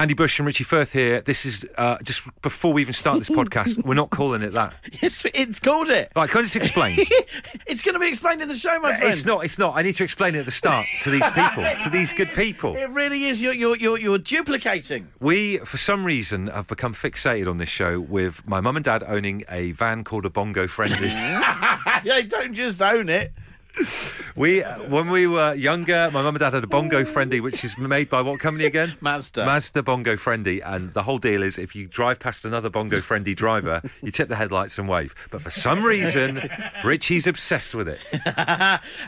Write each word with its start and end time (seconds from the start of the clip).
Andy 0.00 0.14
Bush 0.14 0.38
and 0.38 0.46
Richie 0.46 0.62
Firth 0.62 0.92
here. 0.92 1.20
This 1.22 1.44
is 1.44 1.66
uh, 1.76 1.98
just 2.04 2.22
before 2.40 2.72
we 2.72 2.82
even 2.82 2.94
start 2.94 3.18
this 3.18 3.28
podcast. 3.28 3.84
We're 3.84 3.94
not 3.94 4.10
calling 4.10 4.42
it 4.42 4.52
that. 4.52 4.74
It's, 5.00 5.24
it's 5.26 5.58
called 5.60 5.90
it. 5.90 6.12
Right, 6.14 6.28
can 6.28 6.40
I 6.40 6.42
just 6.42 6.56
explain? 6.56 6.96
it's 7.66 7.82
going 7.82 7.94
to 7.94 7.98
be 7.98 8.08
explained 8.08 8.42
in 8.42 8.48
the 8.48 8.54
show, 8.54 8.78
my 8.80 8.94
friend. 8.94 9.12
It's 9.12 9.24
not. 9.24 9.44
It's 9.44 9.58
not. 9.58 9.76
I 9.76 9.82
need 9.82 9.94
to 9.94 10.04
explain 10.04 10.34
it 10.34 10.40
at 10.40 10.44
the 10.44 10.50
start 10.50 10.86
to 11.02 11.10
these 11.10 11.28
people, 11.30 11.64
to 11.64 11.90
these 11.90 12.12
good 12.12 12.28
people. 12.30 12.76
It 12.76 12.90
really 12.90 13.24
is. 13.24 13.40
You're, 13.42 13.54
you're, 13.54 13.76
you're, 13.76 13.98
you're 13.98 14.18
duplicating. 14.18 15.08
We, 15.20 15.58
for 15.58 15.78
some 15.78 16.04
reason, 16.04 16.48
have 16.48 16.68
become 16.68 16.94
fixated 16.94 17.48
on 17.48 17.58
this 17.58 17.68
show 17.68 18.00
with 18.00 18.46
my 18.46 18.60
mum 18.60 18.76
and 18.76 18.84
dad 18.84 19.02
owning 19.06 19.44
a 19.48 19.72
van 19.72 20.04
called 20.04 20.26
a 20.26 20.30
Bongo 20.30 20.66
Friendly. 20.66 21.08
yeah, 21.08 22.20
don't 22.28 22.54
just 22.54 22.80
own 22.82 23.08
it. 23.08 23.32
We, 24.38 24.62
uh, 24.62 24.84
when 24.84 25.10
we 25.10 25.26
were 25.26 25.52
younger, 25.54 26.10
my 26.12 26.22
mum 26.22 26.36
and 26.36 26.38
dad 26.38 26.54
had 26.54 26.62
a 26.62 26.68
Bongo 26.68 27.04
Friendly, 27.04 27.40
which 27.40 27.64
is 27.64 27.76
made 27.76 28.08
by 28.08 28.20
what 28.20 28.38
company 28.38 28.66
again? 28.66 28.94
Mazda. 29.00 29.44
Mazda 29.44 29.82
Bongo 29.82 30.16
Friendly, 30.16 30.62
and 30.62 30.94
the 30.94 31.02
whole 31.02 31.18
deal 31.18 31.42
is 31.42 31.58
if 31.58 31.74
you 31.74 31.88
drive 31.88 32.20
past 32.20 32.44
another 32.44 32.70
Bongo 32.70 33.00
Friendly 33.00 33.34
driver, 33.34 33.82
you 34.00 34.12
tip 34.12 34.28
the 34.28 34.36
headlights 34.36 34.78
and 34.78 34.88
wave. 34.88 35.12
But 35.32 35.42
for 35.42 35.50
some 35.50 35.82
reason, 35.82 36.48
Richie's 36.84 37.26
obsessed 37.26 37.74
with 37.74 37.88
it. 37.88 37.98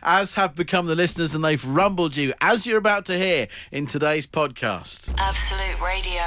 As 0.02 0.34
have 0.34 0.56
become 0.56 0.86
the 0.86 0.96
listeners, 0.96 1.32
and 1.32 1.44
they've 1.44 1.64
rumbled 1.64 2.16
you, 2.16 2.34
as 2.40 2.66
you're 2.66 2.78
about 2.78 3.04
to 3.04 3.16
hear 3.16 3.46
in 3.70 3.86
today's 3.86 4.26
podcast. 4.26 5.14
Absolute 5.16 5.80
Radio. 5.80 6.22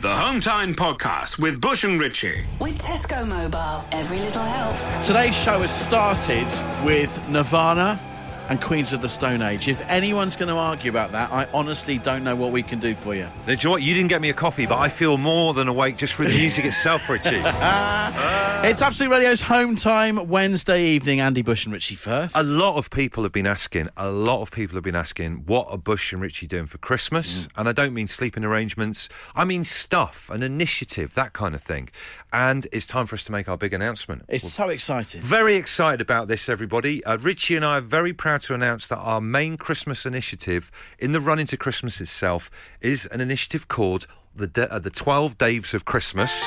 The 0.00 0.14
Home 0.14 0.40
Time 0.40 0.74
Podcast 0.74 1.38
with 1.40 1.60
Bush 1.60 1.84
and 1.84 2.00
Richie. 2.00 2.46
With 2.60 2.80
Tesco 2.80 3.26
Mobile, 3.28 3.86
every 3.92 4.18
little 4.18 4.42
helps. 4.42 5.06
Today's 5.06 5.36
show 5.36 5.60
has 5.60 5.74
started 5.74 6.46
with 6.84 7.10
Nirvana 7.28 7.85
huh? 7.86 8.15
And 8.48 8.60
Queens 8.60 8.92
of 8.92 9.02
the 9.02 9.08
Stone 9.08 9.42
Age. 9.42 9.68
If 9.68 9.86
anyone's 9.88 10.36
going 10.36 10.48
to 10.48 10.54
argue 10.54 10.90
about 10.90 11.12
that, 11.12 11.32
I 11.32 11.46
honestly 11.52 11.98
don't 11.98 12.24
know 12.24 12.36
what 12.36 12.52
we 12.52 12.62
can 12.62 12.78
do 12.78 12.94
for 12.94 13.14
you. 13.14 13.28
Do 13.46 13.52
you 13.52 13.58
know 13.64 13.70
what? 13.70 13.82
You 13.82 13.94
didn't 13.94 14.08
get 14.08 14.20
me 14.20 14.30
a 14.30 14.34
coffee, 14.34 14.66
but 14.66 14.78
I 14.78 14.88
feel 14.88 15.18
more 15.18 15.54
than 15.54 15.68
awake 15.68 15.96
just 15.96 16.14
through 16.14 16.28
the 16.28 16.38
music 16.38 16.64
itself, 16.72 17.08
Richie. 17.08 17.42
It's 18.66 18.82
Absolute 18.82 19.10
Radio's 19.10 19.42
home 19.42 19.76
time 19.76 20.28
Wednesday 20.28 20.86
evening. 20.86 21.20
Andy 21.20 21.42
Bush 21.42 21.66
and 21.66 21.72
Richie 21.72 21.94
Firth. 21.94 22.32
A 22.34 22.42
lot 22.42 22.76
of 22.76 22.90
people 22.90 23.22
have 23.22 23.30
been 23.30 23.46
asking, 23.46 23.88
a 23.96 24.10
lot 24.10 24.40
of 24.40 24.50
people 24.50 24.74
have 24.76 24.82
been 24.82 24.96
asking, 24.96 25.44
what 25.46 25.68
are 25.70 25.78
Bush 25.78 26.12
and 26.12 26.20
Richie 26.20 26.48
doing 26.48 26.66
for 26.66 26.78
Christmas? 26.78 27.46
And 27.56 27.68
I 27.68 27.72
don't 27.72 27.94
mean 27.94 28.08
sleeping 28.08 28.44
arrangements, 28.44 29.08
I 29.36 29.44
mean 29.44 29.62
stuff, 29.62 30.30
an 30.30 30.42
initiative, 30.42 31.14
that 31.14 31.32
kind 31.32 31.54
of 31.54 31.62
thing. 31.62 31.90
And 32.32 32.66
it's 32.72 32.86
time 32.86 33.06
for 33.06 33.14
us 33.14 33.24
to 33.24 33.32
make 33.32 33.48
our 33.48 33.56
big 33.56 33.72
announcement. 33.72 34.24
It's 34.26 34.50
so 34.52 34.68
exciting. 34.70 35.20
Very 35.20 35.54
excited 35.54 36.00
about 36.00 36.26
this, 36.26 36.48
everybody. 36.48 37.04
Uh, 37.04 37.18
Richie 37.18 37.54
and 37.54 37.64
I 37.64 37.78
are 37.78 37.82
very 37.82 38.12
proud 38.14 38.35
to 38.42 38.54
announce 38.54 38.86
that 38.88 38.98
our 38.98 39.20
main 39.20 39.56
Christmas 39.56 40.06
initiative 40.06 40.70
in 40.98 41.12
the 41.12 41.20
run 41.20 41.38
into 41.38 41.56
Christmas 41.56 42.00
itself 42.00 42.50
is 42.80 43.06
an 43.06 43.20
initiative 43.20 43.68
called 43.68 44.06
the, 44.34 44.46
De- 44.46 44.72
uh, 44.72 44.78
the 44.78 44.90
12 44.90 45.38
Daves 45.38 45.74
of 45.74 45.84
Christmas. 45.84 46.42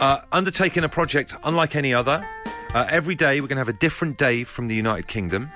Uh, 0.00 0.20
undertaking 0.32 0.82
a 0.82 0.88
project 0.88 1.36
unlike 1.44 1.76
any 1.76 1.94
other. 1.94 2.26
Uh, 2.74 2.86
every 2.90 3.14
day 3.14 3.40
we're 3.40 3.46
going 3.46 3.56
to 3.56 3.60
have 3.60 3.68
a 3.68 3.72
different 3.74 4.18
Dave 4.18 4.48
from 4.48 4.66
the 4.68 4.74
United 4.74 5.06
Kingdom. 5.06 5.50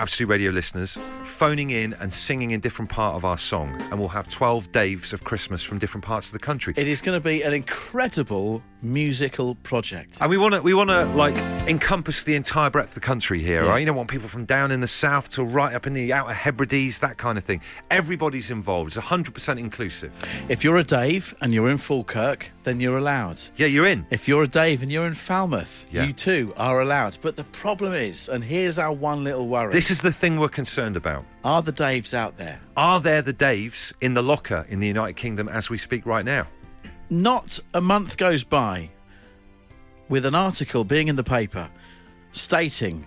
Absolute 0.00 0.30
Radio 0.30 0.50
listeners 0.50 0.96
phoning 1.24 1.68
in 1.70 1.92
and 2.00 2.10
singing 2.10 2.52
in 2.52 2.60
different 2.60 2.90
part 2.90 3.14
of 3.16 3.24
our 3.26 3.36
song, 3.36 3.78
and 3.90 3.98
we'll 4.00 4.08
have 4.08 4.26
12 4.28 4.72
Daves 4.72 5.12
of 5.12 5.24
Christmas 5.24 5.62
from 5.62 5.78
different 5.78 6.02
parts 6.02 6.28
of 6.28 6.32
the 6.32 6.38
country. 6.38 6.72
It 6.78 6.88
is 6.88 7.02
going 7.02 7.20
to 7.20 7.22
be 7.22 7.42
an 7.42 7.52
incredible 7.52 8.62
musical 8.82 9.56
project. 9.56 10.16
And 10.22 10.30
we 10.30 10.38
want 10.38 10.54
to 10.54 10.62
we 10.62 10.72
want 10.72 10.88
to 10.88 11.04
like 11.04 11.36
encompass 11.68 12.22
the 12.22 12.34
entire 12.34 12.70
breadth 12.70 12.88
of 12.88 12.94
the 12.94 13.00
country 13.00 13.40
here, 13.40 13.66
right? 13.66 13.78
You 13.78 13.84
don't 13.84 13.94
want 13.94 14.08
people 14.08 14.26
from 14.28 14.46
down 14.46 14.70
in 14.72 14.80
the 14.80 14.88
south 14.88 15.28
to 15.30 15.44
right 15.44 15.74
up 15.74 15.86
in 15.86 15.92
the 15.92 16.14
outer 16.14 16.32
Hebrides, 16.32 17.00
that 17.00 17.18
kind 17.18 17.36
of 17.36 17.44
thing. 17.44 17.60
Everybody's 17.90 18.50
involved. 18.50 18.96
It's 18.96 19.06
100% 19.06 19.58
inclusive. 19.58 20.12
If 20.48 20.64
you're 20.64 20.78
a 20.78 20.84
Dave 20.84 21.34
and 21.42 21.52
you're 21.52 21.68
in 21.68 21.76
Falkirk, 21.76 22.50
then 22.62 22.80
you're 22.80 22.96
allowed. 22.96 23.38
Yeah, 23.56 23.66
you're 23.66 23.86
in. 23.86 24.06
If 24.08 24.28
you're 24.28 24.44
a 24.44 24.48
Dave 24.48 24.80
and 24.82 24.90
you're 24.90 25.06
in 25.06 25.12
Falmouth, 25.14 25.86
Yeah. 25.90 26.04
you 26.04 26.14
too 26.14 26.54
are 26.56 26.80
allowed. 26.80 27.18
But 27.20 27.36
the 27.36 27.44
problem 27.44 27.92
is, 27.92 28.30
and 28.30 28.42
here's 28.42 28.78
our 28.78 28.92
one 28.92 29.24
little 29.24 29.46
worry 29.46 29.70
This 29.72 29.89
is 29.90 30.00
the 30.00 30.12
thing 30.12 30.38
we're 30.38 30.48
concerned 30.48 30.96
about. 30.96 31.24
are 31.44 31.62
the 31.62 31.72
Daves 31.72 32.14
out 32.14 32.36
there? 32.36 32.60
Are 32.76 33.00
there 33.00 33.22
the 33.22 33.32
Daves 33.34 33.92
in 34.00 34.14
the 34.14 34.22
locker 34.22 34.64
in 34.68 34.80
the 34.80 34.86
United 34.86 35.16
Kingdom 35.16 35.48
as 35.48 35.70
we 35.70 35.78
speak 35.78 36.06
right 36.06 36.24
now? 36.24 36.46
Not 37.08 37.58
a 37.74 37.80
month 37.80 38.16
goes 38.16 38.44
by 38.44 38.90
with 40.08 40.24
an 40.26 40.34
article 40.34 40.84
being 40.84 41.08
in 41.08 41.16
the 41.16 41.24
paper 41.24 41.68
stating 42.32 43.06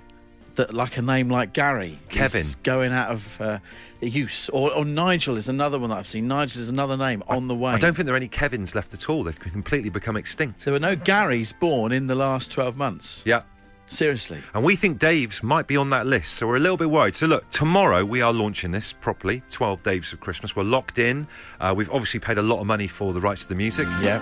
that, 0.56 0.74
like 0.74 0.98
a 0.98 1.02
name 1.02 1.30
like 1.30 1.54
Gary, 1.54 2.00
Kevin. 2.10 2.42
is 2.42 2.56
going 2.56 2.92
out 2.92 3.10
of 3.10 3.42
uh, 3.42 3.60
use, 4.02 4.50
or, 4.50 4.72
or 4.74 4.86
Nigel 4.86 5.38
is 5.38 5.50
another 5.50 5.80
one 5.80 5.90
that 5.90 5.98
I've 5.98 6.08
seen. 6.08 6.28
Nigel 6.28 6.62
is 6.62 6.70
another 6.70 6.98
name 6.98 7.24
on 7.28 7.48
the 7.48 7.56
way. 7.56 7.72
I 7.72 7.78
don't 7.80 7.96
think 7.96 8.06
there 8.06 8.14
are 8.14 8.18
any 8.18 8.28
Kevins 8.28 8.76
left 8.76 8.94
at 8.94 9.10
all. 9.10 9.24
They've 9.24 9.40
completely 9.40 9.90
become 9.90 10.16
extinct. 10.16 10.66
there 10.66 10.74
were 10.74 10.80
no 10.80 10.96
Garys 10.96 11.58
born 11.60 11.92
in 11.92 12.08
the 12.08 12.16
last 12.16 12.52
12 12.52 12.78
months. 12.78 13.24
Yeah. 13.26 13.44
Seriously. 13.94 14.42
And 14.56 14.64
we 14.64 14.76
think 14.76 14.98
Dave's 14.98 15.44
might 15.44 15.68
be 15.68 15.78
on 15.78 15.92
that 15.92 16.08
list, 16.08 16.34
so 16.34 16.48
we're 16.48 16.58
a 16.58 16.60
little 16.60 16.78
bit 16.78 16.90
worried. 16.90 17.14
So, 17.14 17.28
look, 17.28 17.48
tomorrow 17.52 18.04
we 18.04 18.22
are 18.22 18.34
launching 18.34 18.72
this 18.72 18.92
properly 18.92 19.44
12 19.52 19.84
Daves 19.84 20.12
of 20.14 20.20
Christmas. 20.20 20.56
We're 20.56 20.64
locked 20.64 20.98
in. 20.98 21.28
Uh, 21.60 21.76
we've 21.78 21.92
obviously 21.92 22.20
paid 22.20 22.40
a 22.40 22.42
lot 22.42 22.60
of 22.60 22.66
money 22.66 22.88
for 22.88 23.14
the 23.14 23.22
rights 23.22 23.44
to 23.44 23.50
the 23.50 23.56
music. 23.56 23.88
Yeah. 24.02 24.20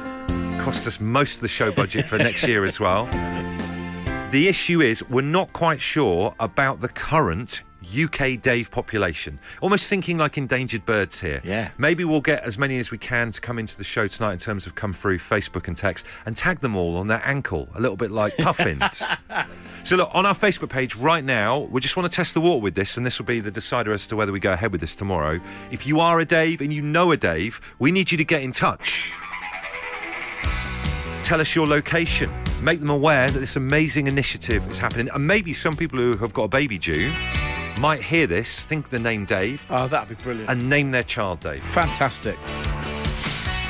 Cost 0.62 0.86
us 0.88 1.00
most 1.00 1.36
of 1.36 1.42
the 1.42 1.48
show 1.48 1.72
budget 1.72 2.06
for 2.06 2.18
next 2.18 2.46
year 2.46 2.66
as 2.66 2.80
well. 2.80 3.08
The 4.32 4.48
issue 4.48 4.80
is 4.80 5.04
we're 5.10 5.24
not 5.24 5.52
quite 5.52 5.82
sure 5.82 6.34
about 6.40 6.80
the 6.80 6.88
current 6.88 7.64
UK 7.84 8.42
Dave 8.42 8.72
population. 8.72 9.40
Almost 9.62 9.90
thinking 9.90 10.18
like 10.18 10.38
endangered 10.38 10.86
birds 10.86 11.20
here. 11.20 11.42
Yeah. 11.44 11.72
Maybe 11.78 12.04
we'll 12.04 12.22
get 12.22 12.44
as 12.44 12.58
many 12.58 12.80
as 12.80 12.92
we 12.92 12.98
can 12.98 13.32
to 13.32 13.42
come 13.42 13.60
into 13.60 13.78
the 13.78 13.84
show 13.84 14.08
tonight 14.08 14.34
in 14.34 14.40
terms 14.40 14.68
of 14.68 14.76
come 14.76 14.94
through 14.94 15.20
Facebook 15.20 15.68
and 15.68 15.76
text 15.76 16.06
and 16.26 16.36
tag 16.36 16.60
them 16.60 16.76
all 16.76 16.98
on 16.98 17.08
their 17.08 17.22
ankle, 17.26 17.68
a 17.76 17.82
little 17.82 17.98
bit 17.98 18.12
like 18.12 18.36
puffins. 18.38 19.04
so 19.84 19.96
look, 19.96 20.10
on 20.14 20.26
our 20.26 20.36
Facebook 20.36 20.70
page 20.70 20.96
right 20.96 21.24
now, 21.24 21.60
we 21.72 21.82
just 21.82 21.98
want 21.98 22.10
to 22.12 22.16
test 22.16 22.34
the 22.34 22.42
water 22.42 22.62
with 22.62 22.76
this, 22.76 22.98
and 22.98 23.06
this 23.06 23.20
will 23.20 23.26
be 23.26 23.40
the 23.40 23.52
decider 23.52 23.92
as 23.92 24.08
to 24.08 24.16
whether 24.16 24.32
we 24.32 24.40
go 24.40 24.54
ahead 24.54 24.72
with 24.72 24.82
this 24.82 24.96
tomorrow. 24.96 25.40
If 25.72 25.88
you 25.88 26.00
are 26.00 26.20
a 26.20 26.26
Dave 26.26 26.62
and 26.62 26.72
you 26.72 26.82
know 26.82 27.12
a 27.12 27.18
Dave, 27.18 27.62
we 27.80 27.92
need 27.92 28.12
you 28.12 28.18
to 28.18 28.26
get 28.26 28.42
in 28.42 28.52
touch. 28.52 29.12
Tell 31.24 31.40
us 31.40 31.56
your 31.56 31.68
location. 31.68 32.32
Make 32.62 32.80
them 32.80 32.90
aware 32.90 33.30
that 33.30 33.40
this 33.40 33.56
amazing 33.56 34.08
initiative 34.08 34.70
is 34.70 34.78
happening. 34.78 35.10
And 35.14 35.26
maybe 35.26 35.54
some 35.54 35.76
people 35.76 35.98
who 35.98 36.18
have 36.18 36.34
got 36.34 36.44
a 36.44 36.48
baby 36.48 36.78
due 36.78 37.14
might 37.82 38.02
hear 38.02 38.28
this, 38.28 38.60
think 38.60 38.90
the 38.90 39.00
name 39.00 39.26
Dave, 39.26 39.64
Oh, 39.70 39.88
that'd 39.88 40.16
be 40.16 40.24
brilliant. 40.24 40.50
and 40.50 40.70
name 40.70 40.92
their 40.92 41.04
child 41.04 41.40
Dave. 41.40 41.64
Fantastic. 41.64 42.38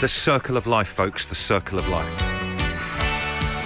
The 0.01 0.07
circle 0.09 0.57
of 0.57 0.67
life, 0.67 0.89
folks, 0.89 1.25
the 1.27 1.35
circle 1.35 1.79
of 1.79 1.87
life. 1.87 2.13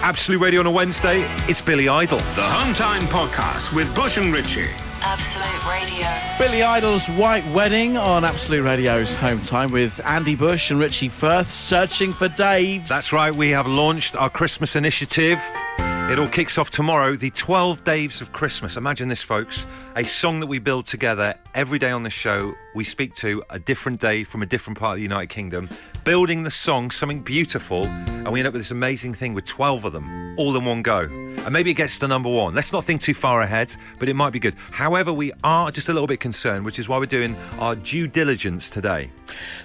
Absolute 0.04 0.40
Radio 0.40 0.60
on 0.60 0.68
a 0.68 0.72
Wednesday, 0.72 1.22
it's 1.50 1.62
Billy 1.62 1.90
Idol. 1.90 2.20
The 2.20 2.44
Home 2.44 2.74
Time 2.76 3.02
Podcast 3.04 3.74
with 3.76 3.94
Bush 3.96 4.18
and 4.18 4.32
Richie. 4.32 4.70
Absolute 5.02 5.66
Radio. 5.68 6.08
Billy 6.38 6.62
Idol's 6.62 7.08
White 7.10 7.46
Wedding 7.48 7.98
on 7.98 8.24
Absolute 8.24 8.64
Radio's 8.64 9.16
home 9.16 9.42
time 9.42 9.72
with 9.72 10.00
Andy 10.06 10.36
Bush 10.36 10.70
and 10.70 10.80
Richie 10.80 11.10
Firth 11.10 11.48
searching 11.48 12.14
for 12.14 12.28
Dave's. 12.28 12.88
That's 12.90 13.12
right, 13.14 13.34
we 13.34 13.50
have 13.50 13.66
launched 13.68 14.16
our 14.16 14.30
Christmas 14.30 14.76
initiative. 14.76 15.40
It 15.80 16.20
all 16.20 16.28
kicks 16.28 16.60
off 16.60 16.70
tomorrow, 16.70 17.16
the 17.16 17.32
12 17.32 17.84
Days 17.84 18.22
of 18.22 18.32
Christmas. 18.32 18.78
Imagine 18.78 19.08
this, 19.08 19.24
folks. 19.24 19.66
A 19.98 20.04
song 20.04 20.42
that 20.42 20.48
we 20.48 20.60
build 20.60 20.86
together 20.86 21.36
every 21.54 21.80
day 21.80 21.90
on 21.90 22.04
the 22.04 22.10
show. 22.10 22.54
We 22.76 22.84
speak 22.84 23.16
to 23.16 23.42
a 23.50 23.58
different 23.58 24.02
day 24.02 24.26
from 24.26 24.42
a 24.42 24.46
different 24.46 24.78
part 24.78 24.92
of 24.92 24.98
the 24.98 25.04
United 25.04 25.30
Kingdom, 25.30 25.70
building 26.04 26.44
the 26.44 26.52
song 26.52 26.92
something 26.92 27.22
beautiful, 27.22 27.86
and 27.86 28.30
we 28.30 28.42
end 28.42 28.48
up 28.48 28.54
with 28.54 28.60
this 28.60 28.72
amazing 28.72 29.14
thing 29.14 29.34
with 29.34 29.46
12 29.46 29.86
of 29.86 29.94
them 29.94 30.36
all 30.38 30.58
in 30.58 30.66
one 30.66 30.82
go. 30.82 31.08
And 31.46 31.54
maybe 31.54 31.70
it 31.70 31.76
gets 31.76 32.00
to 32.00 32.08
number 32.08 32.30
one. 32.30 32.56
Let's 32.56 32.74
not 32.74 32.84
think 32.84 33.02
too 33.02 33.14
far 33.14 33.42
ahead, 33.42 33.76
but 34.00 34.10
it 34.10 34.16
might 34.16 34.32
be 34.32 34.40
good. 34.40 34.56
However, 34.72 35.14
we 35.14 35.32
are 35.44 35.70
just 35.70 35.90
a 35.90 35.94
little 35.94 36.08
bit 36.08 36.20
concerned, 36.20 36.66
which 36.66 36.80
is 36.80 36.90
why 36.90 36.98
we're 36.98 37.06
doing 37.06 37.36
our 37.60 37.76
due 37.76 38.08
diligence 38.08 38.70
today. 38.70 39.12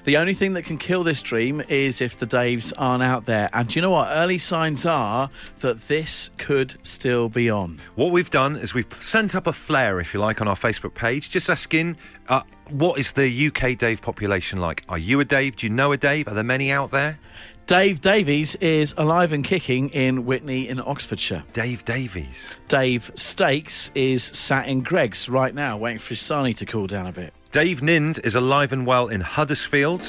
The 0.04 0.18
only 0.18 0.34
thing 0.34 0.52
that 0.54 0.64
can 0.64 0.76
kill 0.76 1.02
this 1.02 1.22
dream 1.22 1.62
is 1.68 2.02
if 2.02 2.18
the 2.18 2.26
Daves 2.26 2.72
aren't 2.76 3.02
out 3.02 3.24
there. 3.24 3.48
And 3.54 3.66
do 3.66 3.78
you 3.78 3.82
know 3.82 3.90
what? 3.90 4.08
Early 4.10 4.36
signs 4.36 4.84
are 4.84 5.30
that 5.60 5.80
this 5.82 6.28
could 6.36 6.74
still 6.86 7.30
be 7.30 7.48
on. 7.48 7.80
What 7.94 8.10
we've 8.10 8.30
done 8.30 8.56
is 8.56 8.74
we've 8.74 8.86
sent 9.02 9.34
up 9.34 9.46
a 9.46 9.52
flare, 9.52 10.00
if 10.00 10.12
you 10.12 10.19
like, 10.20 10.40
on 10.40 10.46
our 10.48 10.54
Facebook 10.54 10.94
page, 10.94 11.30
just 11.30 11.50
asking, 11.50 11.96
uh, 12.28 12.42
what 12.68 12.98
is 12.98 13.12
the 13.12 13.46
UK 13.48 13.76
Dave 13.76 14.00
population 14.02 14.60
like? 14.60 14.84
Are 14.88 14.98
you 14.98 15.18
a 15.20 15.24
Dave? 15.24 15.56
Do 15.56 15.66
you 15.66 15.72
know 15.72 15.92
a 15.92 15.96
Dave? 15.96 16.28
Are 16.28 16.34
there 16.34 16.44
many 16.44 16.70
out 16.70 16.90
there? 16.90 17.18
Dave 17.66 18.00
Davies 18.00 18.56
is 18.56 18.94
alive 18.96 19.32
and 19.32 19.44
kicking 19.44 19.90
in 19.90 20.24
Witney 20.26 20.68
in 20.68 20.80
Oxfordshire. 20.80 21.44
Dave 21.52 21.84
Davies. 21.84 22.56
Dave 22.66 23.12
Stakes 23.14 23.92
is 23.94 24.24
sat 24.24 24.66
in 24.66 24.82
Greggs 24.82 25.28
right 25.28 25.54
now, 25.54 25.76
waiting 25.76 25.98
for 25.98 26.10
his 26.10 26.18
sarnie 26.20 26.56
to 26.56 26.66
cool 26.66 26.88
down 26.88 27.06
a 27.06 27.12
bit. 27.12 27.32
Dave 27.52 27.80
Nind 27.80 28.18
is 28.24 28.34
alive 28.34 28.72
and 28.72 28.86
well 28.86 29.08
in 29.08 29.20
Huddersfield. 29.20 30.04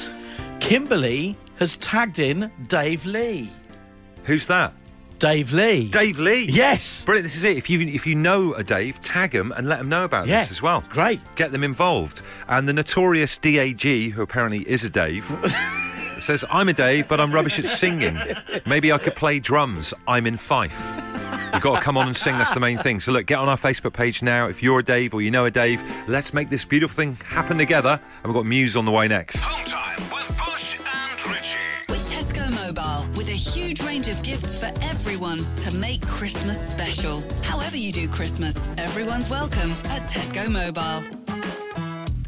Kimberly 0.58 1.36
has 1.56 1.76
tagged 1.76 2.18
in 2.18 2.50
Dave 2.66 3.06
Lee. 3.06 3.50
Who's 4.24 4.46
that? 4.46 4.74
Dave 5.22 5.52
Lee. 5.52 5.88
Dave 5.88 6.18
Lee. 6.18 6.46
Yes. 6.50 7.04
Brilliant. 7.04 7.22
This 7.22 7.36
is 7.36 7.44
it. 7.44 7.56
If 7.56 7.70
you 7.70 7.78
if 7.80 8.08
you 8.08 8.16
know 8.16 8.54
a 8.54 8.64
Dave, 8.64 8.98
tag 8.98 9.30
them 9.30 9.52
and 9.56 9.68
let 9.68 9.78
them 9.78 9.88
know 9.88 10.02
about 10.02 10.26
Yeah. 10.26 10.40
this 10.40 10.50
as 10.50 10.60
well. 10.62 10.82
Great. 10.90 11.20
Get 11.36 11.52
them 11.52 11.62
involved. 11.62 12.22
And 12.48 12.68
the 12.68 12.72
notorious 12.72 13.38
DAG, 13.38 14.10
who 14.10 14.20
apparently 14.20 14.68
is 14.68 14.82
a 14.82 14.90
Dave, 14.90 15.24
says, 16.18 16.44
I'm 16.50 16.68
a 16.68 16.72
Dave, 16.72 17.06
but 17.06 17.20
I'm 17.20 17.30
rubbish 17.32 17.60
at 17.60 17.66
singing. 17.66 18.18
Maybe 18.66 18.90
I 18.90 18.98
could 18.98 19.14
play 19.14 19.38
drums. 19.38 19.94
I'm 20.08 20.26
in 20.26 20.36
Fife. 20.36 20.76
You've 21.54 21.62
got 21.62 21.76
to 21.76 21.82
come 21.82 21.96
on 21.96 22.08
and 22.08 22.16
sing. 22.16 22.36
That's 22.36 22.52
the 22.52 22.58
main 22.58 22.78
thing. 22.78 22.98
So 22.98 23.12
look, 23.12 23.26
get 23.26 23.38
on 23.38 23.48
our 23.48 23.56
Facebook 23.56 23.92
page 23.92 24.24
now. 24.24 24.48
If 24.48 24.60
you're 24.60 24.80
a 24.80 24.84
Dave 24.84 25.14
or 25.14 25.22
you 25.22 25.30
know 25.30 25.44
a 25.44 25.52
Dave, 25.52 25.80
let's 26.08 26.34
make 26.34 26.50
this 26.50 26.64
beautiful 26.64 26.96
thing 26.96 27.14
happen 27.24 27.58
together. 27.58 28.00
And 28.24 28.32
we've 28.32 28.34
got 28.34 28.46
Muse 28.46 28.76
on 28.76 28.86
the 28.86 28.90
way 28.92 29.06
next. 29.06 29.38
A 33.32 33.34
huge 33.34 33.82
range 33.82 34.08
of 34.08 34.22
gifts 34.22 34.56
for 34.56 34.70
everyone 34.82 35.38
to 35.56 35.74
make 35.74 36.06
Christmas 36.06 36.60
special. 36.70 37.22
However 37.42 37.78
you 37.78 37.90
do 37.90 38.06
Christmas, 38.06 38.68
everyone's 38.76 39.30
welcome 39.30 39.70
at 39.86 40.02
Tesco 40.10 40.50
Mobile. 40.50 41.21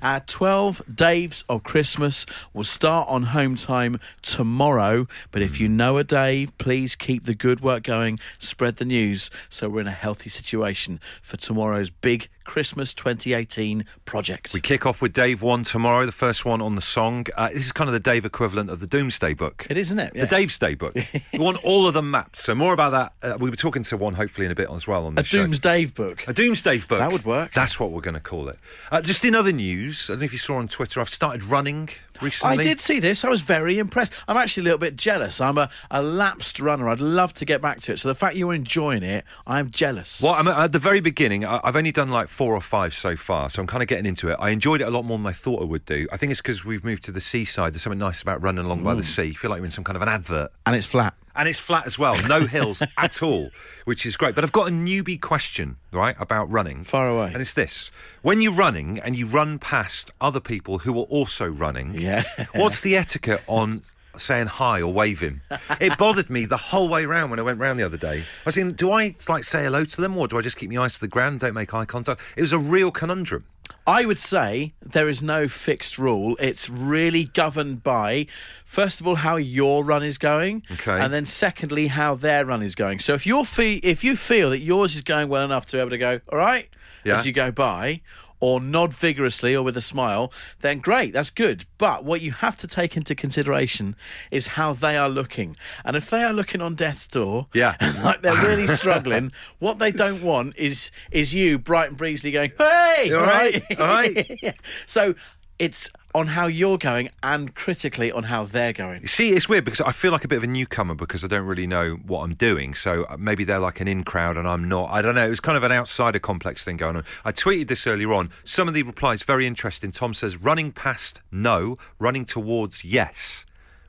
Our 0.05 0.21
12 0.21 0.83
Daves 0.93 1.45
of 1.49 1.63
Christmas 1.63 2.27
will 2.53 2.63
start 2.63 3.09
on 3.09 3.23
home 3.23 3.57
time 3.57 3.99
tomorrow. 4.21 5.09
But 5.31 5.41
if 5.41 5.59
you 5.59 5.67
know 5.67 5.97
a 5.97 6.05
Dave, 6.05 6.57
please 6.59 6.95
keep 6.95 7.25
the 7.25 7.35
good 7.35 7.63
work 7.63 7.85
going, 7.85 8.21
spread 8.39 8.77
the 8.77 8.85
news 8.85 9.31
so 9.49 9.71
we're 9.71 9.81
in 9.81 9.87
a 9.87 9.93
healthy 9.93 10.29
situation 10.29 11.01
for 11.23 11.39
tomorrow's 11.39 11.89
big 11.89 12.29
Christmas 12.45 12.93
2018 12.93 13.87
project. 14.05 14.53
We 14.53 14.61
kick 14.61 14.85
off 14.85 15.01
with 15.01 15.15
Dave 15.15 15.41
1 15.41 15.65
tomorrow, 15.65 16.05
the 16.05 16.13
first 16.13 16.45
one 16.45 16.61
on 16.61 16.75
the 16.75 16.83
song. 16.83 17.25
Uh, 17.35 17.49
this 17.49 17.65
is 17.65 17.73
kind 17.73 17.89
of 17.89 17.95
the 17.95 18.01
Dave 18.01 18.27
equivalent 18.27 18.69
of 18.69 18.81
the 18.81 18.87
Doomsday 18.87 19.33
book. 19.33 19.67
it 19.71 19.79
is, 19.79 19.89
isn't 19.89 20.01
it? 20.01 20.13
The 20.13 20.27
Dave's 20.27 20.59
Day 20.59 20.75
book. 20.75 20.95
we 21.33 21.39
want 21.39 21.65
all 21.65 21.87
of 21.89 21.95
them 21.95 22.11
mapped. 22.11 22.39
So 22.39 22.55
more 22.55 22.75
about 22.75 22.91
that. 22.91 23.13
Uh, 23.27 23.39
we 23.39 23.49
were 23.49 23.57
talking 23.57 23.83
to 23.85 23.97
one 23.97 24.13
hopefully 24.13 24.45
in 24.45 24.53
a 24.53 24.55
bit 24.55 24.69
as 24.71 24.87
well 24.87 25.07
on 25.07 25.15
the 25.15 25.23
A 25.23 25.25
show. 25.25 25.39
Doomsday 25.39 25.87
book. 25.87 26.29
A 26.29 26.35
Doomsday 26.35 26.81
book. 26.81 26.99
That 26.99 27.11
would 27.11 27.25
work. 27.25 27.55
That's 27.55 27.81
what 27.81 27.91
we're 27.93 28.03
going 28.03 28.15
to 28.15 28.21
call 28.21 28.51
it. 28.51 28.59
Uh, 28.93 29.01
just 29.01 29.25
in 29.25 29.35
other 29.35 29.53
news, 29.53 29.94
I 30.09 30.13
don't 30.15 30.21
know 30.21 30.25
if 30.25 30.33
you 30.33 30.39
saw 30.39 30.57
on 30.57 30.69
Twitter, 30.69 31.01
I've 31.01 31.09
started 31.09 31.45
running 31.45 31.89
recently. 32.21 32.59
I 32.59 32.63
did 32.63 32.81
see 32.81 33.01
this. 33.01 33.25
I 33.25 33.29
was 33.29 33.41
very 33.41 33.79
impressed. 33.79 34.13
I'm 34.29 34.37
actually 34.37 34.63
a 34.63 34.65
little 34.65 34.79
bit 34.79 34.97
jealous. 34.97 35.41
I'm 35.41 35.59
a, 35.59 35.69
a 35.91 36.03
lapsed 36.03 36.61
runner. 36.61 36.89
I'd 36.89 37.01
love 37.01 37.33
to 37.35 37.45
get 37.45 37.61
back 37.63 37.81
to 37.83 37.93
it. 37.93 37.99
So 37.99 38.09
the 38.09 38.15
fact 38.15 38.37
you're 38.37 38.55
enjoying 38.55 39.03
it, 39.03 39.25
I'm 39.47 39.71
jealous. 39.71 40.21
Well, 40.23 40.35
I'm 40.35 40.49
at 40.49 40.73
the 40.73 40.79
very 40.79 41.01
beginning. 41.01 41.45
I've 41.45 41.77
only 41.77 41.93
done 41.93 42.11
like 42.11 42.29
four 42.29 42.55
or 42.55 42.61
five 42.61 42.95
so 42.95 43.17
far, 43.17 43.51
so 43.51 43.61
I'm 43.61 43.67
kind 43.67 43.83
of 43.83 43.89
getting 43.89 44.07
into 44.07 44.29
it. 44.31 44.37
I 44.41 44.51
enjoyed 44.51 44.81
it 44.81 44.85
a 44.85 44.91
lot 44.91 45.05
more 45.05 45.19
than 45.19 45.27
I 45.27 45.33
thought 45.33 45.61
I 45.63 45.65
would 45.65 45.85
do. 45.87 46.07
I 46.13 46.17
think 46.17 46.31
it's 46.33 46.41
because 46.41 46.65
we've 46.65 46.85
moved 46.85 47.05
to 47.05 47.13
the 47.13 47.21
seaside. 47.21 47.73
There's 47.75 47.83
something 47.83 47.99
nice 47.99 48.23
about 48.23 48.43
running 48.43 48.65
along 48.65 48.81
Mm. 48.81 48.85
by 48.85 48.95
the 48.95 49.03
sea. 49.05 49.25
You 49.25 49.35
feel 49.35 49.51
like 49.51 49.59
you're 49.59 49.67
in 49.67 49.71
some 49.71 49.85
kind 49.85 49.97
of 49.97 50.03
an 50.03 50.09
advert. 50.09 50.51
And 50.67 50.75
it's 50.77 50.87
flat. 50.87 51.15
And 51.37 51.49
it's 51.49 51.59
flat 51.59 51.87
as 51.87 51.99
well, 51.99 52.17
no 52.29 52.47
hills 52.47 52.83
at 52.97 53.23
all, 53.23 53.51
which 53.87 54.07
is 54.07 54.17
great. 54.17 54.35
But 54.35 54.45
I've 54.45 54.53
got 54.53 54.69
a 54.69 54.73
newbie 54.73 55.21
question, 55.21 55.77
right, 55.93 56.15
about 56.21 56.51
running. 56.51 56.85
Far 56.85 57.09
away. 57.09 57.33
And 57.33 57.41
it's 57.43 57.55
this 57.55 57.91
when 58.23 58.41
you're 58.41 58.55
running 58.55 59.01
and 59.01 59.17
you 59.19 59.27
run 59.27 59.59
past 59.59 60.13
other 60.21 60.41
people 60.41 60.79
who 60.79 60.99
are 60.99 61.05
also 61.05 61.47
running, 61.47 61.95
Yeah. 61.95 62.23
what's 62.55 62.83
the 62.83 62.97
etiquette 62.97 63.43
on 63.49 63.83
saying 64.17 64.47
hi 64.47 64.81
or 64.81 64.93
waving? 64.93 65.41
It 65.81 65.99
bothered 65.99 66.31
me 66.31 66.45
the 66.47 66.57
whole 66.57 66.89
way 66.89 67.05
round 67.05 67.31
when 67.31 67.41
I 67.41 67.43
went 67.43 67.59
round 67.59 67.81
the 67.81 67.85
other 67.85 67.97
day. 67.97 68.19
I 68.21 68.25
was 68.47 68.55
thinking, 68.55 68.75
do 68.75 68.93
I 68.93 69.15
like 69.29 69.43
say 69.43 69.65
hello 69.65 69.85
to 69.85 70.01
them 70.01 70.17
or 70.17 70.29
do 70.29 70.39
I 70.39 70.41
just 70.41 70.57
keep 70.57 70.71
my 70.71 70.85
eyes 70.85 70.95
to 70.95 71.01
the 71.01 71.09
ground, 71.09 71.41
don't 71.41 71.55
make 71.55 71.75
eye 71.75 71.85
contact? 71.85 72.21
It 72.37 72.43
was 72.43 72.53
a 72.53 72.59
real 72.59 72.93
conundrum. 72.93 73.45
I 73.87 74.07
would 74.07 74.19
say 74.19 74.73
there 74.81 75.09
is 75.11 75.23
no 75.23 75.47
fixed 75.47 75.99
rule. 75.99 76.37
It's 76.41 76.71
really 76.71 77.25
governed 77.25 77.83
by, 77.83 78.27
first 78.65 79.01
of 79.01 79.07
all, 79.07 79.17
how 79.17 79.37
your 79.37 79.85
run 79.85 80.03
is 80.03 80.17
going, 80.17 80.63
Okay. 80.73 80.99
and 80.99 81.13
then 81.13 81.27
secondly, 81.27 81.89
how 81.89 82.15
their 82.15 82.47
run 82.47 82.63
is 82.63 82.75
going. 82.75 82.99
So 82.99 83.13
if 83.15 83.27
you 83.27 83.45
fe- 83.45 83.81
if 83.83 84.03
you 84.03 84.17
feel 84.17 84.51
that 84.51 84.61
yours 84.61 84.95
is 84.97 85.03
going 85.03 85.29
well 85.29 85.45
enough 85.45 85.67
to 85.67 85.77
be 85.77 85.81
able 85.81 85.91
to 85.91 85.99
go, 85.99 86.21
all 86.33 86.39
right, 86.39 86.69
Yeah. 87.05 87.15
as 87.15 87.27
you 87.27 87.33
go 87.33 87.51
by, 87.51 88.01
or 88.45 88.61
nod 88.61 88.93
vigorously 88.93 89.55
or 89.57 89.63
with 89.63 89.75
a 89.75 89.81
smile, 89.81 90.31
then 90.61 90.79
great, 90.79 91.15
that's 91.15 91.31
good. 91.31 91.65
But 91.79 92.05
what 92.05 92.21
you 92.21 92.33
have 92.33 92.59
to 92.59 92.67
take 92.67 92.95
into 92.95 93.15
consideration 93.15 93.97
is 94.31 94.49
how 94.49 94.75
they 94.75 94.99
are 94.99 95.09
looking, 95.09 95.57
and 95.83 95.97
if 95.97 96.11
they 96.11 96.23
are 96.23 96.33
looking 96.35 96.61
on 96.61 96.75
death's 96.75 97.07
door, 97.07 97.47
Yeah. 97.55 97.75
like 98.05 98.21
they're 98.21 98.43
really 98.51 98.67
struggling, 98.67 99.33
what 99.61 99.79
they 99.79 99.93
don't 99.93 100.21
want 100.23 100.59
is 100.59 100.91
is 101.11 101.33
you 101.33 101.59
bright 101.59 101.89
and 101.89 101.97
breezely 101.97 102.33
going, 102.33 102.53
hey, 102.59 103.11
all 103.15 103.23
right? 103.23 103.63
All 103.81 103.87
right? 103.87 104.55
So 104.85 105.15
it's 105.59 105.89
on 106.15 106.29
how 106.29 106.47
you're 106.47 106.79
going 106.79 107.11
and 107.23 107.55
critically 107.55 108.13
on 108.13 108.25
how 108.25 108.45
they're 108.45 108.73
going. 108.73 109.07
See, 109.07 109.31
it's 109.31 109.49
weird 109.49 109.65
because 109.65 109.81
I 109.81 109.91
feel 109.91 110.13
like 110.13 110.25
a 110.25 110.29
bit 110.29 110.37
of 110.37 110.45
a 110.45 110.49
newcomer 110.49 110.95
because 110.95 111.25
I 111.25 111.27
don't 111.27 111.45
really 111.45 111.67
know 111.67 111.95
what 112.07 112.21
I'm 112.21 112.35
doing. 112.35 112.75
So 112.75 113.05
uh, 113.05 113.17
maybe 113.19 113.43
they're 113.43 113.59
like 113.59 113.81
an 113.81 113.89
in 113.89 114.05
crowd 114.05 114.37
and 114.37 114.47
I'm 114.47 114.69
not. 114.69 114.91
I 114.91 115.03
don't 115.03 115.17
know. 115.17 115.27
It 115.27 115.31
was 115.31 115.41
kind 115.41 115.57
of 115.57 115.65
an 115.65 115.73
outsider 115.73 116.21
complex 116.21 116.65
thing 116.65 116.77
going 116.77 116.97
on. 116.97 117.05
I 117.25 117.33
tweeted 117.33 117.67
this 117.67 117.87
earlier 117.87 118.13
on. 118.13 118.31
Some 118.45 118.69
of 118.69 118.75
the 118.75 118.85
replies 118.85 119.25
very 119.25 119.47
interesting. 119.47 119.91
Tom 119.91 120.15
says 120.15 120.37
running 120.37 120.71
past 120.71 121.21
no, 121.33 121.79
running 121.99 122.25
towards 122.25 122.85
yes, 122.85 123.45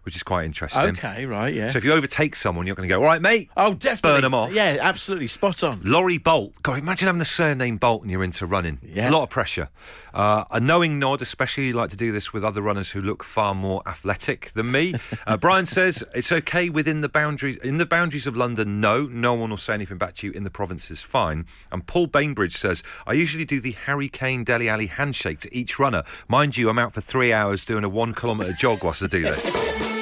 which 0.06 0.16
is 0.16 0.24
quite 0.24 0.46
interesting. 0.46 0.82
Okay, 0.82 1.26
right, 1.26 1.54
yeah. 1.54 1.70
So 1.70 1.78
if 1.80 1.84
you 1.84 1.92
overtake 1.94 2.36
someone, 2.36 2.68
you're 2.68 2.76
going 2.76 2.88
to 2.88 2.94
go, 2.94 3.00
all 3.00 3.06
right, 3.06 3.22
mate. 3.22 3.50
oh, 3.58 3.74
definitely. 3.74 4.18
Burn 4.18 4.22
them 4.22 4.34
off. 4.36 4.54
Yeah, 4.54 4.78
absolutely. 4.80 5.28
Spot 5.28 5.64
on. 5.64 5.82
Laurie 5.84 6.20
Bolt. 6.20 6.54
God, 6.62 6.78
imagine 6.78 7.08
having 7.08 7.20
the 7.20 7.26
surname 7.26 7.78
Bolt 7.78 8.04
and 8.04 8.12
you're 8.12 8.24
into 8.24 8.46
running. 8.46 8.80
Yeah. 8.84 9.10
A 9.10 9.12
lot 9.12 9.24
of 9.24 9.30
pressure. 9.30 9.70
Uh, 10.14 10.46
a 10.52 10.60
knowing 10.62 10.98
nod, 10.98 11.22
especially 11.22 11.74
like 11.74 11.90
to 11.90 11.98
do 11.98 12.12
this 12.14 12.32
with 12.32 12.46
other 12.46 12.62
runners 12.62 12.90
who 12.90 13.02
look 13.02 13.22
far 13.24 13.54
more 13.54 13.82
athletic 13.86 14.52
than 14.54 14.72
me. 14.72 14.96
Uh, 15.28 15.36
Brian 15.42 15.66
says 15.66 16.04
it's 16.14 16.32
okay 16.32 16.70
within 16.70 17.02
the 17.02 17.10
boundaries 17.10 17.58
in 17.58 17.78
the 17.80 17.86
boundaries 17.86 18.26
of 18.26 18.38
London. 18.38 18.80
No, 18.80 19.08
no 19.08 19.34
one 19.34 19.50
will 19.50 19.58
say 19.58 19.74
anything 19.74 19.98
back 19.98 20.14
to 20.16 20.28
you. 20.28 20.34
In 20.34 20.46
the 20.46 20.50
provinces, 20.50 21.02
fine. 21.02 21.46
And 21.72 21.86
Paul 21.86 22.08
Bainbridge 22.08 22.56
says 22.56 22.82
I 23.06 23.14
usually 23.14 23.44
do 23.44 23.60
the 23.60 23.72
Harry 23.72 24.08
Kane 24.08 24.46
Dele 24.46 24.70
Alli 24.70 24.88
handshake 24.88 25.40
to 25.40 25.54
each 25.54 25.80
runner. 25.80 26.04
Mind 26.30 26.56
you, 26.56 26.70
I'm 26.70 26.80
out 26.80 26.94
for 26.94 27.02
three 27.02 27.34
hours 27.34 27.66
doing 27.66 27.84
a 27.84 27.90
one 27.90 28.14
kilometre 28.14 28.54
jog 28.54 28.84
whilst 28.86 29.04
I 29.04 29.08
do 29.08 29.24
this. 29.24 29.92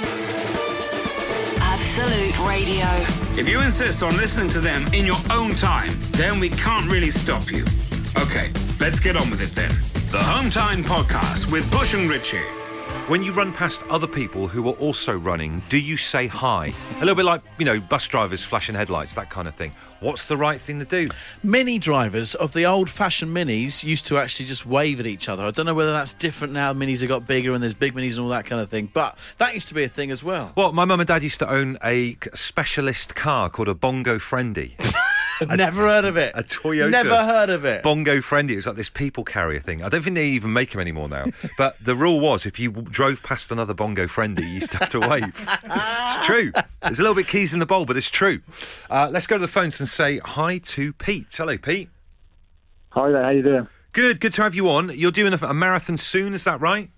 Absolute 2.04 2.40
Radio. 2.46 2.86
If 3.40 3.48
you 3.48 3.62
insist 3.62 4.04
on 4.04 4.18
listening 4.18 4.50
to 4.50 4.60
them 4.60 4.86
in 4.94 5.06
your 5.06 5.16
own 5.32 5.56
time, 5.56 5.94
then 6.12 6.38
we 6.38 6.50
can't 6.50 6.92
really 6.92 7.10
stop 7.10 7.50
you. 7.50 7.64
Okay, 8.18 8.52
let's 8.82 9.00
get 9.00 9.16
on 9.16 9.30
with 9.30 9.40
it 9.40 9.52
then. 9.56 9.72
The 10.12 10.18
Home 10.18 10.50
Time 10.50 10.84
Podcast 10.84 11.50
with 11.50 11.70
Bush 11.72 11.94
and 11.94 12.10
Richie. 12.10 12.44
When 13.08 13.24
you 13.24 13.32
run 13.32 13.54
past 13.54 13.84
other 13.90 14.06
people 14.06 14.50
who 14.50 14.68
are 14.68 14.74
also 14.74 15.14
running, 15.14 15.62
do 15.70 15.80
you 15.80 15.96
say 15.96 16.28
hi? 16.28 16.74
A 16.98 17.00
little 17.00 17.16
bit 17.16 17.24
like, 17.24 17.42
you 17.58 17.64
know, 17.64 17.80
bus 17.80 18.06
drivers 18.10 18.44
flashing 18.44 18.76
headlights, 18.76 19.14
that 19.14 19.30
kind 19.30 19.48
of 19.48 19.56
thing. 19.56 19.72
What's 20.04 20.28
the 20.28 20.36
right 20.36 20.60
thing 20.60 20.80
to 20.80 20.86
do? 20.86 21.08
Mini 21.44 21.80
drivers 21.80 22.36
of 22.36 22.52
the 22.52 22.66
old 22.66 22.90
fashioned 22.90 23.34
minis 23.34 23.86
used 23.86 24.06
to 24.08 24.18
actually 24.18 24.48
just 24.48 24.66
wave 24.66 25.00
at 25.00 25.08
each 25.08 25.30
other. 25.30 25.46
I 25.46 25.52
don't 25.52 25.66
know 25.66 25.74
whether 25.74 25.94
that's 25.94 26.14
different 26.14 26.52
now. 26.52 26.74
Minis 26.74 27.00
have 27.00 27.08
got 27.08 27.26
bigger 27.26 27.54
and 27.54 27.64
there's 27.64 27.74
big 27.74 27.94
minis 27.94 28.18
and 28.18 28.20
all 28.20 28.30
that 28.30 28.46
kind 28.46 28.62
of 28.62 28.70
thing. 28.70 28.90
But 28.94 29.18
that 29.38 29.54
used 29.54 29.70
to 29.70 29.74
be 29.74 29.84
a 29.84 29.88
thing 29.88 30.12
as 30.12 30.22
well. 30.22 30.52
Well, 30.58 30.74
my 30.74 30.84
mum 30.84 31.00
and 31.00 31.08
dad 31.08 31.24
used 31.24 31.40
to 31.40 31.50
own 31.50 31.78
a 31.82 32.18
specialist 32.34 33.16
car 33.16 33.50
called 33.50 33.70
a 33.70 33.74
Bongo 33.74 34.20
Friendly. 35.48 35.64
Never 35.64 35.82
heard 35.82 36.06
of 36.06 36.18
it. 36.18 36.34
A 36.36 36.44
Toyota. 36.44 36.92
Never 36.92 37.26
heard 37.26 37.50
of 37.50 37.66
it. 37.66 37.84
Bongo 37.84 38.22
Friendly. 38.22 38.54
It 38.54 38.58
was 38.58 38.68
like 38.68 38.76
this 38.76 38.90
people 38.90 39.24
carrier 39.24 39.60
thing. 39.60 39.84
I 39.84 39.90
don't 39.90 40.02
think 40.02 40.16
they 40.16 40.28
even 40.28 40.54
make 40.54 40.72
them 40.72 40.82
anymore 40.82 41.10
now. 41.10 41.26
But 41.58 41.78
the 41.84 41.96
rule 41.96 42.20
was 42.20 42.46
if 42.46 42.60
you 42.60 42.72
drove 42.72 43.22
past 43.22 43.52
another 43.52 43.74
Bongo 43.74 44.08
Friendly, 44.08 44.44
you 44.44 44.54
used 44.56 44.72
to 44.72 44.78
have 44.78 44.90
to 44.90 45.00
wave. 45.00 45.48
it's 45.64 46.26
true. 46.26 46.52
There's 46.82 47.00
a 47.00 47.02
little 47.02 47.16
bit 47.16 47.28
keys 47.28 47.54
in 47.54 47.60
the 47.60 47.66
bowl, 47.66 47.86
but 47.86 47.96
it's 47.96 48.10
true. 48.10 48.42
Uh, 48.90 49.10
let's 49.12 49.28
go 49.28 49.36
to 49.36 49.42
the 49.42 49.48
phones 49.48 49.80
and 49.80 49.88
say 49.88 50.20
hi 50.20 50.58
to 50.60 50.94
Pete. 50.94 51.28
Hello, 51.32 51.58
Pete. 51.58 51.90
Hi 52.90 53.12
there, 53.12 53.24
how 53.24 53.30
you 53.30 53.44
doing? 53.44 53.68
Good, 53.92 54.20
good 54.20 54.34
to 54.34 54.44
have 54.44 54.56
you 54.56 54.70
on. 54.70 54.92
You're 54.94 55.12
doing 55.12 55.34
a, 55.34 55.38
a 55.46 55.54
marathon 55.54 55.98
soon, 55.98 56.34
is 56.34 56.44
that 56.46 56.60
right? 56.60 56.90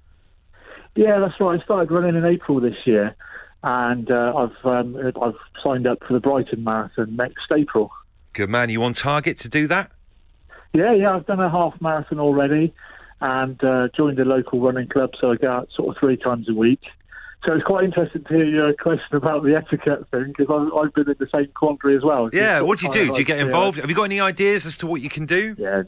Yeah, 0.96 1.20
that's 1.20 1.40
right. 1.40 1.60
I 1.60 1.64
started 1.64 1.92
running 1.92 2.16
in 2.16 2.26
April 2.26 2.62
this 2.62 2.78
year, 2.86 3.16
and 3.64 4.10
uh, 4.10 4.34
I've 4.36 4.66
um, 4.66 4.98
I've 5.22 5.36
signed 5.62 5.88
up 5.88 6.00
for 6.08 6.14
the 6.14 6.22
Brighton 6.22 6.64
Marathon 6.64 7.16
next 7.16 7.52
April. 7.52 7.92
Good 8.36 8.50
man. 8.50 8.70
You 8.70 8.84
on 8.84 8.92
target 8.92 9.38
to 9.40 9.50
do 9.50 9.66
that? 9.68 9.92
Yeah, 10.74 10.94
yeah, 10.94 11.16
I've 11.16 11.26
done 11.26 11.40
a 11.40 11.50
half 11.50 11.80
marathon 11.80 12.20
already, 12.20 12.74
and 13.22 13.64
uh, 13.64 13.88
joined 13.96 14.20
a 14.20 14.26
local 14.26 14.60
running 14.60 14.90
club, 14.90 15.12
so 15.22 15.32
I 15.32 15.38
go 15.38 15.50
out 15.50 15.70
sort 15.74 15.96
of 15.96 16.00
three 16.02 16.18
times 16.18 16.50
a 16.50 16.54
week. 16.54 16.82
So 17.46 17.54
it's 17.54 17.64
quite 17.64 17.86
interesting 17.86 18.26
to 18.26 18.34
hear 18.34 18.44
your 18.44 18.74
question 18.74 19.16
about 19.16 19.44
the 19.44 19.56
etiquette 19.56 20.10
thing 20.12 20.34
because 20.38 20.48
I've, 20.50 20.78
I've 20.78 20.94
been 20.94 21.10
in 21.10 21.16
the 21.18 21.28
same 21.34 21.48
quandary 21.56 21.96
as 21.96 22.04
well. 22.04 22.30
Yeah. 22.34 22.60
What 22.60 22.80
do 22.80 22.88
you 22.88 22.92
do? 22.92 23.14
Do 23.14 23.20
you 23.20 23.24
get 23.24 23.40
involved? 23.40 23.80
Have 23.80 23.90
you 23.90 23.96
got 23.96 24.04
any 24.04 24.20
ideas 24.20 24.66
as 24.66 24.78
to 24.80 24.88
what 24.88 25.00
you 25.00 25.10
can 25.10 25.26
do? 25.26 25.56
Yeah, 25.58 25.84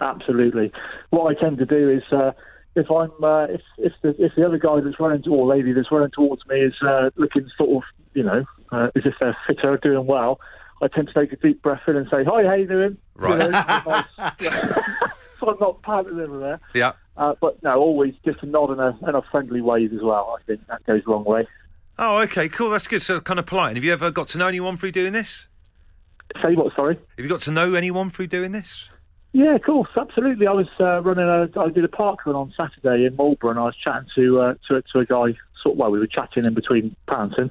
absolutely. 0.00 0.72
What 1.10 1.30
I 1.30 1.40
tend 1.40 1.58
to 1.58 1.66
do 1.66 1.88
is 1.88 2.02
uh, 2.12 2.32
if 2.74 2.90
I'm 2.90 3.12
uh, 3.22 3.44
if 3.44 3.60
if 3.78 3.92
the 4.02 4.08
if 4.18 4.32
the 4.34 4.44
other 4.44 4.58
guy 4.58 4.80
that's 4.80 4.98
running 4.98 5.22
to, 5.22 5.30
or 5.30 5.46
lady 5.46 5.72
that's 5.72 5.92
running 5.92 6.10
towards 6.10 6.44
me 6.46 6.62
is 6.62 6.74
uh, 6.82 7.10
looking 7.14 7.48
sort 7.56 7.70
of 7.70 7.82
you 8.14 8.24
know 8.24 8.44
uh, 8.72 8.88
as 8.96 9.02
if 9.04 9.14
they're 9.20 9.36
fitter, 9.46 9.76
doing 9.76 10.06
well, 10.06 10.40
I 10.82 10.88
tend 10.88 11.08
to 11.08 11.14
take 11.14 11.32
a 11.32 11.36
deep 11.36 11.62
breath 11.62 11.82
in 11.86 11.96
and 11.96 12.08
say, 12.10 12.24
"Hi, 12.24 12.44
how 12.44 12.54
you 12.54 12.66
doing?" 12.66 12.98
Right. 13.14 13.40
You 13.40 13.50
know, 13.50 14.02
so 15.40 15.48
I'm 15.48 15.56
not 15.60 15.78
over 15.88 16.38
there. 16.38 16.60
Yeah. 16.74 16.92
Uh, 17.16 17.34
but 17.40 17.62
no, 17.62 17.78
always 17.78 18.14
just 18.24 18.42
a 18.42 18.46
nod 18.46 18.70
and 18.70 18.80
a, 18.80 18.98
and 19.02 19.16
a 19.16 19.22
friendly 19.30 19.60
wave 19.60 19.92
as 19.92 20.00
well. 20.02 20.36
I 20.38 20.42
think 20.44 20.66
that 20.66 20.84
goes 20.84 21.02
a 21.06 21.10
long 21.10 21.24
way. 21.24 21.46
Oh, 21.98 22.20
okay, 22.22 22.48
cool. 22.48 22.70
That's 22.70 22.86
good. 22.86 23.02
So 23.02 23.20
kind 23.20 23.38
of 23.38 23.46
polite. 23.46 23.68
And 23.68 23.76
have 23.76 23.84
you 23.84 23.92
ever 23.92 24.10
got 24.10 24.28
to 24.28 24.38
know 24.38 24.48
anyone 24.48 24.76
through 24.76 24.92
doing 24.92 25.12
this? 25.12 25.46
Say 26.42 26.54
what? 26.54 26.74
Sorry. 26.74 26.96
Have 27.16 27.24
you 27.24 27.28
got 27.28 27.42
to 27.42 27.52
know 27.52 27.74
anyone 27.74 28.10
through 28.10 28.28
doing 28.28 28.52
this? 28.52 28.90
Yeah, 29.32 29.54
of 29.54 29.62
course, 29.62 29.88
absolutely. 29.96 30.46
I 30.46 30.52
was 30.52 30.68
uh, 30.78 31.00
running 31.00 31.24
a, 31.24 31.48
I 31.58 31.70
did 31.70 31.84
a 31.84 31.88
park 31.88 32.26
run 32.26 32.36
on 32.36 32.52
Saturday 32.54 33.06
in 33.06 33.16
Marlborough, 33.16 33.50
and 33.50 33.58
I 33.58 33.64
was 33.64 33.76
chatting 33.82 34.08
to 34.14 34.40
uh, 34.40 34.54
to, 34.68 34.82
to 34.92 34.98
a 34.98 35.06
guy. 35.06 35.38
Sort 35.62 35.74
of, 35.74 35.78
well, 35.78 35.90
we 35.90 35.98
were 35.98 36.06
chatting 36.08 36.44
in 36.44 36.54
between 36.54 36.96
panting. 37.06 37.50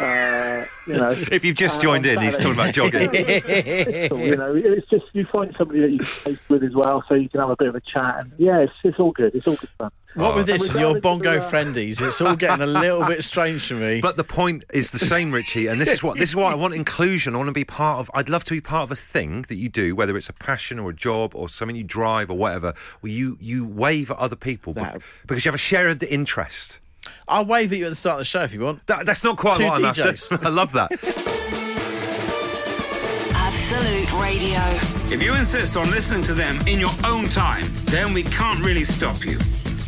Uh, 0.00 0.64
you 0.86 0.94
know, 0.94 1.10
If 1.32 1.44
you've 1.44 1.56
just 1.56 1.80
joined 1.80 2.04
in, 2.06 2.20
he's 2.20 2.36
talking 2.36 2.52
about 2.52 2.74
jogging. 2.74 3.10
You 4.28 4.36
know, 4.36 4.54
it's 4.54 4.88
just 4.88 5.06
you 5.12 5.24
find 5.26 5.54
somebody 5.56 5.80
that 5.80 5.90
you 5.90 5.98
can 5.98 6.06
play 6.06 6.38
with 6.48 6.64
as 6.64 6.74
well, 6.74 7.02
so 7.08 7.14
you 7.14 7.28
can 7.28 7.40
have 7.40 7.50
a 7.50 7.56
bit 7.56 7.68
of 7.68 7.74
a 7.74 7.80
chat. 7.80 8.16
And 8.22 8.32
yeah, 8.38 8.58
it's, 8.60 8.72
it's 8.84 8.98
all 8.98 9.12
good. 9.12 9.34
It's 9.34 9.46
all 9.46 9.56
good 9.56 9.70
fun. 9.78 9.90
What 10.14 10.34
with 10.34 10.48
Oh. 10.48 10.52
this 10.52 10.62
And 10.68 10.72
and 10.76 10.80
your 10.80 11.00
bongo 11.00 11.34
to, 11.34 11.42
uh, 11.44 11.50
friendies, 11.50 12.00
it's 12.00 12.20
all 12.20 12.34
getting 12.36 12.62
a 12.62 12.66
little 12.66 13.04
bit 13.06 13.22
strange 13.24 13.66
for 13.66 13.74
me. 13.74 14.00
But 14.08 14.16
the 14.16 14.24
point 14.24 14.64
is 14.72 14.90
the 14.90 14.98
same, 14.98 15.32
Richie, 15.32 15.66
and 15.66 15.80
this 15.80 15.92
is 15.92 16.02
what 16.02 16.18
this 16.18 16.30
is 16.30 16.36
what 16.36 16.52
I 16.52 16.54
want 16.54 16.74
inclusion. 16.74 17.34
I 17.34 17.38
want 17.38 17.48
to 17.48 17.52
be 17.52 17.64
part 17.64 18.00
of. 18.00 18.10
I'd 18.14 18.28
love 18.28 18.44
to 18.44 18.54
be 18.54 18.60
part 18.60 18.84
of 18.84 18.92
a 18.92 18.96
thing 18.96 19.42
that 19.48 19.56
you 19.56 19.68
do, 19.68 19.94
whether 19.94 20.16
it's 20.16 20.28
a 20.28 20.32
passion 20.34 20.78
or 20.78 20.90
a 20.90 20.94
job 20.94 21.34
or 21.34 21.48
something 21.48 21.76
you 21.76 21.84
drive 21.84 22.30
or 22.30 22.36
whatever, 22.38 22.74
where 23.00 23.12
you 23.12 23.36
you 23.40 23.66
wave 23.66 24.10
at 24.10 24.16
other 24.18 24.36
people 24.36 24.74
be- 24.74 24.80
That- 24.82 25.02
because 25.26 25.44
you 25.44 25.50
have 25.50 25.54
a 25.54 25.58
shared 25.58 26.02
interest. 26.02 26.80
I'll 27.26 27.44
wave 27.44 27.72
at 27.72 27.78
you 27.78 27.86
at 27.86 27.90
the 27.90 27.94
start 27.94 28.14
of 28.14 28.18
the 28.20 28.24
show 28.24 28.42
if 28.42 28.52
you 28.52 28.60
want. 28.60 28.86
That, 28.86 29.06
that's 29.06 29.24
not 29.24 29.36
quite 29.36 29.56
Two 29.56 29.64
what 29.64 29.76
I'm 29.76 29.84
after. 29.84 30.14
I 30.42 30.48
love 30.48 30.72
that. 30.72 30.92
Absolute 33.34 34.12
Radio. 34.20 34.60
If 35.12 35.22
you 35.22 35.34
insist 35.34 35.76
on 35.76 35.90
listening 35.90 36.22
to 36.24 36.34
them 36.34 36.58
in 36.66 36.80
your 36.80 36.92
own 37.04 37.28
time, 37.28 37.66
then 37.86 38.12
we 38.12 38.22
can't 38.22 38.60
really 38.64 38.84
stop 38.84 39.24
you. 39.24 39.38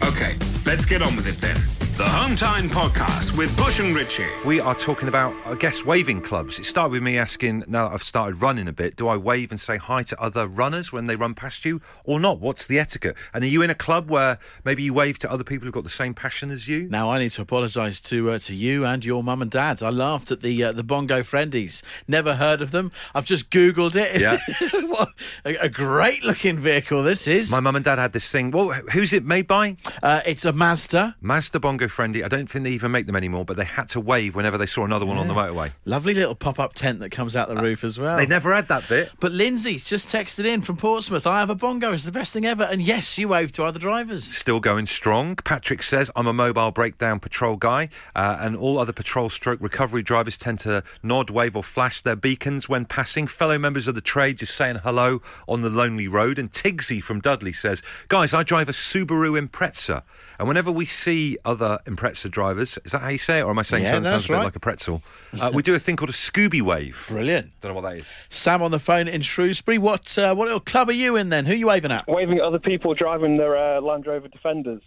Okay, 0.02 0.36
let's 0.66 0.84
get 0.84 1.02
on 1.02 1.16
with 1.16 1.26
it 1.26 1.36
then. 1.36 1.56
The 2.00 2.08
Home 2.08 2.34
Time 2.34 2.70
Podcast 2.70 3.36
with 3.36 3.54
Bush 3.58 3.78
and 3.78 3.94
Richie. 3.94 4.24
We 4.46 4.58
are 4.58 4.74
talking 4.74 5.06
about, 5.06 5.34
I 5.44 5.54
guess, 5.54 5.84
waving 5.84 6.22
clubs. 6.22 6.58
It 6.58 6.64
started 6.64 6.92
with 6.92 7.02
me 7.02 7.18
asking, 7.18 7.64
now 7.68 7.88
that 7.88 7.94
I've 7.94 8.02
started 8.02 8.40
running 8.40 8.68
a 8.68 8.72
bit, 8.72 8.96
do 8.96 9.06
I 9.06 9.18
wave 9.18 9.50
and 9.50 9.60
say 9.60 9.76
hi 9.76 10.02
to 10.04 10.18
other 10.18 10.48
runners 10.48 10.90
when 10.94 11.08
they 11.08 11.16
run 11.16 11.34
past 11.34 11.62
you 11.66 11.82
or 12.06 12.18
not? 12.18 12.40
What's 12.40 12.66
the 12.68 12.78
etiquette? 12.78 13.18
And 13.34 13.44
are 13.44 13.48
you 13.48 13.60
in 13.60 13.68
a 13.68 13.74
club 13.74 14.08
where 14.08 14.38
maybe 14.64 14.82
you 14.82 14.94
wave 14.94 15.18
to 15.18 15.30
other 15.30 15.44
people 15.44 15.66
who've 15.66 15.74
got 15.74 15.84
the 15.84 15.90
same 15.90 16.14
passion 16.14 16.50
as 16.50 16.66
you? 16.66 16.88
Now 16.88 17.10
I 17.10 17.18
need 17.18 17.32
to 17.32 17.42
apologise 17.42 18.00
to 18.00 18.30
uh, 18.30 18.38
to 18.38 18.54
you 18.54 18.86
and 18.86 19.04
your 19.04 19.22
mum 19.22 19.42
and 19.42 19.50
dad. 19.50 19.82
I 19.82 19.90
laughed 19.90 20.30
at 20.30 20.40
the 20.40 20.64
uh, 20.64 20.72
the 20.72 20.82
Bongo 20.82 21.20
Friendies. 21.20 21.82
Never 22.08 22.36
heard 22.36 22.62
of 22.62 22.70
them. 22.70 22.92
I've 23.14 23.26
just 23.26 23.50
googled 23.50 23.96
it. 23.96 24.18
Yeah. 24.18 24.38
what 24.86 25.10
a, 25.44 25.56
a 25.56 25.68
great 25.68 26.22
looking 26.22 26.58
vehicle 26.58 27.02
this 27.02 27.26
is. 27.26 27.50
My 27.50 27.60
mum 27.60 27.76
and 27.76 27.84
dad 27.84 27.98
had 27.98 28.14
this 28.14 28.32
thing. 28.32 28.52
Well, 28.52 28.70
who's 28.70 29.12
it 29.12 29.22
made 29.22 29.46
by? 29.46 29.76
Uh, 30.02 30.22
it's 30.24 30.46
a 30.46 30.54
Mazda. 30.54 31.16
Mazda 31.20 31.60
Bongo 31.60 31.89
Friendly. 31.90 32.24
I 32.24 32.28
don't 32.28 32.48
think 32.48 32.64
they 32.64 32.70
even 32.70 32.90
make 32.90 33.06
them 33.06 33.16
anymore, 33.16 33.44
but 33.44 33.56
they 33.56 33.64
had 33.64 33.88
to 33.90 34.00
wave 34.00 34.34
whenever 34.34 34.56
they 34.56 34.66
saw 34.66 34.84
another 34.84 35.04
one 35.04 35.18
on 35.18 35.28
the 35.28 35.34
motorway. 35.34 35.72
Lovely 35.84 36.14
little 36.14 36.34
pop 36.34 36.58
up 36.58 36.72
tent 36.74 37.00
that 37.00 37.10
comes 37.10 37.36
out 37.36 37.48
the 37.48 37.56
roof 37.56 37.84
as 37.84 37.98
well. 37.98 38.16
They 38.16 38.26
never 38.26 38.54
had 38.54 38.68
that 38.68 38.88
bit. 38.88 39.10
But 39.20 39.32
Lindsay's 39.32 39.84
just 39.84 40.08
texted 40.08 40.44
in 40.44 40.62
from 40.62 40.76
Portsmouth. 40.76 41.26
I 41.26 41.40
have 41.40 41.50
a 41.50 41.54
bongo. 41.54 41.92
It's 41.92 42.04
the 42.04 42.12
best 42.12 42.32
thing 42.32 42.46
ever. 42.46 42.62
And 42.62 42.80
yes, 42.80 43.18
you 43.18 43.28
wave 43.28 43.52
to 43.52 43.64
other 43.64 43.78
drivers. 43.78 44.24
Still 44.24 44.60
going 44.60 44.86
strong. 44.86 45.36
Patrick 45.36 45.82
says, 45.82 46.10
I'm 46.16 46.26
a 46.26 46.32
mobile 46.32 46.70
breakdown 46.70 47.20
patrol 47.20 47.56
guy, 47.56 47.88
uh, 48.14 48.38
and 48.40 48.56
all 48.56 48.78
other 48.78 48.92
patrol 48.92 49.28
stroke 49.28 49.60
recovery 49.60 50.02
drivers 50.02 50.38
tend 50.38 50.60
to 50.60 50.82
nod, 51.02 51.30
wave, 51.30 51.56
or 51.56 51.64
flash 51.64 52.02
their 52.02 52.16
beacons 52.16 52.68
when 52.68 52.84
passing. 52.84 53.26
Fellow 53.26 53.58
members 53.58 53.88
of 53.88 53.94
the 53.94 54.00
trade 54.00 54.38
just 54.38 54.54
saying 54.54 54.76
hello 54.76 55.20
on 55.48 55.62
the 55.62 55.70
lonely 55.70 56.08
road. 56.08 56.38
And 56.38 56.50
Tigsy 56.52 57.02
from 57.02 57.20
Dudley 57.20 57.52
says, 57.52 57.82
Guys, 58.08 58.32
I 58.32 58.42
drive 58.42 58.68
a 58.68 58.72
Subaru 58.72 59.40
Impreza, 59.40 60.02
and 60.38 60.48
whenever 60.48 60.70
we 60.70 60.86
see 60.86 61.36
other 61.44 61.79
Impreza 61.86 62.30
drivers, 62.30 62.78
is 62.84 62.92
that 62.92 63.00
how 63.02 63.08
you 63.08 63.18
say 63.18 63.40
it, 63.40 63.42
or 63.42 63.50
am 63.50 63.58
I 63.58 63.62
saying 63.62 63.84
Yeah, 63.84 63.90
something 63.90 64.02
that 64.04 64.10
sounds 64.10 64.22
that's 64.24 64.30
a 64.30 64.40
bit 64.40 64.44
like 64.44 64.56
a 64.56 64.60
pretzel? 64.60 65.02
Uh, 65.40 65.50
we 65.52 65.62
do 65.62 65.74
a 65.74 65.78
thing 65.78 65.96
called 65.96 66.10
a 66.10 66.14
Scooby 66.14 66.62
wave. 66.62 67.04
Brilliant. 67.08 67.52
Don't 67.60 67.70
know 67.70 67.80
what 67.80 67.90
that 67.90 67.98
is. 67.98 68.12
Sam 68.28 68.62
on 68.62 68.70
the 68.70 68.78
phone 68.78 69.08
in 69.08 69.22
Shrewsbury. 69.22 69.78
What 69.78 70.16
uh, 70.18 70.34
what 70.34 70.46
little 70.46 70.60
club 70.60 70.88
are 70.88 70.92
you 70.92 71.16
in 71.16 71.28
then? 71.28 71.46
Who 71.46 71.52
are 71.52 71.56
you 71.56 71.66
waving 71.68 71.92
at? 71.92 72.06
waving 72.08 72.38
at 72.38 72.44
other 72.44 72.58
people 72.58 72.94
driving 72.94 73.36
their 73.36 73.56
uh, 73.56 73.80
Land 73.80 74.06
Rover 74.06 74.28
Defenders. 74.28 74.82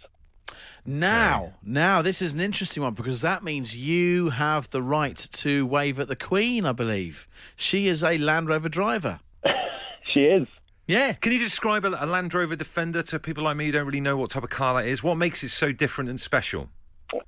Now, 0.86 1.54
now 1.62 2.02
this 2.02 2.20
is 2.20 2.34
an 2.34 2.40
interesting 2.40 2.82
one 2.82 2.92
because 2.92 3.22
that 3.22 3.42
means 3.42 3.74
you 3.74 4.30
have 4.30 4.68
the 4.70 4.82
right 4.82 5.16
to 5.16 5.64
wave 5.66 5.98
at 5.98 6.08
the 6.08 6.16
Queen, 6.16 6.66
I 6.66 6.72
believe. 6.72 7.26
She 7.56 7.88
is 7.88 8.04
a 8.04 8.18
Land 8.18 8.48
Rover 8.48 8.68
driver. 8.68 9.20
She 10.12 10.20
is. 10.20 10.46
Yeah. 10.86 11.14
Can 11.14 11.32
you 11.32 11.38
describe 11.40 11.84
a, 11.84 11.88
a 11.98 12.06
Land 12.06 12.32
Rover 12.34 12.54
Defender 12.54 13.02
to 13.04 13.18
people 13.18 13.42
like 13.42 13.56
me 13.56 13.66
who 13.66 13.72
don't 13.72 13.86
really 13.86 14.00
know 14.00 14.16
what 14.16 14.30
type 14.30 14.44
of 14.44 14.50
car 14.50 14.80
that 14.80 14.86
is? 14.88 15.02
What 15.02 15.16
makes 15.16 15.42
it 15.42 15.48
so 15.48 15.72
different 15.72 16.08
and 16.08 16.20
special? 16.20 16.68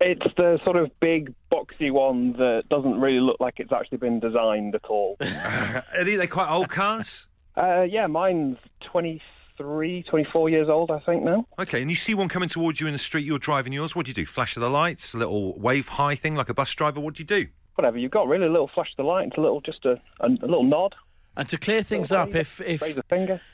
It's 0.00 0.26
the 0.36 0.58
sort 0.64 0.76
of 0.76 0.90
big, 1.00 1.34
boxy 1.52 1.90
one 1.90 2.32
that 2.34 2.64
doesn't 2.68 3.00
really 3.00 3.20
look 3.20 3.38
like 3.40 3.54
it's 3.58 3.72
actually 3.72 3.98
been 3.98 4.20
designed 4.20 4.74
at 4.74 4.84
all. 4.86 5.16
Are 5.20 6.04
they, 6.04 6.16
they 6.16 6.26
quite 6.26 6.50
old 6.50 6.68
cars? 6.68 7.26
uh, 7.56 7.82
yeah, 7.82 8.06
mine's 8.06 8.58
23, 8.90 10.02
24 10.02 10.48
years 10.50 10.68
old, 10.68 10.90
I 10.90 10.98
think, 11.00 11.22
now. 11.22 11.46
Okay, 11.58 11.80
and 11.80 11.90
you 11.90 11.96
see 11.96 12.14
one 12.14 12.28
coming 12.28 12.48
towards 12.48 12.80
you 12.80 12.86
in 12.86 12.92
the 12.92 12.98
street, 12.98 13.24
you're 13.24 13.38
driving 13.38 13.72
yours. 13.72 13.96
What 13.96 14.06
do 14.06 14.10
you 14.10 14.14
do? 14.14 14.26
Flash 14.26 14.56
of 14.56 14.60
the 14.60 14.70
lights, 14.70 15.14
a 15.14 15.18
little 15.18 15.58
wave 15.58 15.88
high 15.88 16.14
thing 16.14 16.34
like 16.34 16.48
a 16.48 16.54
bus 16.54 16.72
driver. 16.74 17.00
What 17.00 17.14
do 17.14 17.22
you 17.22 17.26
do? 17.26 17.46
Whatever 17.76 17.98
you've 17.98 18.10
got, 18.10 18.28
really. 18.28 18.46
A 18.46 18.50
little 18.50 18.70
flash 18.74 18.90
of 18.92 18.96
the 18.96 19.08
light, 19.08 19.32
a 19.36 19.40
little, 19.40 19.60
just 19.60 19.84
a, 19.84 20.00
a, 20.20 20.26
a 20.26 20.28
little 20.28 20.64
nod. 20.64 20.94
And 21.36 21.48
to 21.48 21.58
clear 21.58 21.82
things 21.82 22.12
up, 22.12 22.34
if 22.34 22.60
if 22.60 22.82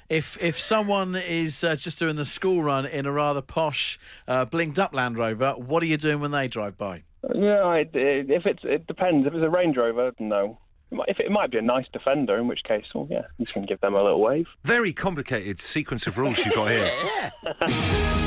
if 0.08 0.42
if 0.42 0.58
someone 0.58 1.16
is 1.16 1.64
uh, 1.64 1.74
just 1.74 1.98
doing 1.98 2.16
the 2.16 2.24
school 2.24 2.62
run 2.62 2.86
in 2.86 3.06
a 3.06 3.12
rather 3.12 3.42
posh, 3.42 3.98
uh, 4.28 4.44
blinked 4.44 4.78
up 4.78 4.94
Land 4.94 5.18
Rover, 5.18 5.52
what 5.52 5.82
are 5.82 5.86
you 5.86 5.96
doing 5.96 6.20
when 6.20 6.30
they 6.30 6.46
drive 6.46 6.78
by? 6.78 7.02
Yeah, 7.34 7.72
it, 7.74 7.90
it, 7.94 8.30
if 8.30 8.46
it's, 8.46 8.62
it 8.64 8.86
depends. 8.86 9.26
If 9.26 9.34
it's 9.34 9.44
a 9.44 9.50
Range 9.50 9.76
Rover, 9.76 10.12
no. 10.18 10.58
It 10.90 10.94
might, 10.96 11.08
if 11.08 11.20
it 11.20 11.30
might 11.30 11.50
be 11.50 11.58
a 11.58 11.62
nice 11.62 11.86
Defender, 11.92 12.36
in 12.36 12.48
which 12.48 12.64
case, 12.64 12.84
well, 12.94 13.06
yeah, 13.10 13.22
you 13.38 13.46
can 13.46 13.64
give 13.64 13.80
them 13.80 13.94
a 13.94 14.02
little 14.02 14.20
wave. 14.20 14.46
Very 14.64 14.92
complicated 14.92 15.60
sequence 15.60 16.06
of 16.06 16.18
rules 16.18 16.44
you've 16.44 16.54
got 16.54 16.70
here. 16.70 17.32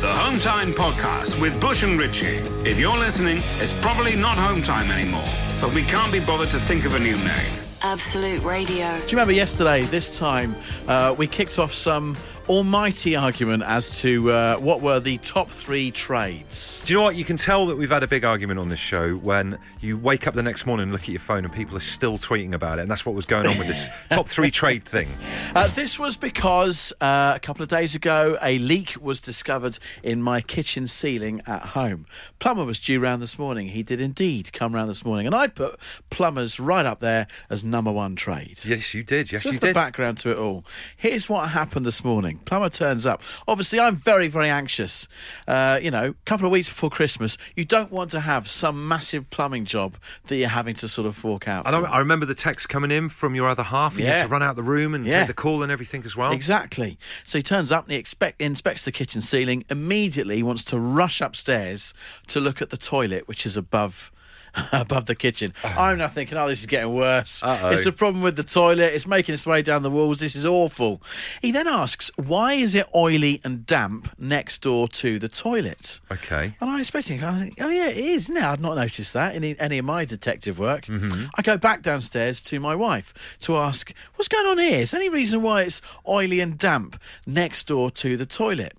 The 0.00 0.06
Home 0.06 0.38
Time 0.38 0.72
Podcast 0.72 1.38
with 1.38 1.60
Bush 1.60 1.82
and 1.82 2.00
Richie. 2.00 2.38
If 2.64 2.80
you're 2.80 2.96
listening, 2.96 3.42
it's 3.58 3.76
probably 3.76 4.16
not 4.16 4.38
Home 4.38 4.62
Time 4.62 4.90
anymore, 4.90 5.28
but 5.60 5.74
we 5.74 5.82
can't 5.82 6.10
be 6.10 6.20
bothered 6.20 6.48
to 6.50 6.58
think 6.58 6.86
of 6.86 6.94
a 6.94 6.98
new 6.98 7.16
name. 7.18 7.52
Absolute 7.82 8.42
Radio. 8.42 8.92
Do 8.94 9.02
you 9.02 9.08
remember 9.12 9.32
yesterday, 9.32 9.82
this 9.82 10.18
time, 10.18 10.54
uh, 10.86 11.14
we 11.16 11.26
kicked 11.26 11.58
off 11.58 11.72
some 11.72 12.16
almighty 12.48 13.14
argument 13.16 13.62
as 13.62 14.00
to 14.00 14.30
uh, 14.30 14.56
what 14.56 14.80
were 14.80 14.98
the 15.00 15.18
top 15.18 15.48
three 15.48 15.90
trades? 15.90 16.82
Do 16.84 16.92
you 16.92 16.98
know 16.98 17.04
what? 17.04 17.16
You 17.16 17.24
can 17.24 17.36
tell 17.36 17.66
that 17.66 17.76
we've 17.76 17.90
had 17.90 18.02
a 18.02 18.08
big 18.08 18.24
argument 18.24 18.58
on 18.58 18.68
this 18.68 18.78
show 18.78 19.14
when 19.16 19.58
you 19.80 19.96
wake 19.96 20.26
up 20.26 20.34
the 20.34 20.42
next 20.42 20.66
morning 20.66 20.84
and 20.84 20.92
look 20.92 21.02
at 21.02 21.08
your 21.08 21.20
phone 21.20 21.44
and 21.44 21.52
people 21.52 21.76
are 21.76 21.80
still 21.80 22.18
tweeting 22.18 22.54
about 22.54 22.78
it. 22.78 22.82
And 22.82 22.90
that's 22.90 23.04
what 23.04 23.14
was 23.14 23.26
going 23.26 23.46
on 23.46 23.56
with 23.58 23.66
this 23.66 23.88
top 24.10 24.28
three 24.28 24.50
trade 24.50 24.84
thing. 24.84 25.08
Uh, 25.54 25.68
this 25.68 25.98
was 25.98 26.16
because 26.16 26.92
uh, 27.00 27.32
a 27.36 27.40
couple 27.40 27.62
of 27.62 27.68
days 27.68 27.94
ago, 27.94 28.38
a 28.42 28.58
leak 28.58 28.94
was 29.00 29.20
discovered 29.20 29.78
in 30.02 30.22
my 30.22 30.40
kitchen 30.40 30.86
ceiling 30.86 31.40
at 31.46 31.62
home. 31.62 32.06
Plumber 32.38 32.64
was 32.64 32.78
due 32.78 33.00
round 33.00 33.22
this 33.22 33.38
morning. 33.38 33.68
He 33.68 33.82
did 33.82 34.00
indeed 34.00 34.52
come 34.52 34.74
round 34.74 34.88
this 34.88 35.04
morning, 35.04 35.26
and 35.26 35.34
I'd 35.34 35.54
put 35.54 35.78
plumbers 36.10 36.60
right 36.60 36.86
up 36.86 37.00
there 37.00 37.26
as 37.48 37.64
number 37.64 37.92
one 37.92 38.16
trade. 38.16 38.58
Yes, 38.64 38.94
you 38.94 39.02
did. 39.02 39.32
Yes, 39.32 39.42
Just 39.42 39.62
you 39.62 39.68
the 39.68 39.74
background 39.74 40.18
to 40.18 40.30
it 40.30 40.38
all. 40.38 40.64
Here's 40.96 41.28
what 41.28 41.50
happened 41.50 41.84
this 41.84 42.04
morning. 42.04 42.29
Plumber 42.38 42.70
turns 42.70 43.06
up. 43.06 43.22
Obviously, 43.46 43.78
I'm 43.80 43.96
very, 43.96 44.28
very 44.28 44.48
anxious. 44.48 45.08
Uh, 45.46 45.78
you 45.82 45.90
know, 45.90 46.10
a 46.10 46.14
couple 46.24 46.46
of 46.46 46.52
weeks 46.52 46.68
before 46.68 46.90
Christmas, 46.90 47.36
you 47.56 47.64
don't 47.64 47.90
want 47.92 48.10
to 48.12 48.20
have 48.20 48.48
some 48.48 48.86
massive 48.88 49.28
plumbing 49.30 49.64
job 49.64 49.96
that 50.26 50.36
you're 50.36 50.48
having 50.48 50.74
to 50.76 50.88
sort 50.88 51.06
of 51.06 51.16
fork 51.16 51.48
out. 51.48 51.66
And 51.66 51.74
I. 51.76 51.80
I 51.80 51.98
remember 51.98 52.26
the 52.26 52.34
text 52.34 52.68
coming 52.68 52.90
in 52.90 53.08
from 53.08 53.34
your 53.34 53.48
other 53.48 53.62
half. 53.62 53.98
You 53.98 54.04
Yeah. 54.04 54.16
had 54.18 54.22
to 54.22 54.28
run 54.28 54.42
out 54.42 54.56
the 54.56 54.62
room 54.62 54.94
and 54.94 55.04
Yeah. 55.06 55.20
take 55.20 55.28
the 55.28 55.34
call 55.34 55.62
and 55.62 55.70
everything 55.72 56.02
as 56.04 56.16
well. 56.16 56.30
Exactly. 56.32 56.98
So 57.24 57.38
he 57.38 57.42
turns 57.42 57.70
up 57.72 57.84
and 57.84 57.92
he 57.92 57.98
expect, 57.98 58.40
inspects 58.40 58.84
the 58.84 58.92
kitchen 58.92 59.20
ceiling. 59.20 59.64
Immediately 59.68 60.36
he 60.36 60.42
wants 60.42 60.64
to 60.66 60.78
rush 60.78 61.20
upstairs 61.20 61.92
to 62.28 62.40
look 62.40 62.62
at 62.62 62.70
the 62.70 62.76
toilet, 62.76 63.26
which 63.28 63.44
is 63.44 63.56
above. 63.56 64.10
Above 64.72 65.06
the 65.06 65.14
kitchen, 65.14 65.52
I'm 65.64 65.98
now 65.98 66.08
thinking, 66.08 66.36
oh, 66.36 66.48
this 66.48 66.60
is 66.60 66.66
getting 66.66 66.94
worse. 66.94 67.42
Uh-oh. 67.42 67.70
It's 67.70 67.86
a 67.86 67.92
problem 67.92 68.22
with 68.22 68.36
the 68.36 68.42
toilet. 68.42 68.94
It's 68.94 69.06
making 69.06 69.32
its 69.34 69.46
way 69.46 69.62
down 69.62 69.82
the 69.82 69.90
walls. 69.90 70.20
This 70.20 70.34
is 70.34 70.46
awful. 70.46 71.02
He 71.40 71.52
then 71.52 71.68
asks, 71.68 72.10
why 72.16 72.54
is 72.54 72.74
it 72.74 72.86
oily 72.94 73.40
and 73.44 73.64
damp 73.66 74.14
next 74.18 74.62
door 74.62 74.88
to 74.88 75.18
the 75.18 75.28
toilet? 75.28 76.00
Okay. 76.10 76.54
And 76.60 76.70
I 76.70 76.80
expect 76.80 77.08
him, 77.08 77.22
I 77.24 77.38
think, 77.40 77.54
oh 77.60 77.68
yeah, 77.68 77.88
it 77.88 77.96
is. 77.96 78.28
Now 78.28 78.52
I'd 78.52 78.60
not 78.60 78.74
noticed 78.74 79.12
that 79.14 79.34
in 79.34 79.44
any 79.44 79.78
of 79.78 79.84
my 79.84 80.04
detective 80.04 80.58
work. 80.58 80.86
Mm-hmm. 80.86 81.26
I 81.36 81.42
go 81.42 81.56
back 81.56 81.82
downstairs 81.82 82.42
to 82.42 82.60
my 82.60 82.74
wife 82.74 83.14
to 83.40 83.56
ask, 83.56 83.92
what's 84.14 84.28
going 84.28 84.46
on 84.46 84.58
here? 84.58 84.82
Is 84.82 84.90
there 84.90 85.00
any 85.00 85.10
reason 85.10 85.42
why 85.42 85.62
it's 85.62 85.80
oily 86.08 86.40
and 86.40 86.58
damp 86.58 87.00
next 87.26 87.66
door 87.68 87.90
to 87.92 88.16
the 88.16 88.26
toilet? 88.26 88.74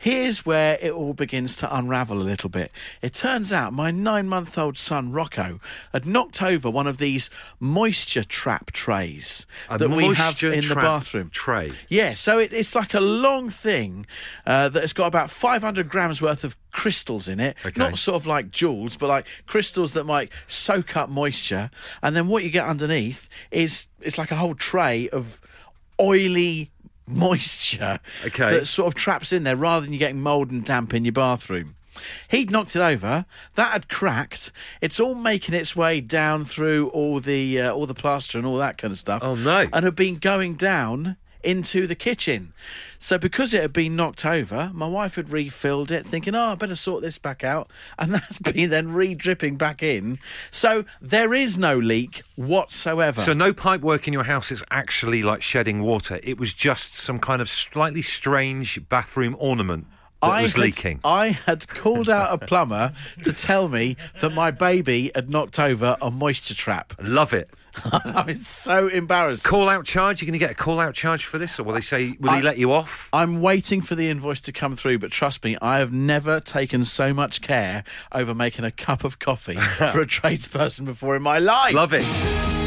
Here's 0.00 0.46
where 0.46 0.78
it 0.80 0.92
all 0.92 1.12
begins 1.12 1.56
to 1.56 1.76
unravel 1.76 2.22
a 2.22 2.24
little 2.24 2.48
bit. 2.48 2.72
It 3.02 3.12
turns 3.12 3.52
out 3.52 3.74
my 3.74 3.90
nine 3.90 4.28
month 4.28 4.56
old 4.56 4.78
son, 4.78 5.12
Rocco, 5.12 5.60
had 5.92 6.06
knocked 6.06 6.40
over 6.40 6.70
one 6.70 6.86
of 6.86 6.96
these 6.96 7.28
moisture 7.58 8.24
trap 8.24 8.72
trays 8.72 9.44
A 9.68 9.76
that 9.76 9.90
we 9.90 10.06
have 10.14 10.42
in 10.42 10.66
the 10.66 10.74
bathroom. 10.74 11.28
tray. 11.28 11.72
Yeah, 11.90 12.14
so 12.14 12.38
it, 12.38 12.50
it's 12.50 12.74
like 12.74 12.94
a 12.94 13.00
long 13.00 13.50
thing 13.50 14.06
uh, 14.46 14.70
that 14.70 14.80
has 14.80 14.94
got 14.94 15.06
about 15.06 15.28
500 15.28 15.90
grams 15.90 16.22
worth 16.22 16.44
of 16.44 16.56
crystals 16.70 17.28
in 17.28 17.38
it. 17.38 17.58
Okay. 17.62 17.78
Not 17.78 17.98
sort 17.98 18.16
of 18.16 18.26
like 18.26 18.50
jewels, 18.50 18.96
but 18.96 19.08
like 19.08 19.26
crystals 19.44 19.92
that 19.92 20.04
might 20.04 20.30
soak 20.46 20.96
up 20.96 21.10
moisture. 21.10 21.70
And 22.02 22.16
then 22.16 22.26
what 22.26 22.42
you 22.42 22.48
get 22.48 22.64
underneath 22.64 23.28
is 23.50 23.88
it's 24.00 24.16
like 24.16 24.30
a 24.30 24.36
whole 24.36 24.54
tray 24.54 25.10
of 25.10 25.42
oily 26.00 26.70
moisture 27.10 28.00
Okay. 28.26 28.50
that 28.58 28.66
sort 28.66 28.88
of 28.88 28.94
traps 28.94 29.32
in 29.32 29.44
there 29.44 29.56
rather 29.56 29.84
than 29.84 29.92
you 29.92 29.98
getting 29.98 30.20
mould 30.20 30.50
and 30.50 30.64
damp 30.64 30.94
in 30.94 31.04
your 31.04 31.12
bathroom. 31.12 31.76
He'd 32.28 32.50
knocked 32.50 32.76
it 32.76 32.80
over. 32.80 33.26
That 33.56 33.72
had 33.72 33.88
cracked. 33.88 34.52
It's 34.80 34.98
all 35.00 35.14
making 35.14 35.54
its 35.54 35.74
way 35.76 36.00
down 36.00 36.44
through 36.44 36.88
all 36.90 37.20
the 37.20 37.60
uh, 37.60 37.72
all 37.74 37.84
the 37.86 37.94
plaster 37.94 38.38
and 38.38 38.46
all 38.46 38.56
that 38.58 38.78
kind 38.78 38.92
of 38.92 38.98
stuff. 38.98 39.22
Oh, 39.22 39.34
no. 39.34 39.66
And 39.72 39.84
had 39.84 39.96
been 39.96 40.16
going 40.16 40.54
down 40.54 41.16
into 41.42 41.86
the 41.86 41.94
kitchen. 41.94 42.52
So 42.98 43.18
because 43.18 43.54
it 43.54 43.62
had 43.62 43.72
been 43.72 43.96
knocked 43.96 44.26
over, 44.26 44.70
my 44.74 44.86
wife 44.86 45.14
had 45.14 45.30
refilled 45.30 45.90
it, 45.90 46.06
thinking, 46.06 46.34
"Oh, 46.34 46.52
I 46.52 46.54
better 46.54 46.76
sort 46.76 47.02
this 47.02 47.18
back 47.18 47.42
out," 47.42 47.70
and 47.98 48.14
that's 48.14 48.38
been 48.38 48.70
then 48.70 48.92
re-dripping 48.92 49.56
back 49.56 49.82
in. 49.82 50.18
So 50.50 50.84
there 51.00 51.34
is 51.34 51.56
no 51.58 51.78
leak 51.78 52.22
whatsoever. 52.36 53.20
So 53.20 53.32
no 53.32 53.52
pipe 53.52 53.80
work 53.80 54.06
in 54.06 54.12
your 54.12 54.24
house 54.24 54.52
is 54.52 54.62
actually 54.70 55.22
like 55.22 55.42
shedding 55.42 55.82
water. 55.82 56.20
It 56.22 56.38
was 56.38 56.52
just 56.52 56.94
some 56.94 57.18
kind 57.18 57.40
of 57.40 57.48
slightly 57.48 58.02
strange 58.02 58.88
bathroom 58.88 59.36
ornament 59.38 59.86
that 60.22 60.42
was 60.42 60.54
had, 60.54 60.62
leaking. 60.62 61.00
I 61.04 61.28
had 61.28 61.66
called 61.68 62.10
out 62.10 62.32
a 62.32 62.44
plumber 62.46 62.92
to 63.22 63.32
tell 63.32 63.68
me 63.68 63.96
that 64.20 64.30
my 64.30 64.50
baby 64.50 65.10
had 65.14 65.30
knocked 65.30 65.58
over 65.58 65.96
a 66.00 66.10
moisture 66.10 66.54
trap. 66.54 66.94
Love 67.00 67.32
it. 67.32 67.50
I'm 67.92 68.42
so 68.42 68.88
embarrassed. 68.88 69.44
Call 69.44 69.68
out 69.68 69.84
charge. 69.84 70.20
You're 70.20 70.26
going 70.26 70.38
to 70.38 70.44
get 70.44 70.50
a 70.50 70.54
call 70.54 70.80
out 70.80 70.94
charge 70.94 71.24
for 71.24 71.38
this, 71.38 71.58
or 71.58 71.62
will 71.62 71.74
they 71.74 71.80
say 71.80 72.16
will 72.18 72.30
I- 72.30 72.36
he 72.38 72.42
let 72.42 72.58
you 72.58 72.72
off? 72.72 73.08
I'm 73.12 73.40
waiting 73.40 73.80
for 73.80 73.94
the 73.94 74.10
invoice 74.10 74.40
to 74.42 74.52
come 74.52 74.74
through, 74.74 74.98
but 74.98 75.10
trust 75.10 75.44
me, 75.44 75.56
I 75.62 75.78
have 75.78 75.92
never 75.92 76.40
taken 76.40 76.84
so 76.84 77.14
much 77.14 77.40
care 77.40 77.84
over 78.12 78.34
making 78.34 78.64
a 78.64 78.70
cup 78.72 79.04
of 79.04 79.18
coffee 79.18 79.54
for 79.78 80.00
a 80.00 80.06
tradesperson 80.06 80.84
before 80.84 81.16
in 81.16 81.22
my 81.22 81.38
life. 81.38 81.72
Love 81.72 81.94
it. 81.94 82.59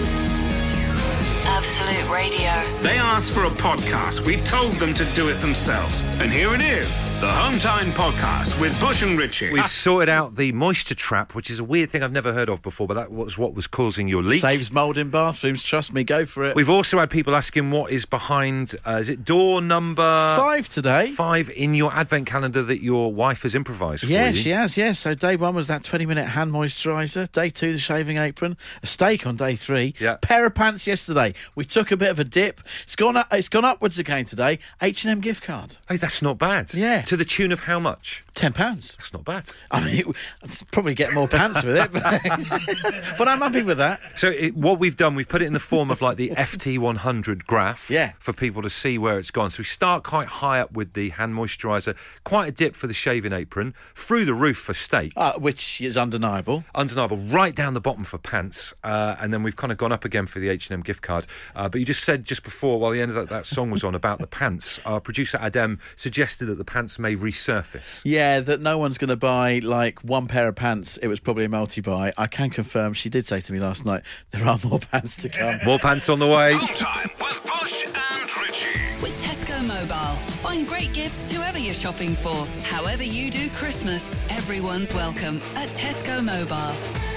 Absolute 2.14 2.40
Radio. 2.40 2.82
They 2.82 2.98
asked 2.98 3.32
for 3.32 3.46
a 3.46 3.50
podcast. 3.50 4.26
We 4.26 4.38
told 4.38 4.74
them 4.74 4.94
to 4.94 5.06
do 5.14 5.30
it 5.30 5.36
themselves. 5.36 6.06
And 6.20 6.32
here 6.32 6.54
it 6.54 6.62
is 6.62 7.04
the 7.20 7.32
Home 7.32 7.58
Time 7.58 7.92
Podcast 7.92 8.60
with 8.60 8.78
Bush 8.80 9.02
and 9.02 9.18
Richie. 9.18 9.52
We've 9.52 9.68
sorted 9.68 10.10
out 10.10 10.36
the 10.36 10.52
moisture 10.52 10.96
trap, 10.96 11.34
which 11.34 11.50
is 11.50 11.60
a 11.60 11.64
weird 11.64 11.90
thing 11.90 12.04
I've 12.04 12.12
never 12.12 12.34
heard 12.34 12.50
of 12.50 12.62
before, 12.62 12.88
but 12.88 12.96
that 12.96 13.12
was 13.12 13.38
what 13.38 13.54
was 13.54 13.68
causing 13.68 14.08
your 14.08 14.22
leak. 14.22 14.42
Saves 14.42 14.72
mould 14.72 14.98
in 14.98 15.10
bathrooms. 15.10 15.64
Trust 15.64 15.94
me, 15.94 16.04
go 16.04 16.26
for 16.26 16.46
it. 16.46 16.56
We've 16.56 16.70
also 16.70 17.00
had 17.00 17.10
people 17.10 17.36
asking 17.36 17.72
what 17.72 17.92
is 17.92 18.06
behind. 18.06 18.76
Uh, 18.86 18.98
is 19.02 19.10
it 19.10 19.24
door 19.24 19.62
number 19.62 20.04
Five 20.04 20.70
today. 20.70 21.12
Five 21.12 21.50
in 21.50 21.74
your 21.74 21.94
advent 21.94 22.28
calendar 22.28 22.62
that 22.64 22.84
your 22.84 23.14
wife 23.14 23.44
has 23.44 23.56
improvised 23.56 24.04
for 24.04 24.12
Yeah, 24.12 24.34
she 24.34 24.52
has, 24.52 24.78
yes. 24.78 25.00
So 25.00 25.16
day 25.16 25.36
one 25.36 25.56
was 25.56 25.68
that 25.68 25.84
20 25.84 26.06
minute 26.06 26.26
hand 26.28 26.52
moisturiser. 26.52 27.32
Day 27.32 27.50
two, 27.50 27.74
the 27.74 27.80
shaving 27.80 28.18
apron. 28.18 28.58
A 28.82 28.88
steak 28.88 29.26
on 29.26 29.36
day 29.36 29.56
three. 29.56 29.96
Yeah. 30.00 30.18
Pair 30.22 30.46
of 30.46 30.56
pants 30.56 30.86
yesterday. 30.86 31.34
We 31.56 31.66
took 31.66 31.92
a 31.92 32.03
bit 32.04 32.12
of 32.12 32.20
a 32.20 32.26
dip. 32.26 32.60
It's 32.84 32.98
gone 32.98 33.16
up, 33.16 33.28
it's 33.32 33.48
gone 33.48 33.64
upwards 33.64 33.98
again 33.98 34.26
today. 34.26 34.60
H&M 34.82 35.22
gift 35.22 35.42
card. 35.42 35.78
Hey, 35.88 35.96
that's 35.96 36.22
not 36.22 36.38
bad. 36.38 36.74
Yeah. 36.74 37.02
To 37.04 37.16
the 37.16 37.24
tune 37.24 37.54
of 37.54 37.62
how 37.62 37.80
much? 37.80 38.26
£10. 38.36 38.54
That's 38.98 39.14
not 39.14 39.24
bad. 39.24 39.50
I 39.72 39.86
mean, 39.86 40.14
it's 40.42 40.64
probably 40.64 40.96
get 40.96 41.14
more 41.14 41.30
pants 41.30 41.64
with 41.64 41.78
it. 41.78 41.92
But, 41.94 42.04
but 43.18 43.28
I'm 43.30 43.40
happy 43.40 43.62
with 43.64 43.78
that. 43.78 44.02
So 44.16 44.28
it, 44.28 44.54
what 44.54 44.80
we've 44.80 44.98
done, 44.98 45.16
we've 45.16 45.30
put 45.30 45.42
it 45.42 45.46
in 45.46 45.54
the 45.54 45.60
form 45.60 45.92
of 45.92 46.02
like 46.02 46.18
the 46.18 46.30
FTSE 46.36 46.78
100 46.78 47.48
graph. 47.48 47.90
Yeah. 47.90 48.12
For 48.20 48.34
people 48.34 48.62
to 48.64 48.70
see 48.70 48.98
where 48.98 49.18
it's 49.18 49.32
gone. 49.32 49.50
So 49.50 49.60
we 49.60 49.66
start 49.66 50.04
quite 50.04 50.28
high 50.28 50.60
up 50.60 50.74
with 50.74 50.92
the 50.94 51.10
hand 51.10 51.34
moisturiser, 51.36 51.96
quite 52.26 52.50
a 52.50 52.52
dip 52.52 52.76
for 52.76 52.88
the 52.88 52.94
shaving 52.94 53.32
apron, 53.32 53.74
through 53.96 54.26
the 54.26 54.34
roof 54.34 54.58
for 54.58 54.74
steak. 54.74 55.14
Uh, 55.16 55.34
which 55.34 55.80
is 55.80 55.96
undeniable. 55.96 56.66
undeniable 56.76 57.18
right 57.18 57.56
down 57.56 57.74
the 57.74 57.82
bottom 57.82 58.04
for 58.04 58.18
pants 58.18 58.74
uh, 58.84 59.16
and 59.22 59.32
then 59.34 59.42
we've 59.44 59.56
kind 59.56 59.72
of 59.72 59.78
gone 59.78 59.92
up 59.92 60.04
again 60.04 60.26
for 60.26 60.40
the 60.40 60.50
h&m 60.50 60.82
gift 60.82 61.02
card 61.02 61.26
uh, 61.56 61.70
but 61.70 61.80
you 61.80 61.86
just 61.86 61.93
said 61.94 62.26
just 62.26 62.44
before 62.44 62.80
while 62.80 62.92
the 62.92 63.02
end 63.02 63.12
of 63.12 63.16
that, 63.16 63.30
that 63.30 63.46
song 63.46 63.70
was 63.72 63.84
on 63.84 63.96
about 63.96 64.20
the 64.20 64.28
pants 64.28 64.80
our 64.86 65.00
producer 65.00 65.38
adam 65.42 65.80
suggested 65.96 66.46
that 66.46 66.58
the 66.58 66.66
pants 66.66 66.98
may 67.00 67.16
resurface 67.16 68.02
Yeah, 68.04 68.40
that 68.42 68.62
no 68.62 68.78
one's 68.78 68.98
going 68.98 69.10
to 69.10 69.16
buy 69.16 69.60
like 69.60 70.00
one 70.00 70.28
pair 70.28 70.48
of 70.48 70.56
pants. 70.56 70.98
It 70.98 71.08
was 71.08 71.20
probably 71.20 71.46
a 71.46 71.50
multi 71.50 71.82
buy. 71.82 72.14
I 72.18 72.28
can 72.28 72.50
confirm, 72.50 72.94
she 72.94 73.10
did 73.10 73.26
say 73.26 73.40
to 73.42 73.54
me 73.54 73.60
last 73.60 73.86
night, 73.86 74.04
there 74.32 74.46
are 74.46 74.60
more 74.64 74.80
pants 74.80 75.16
to 75.24 75.30
come. 75.30 75.60
more 75.66 75.80
pants 75.80 76.10
on 76.10 76.20
the 76.20 76.28
way 76.28 76.54
Hometime 76.54 77.20
with 77.20 77.42
Bush 77.44 77.86
and 77.86 78.38
Richie. 78.42 78.80
With 79.02 79.22
Tesco 79.24 79.66
Mobile. 79.66 80.16
Find 80.42 80.68
great 80.68 80.94
gifts 80.94 81.32
whoever 81.32 81.58
you're 81.60 81.74
shopping 81.74 82.14
for. 82.16 82.46
However 82.64 83.04
you 83.04 83.30
do 83.32 83.50
Christmas, 83.52 84.16
everyone's 84.30 84.94
welcome 84.94 85.38
at 85.56 85.70
Tesco 85.70 86.24
Mobile. 86.24 87.13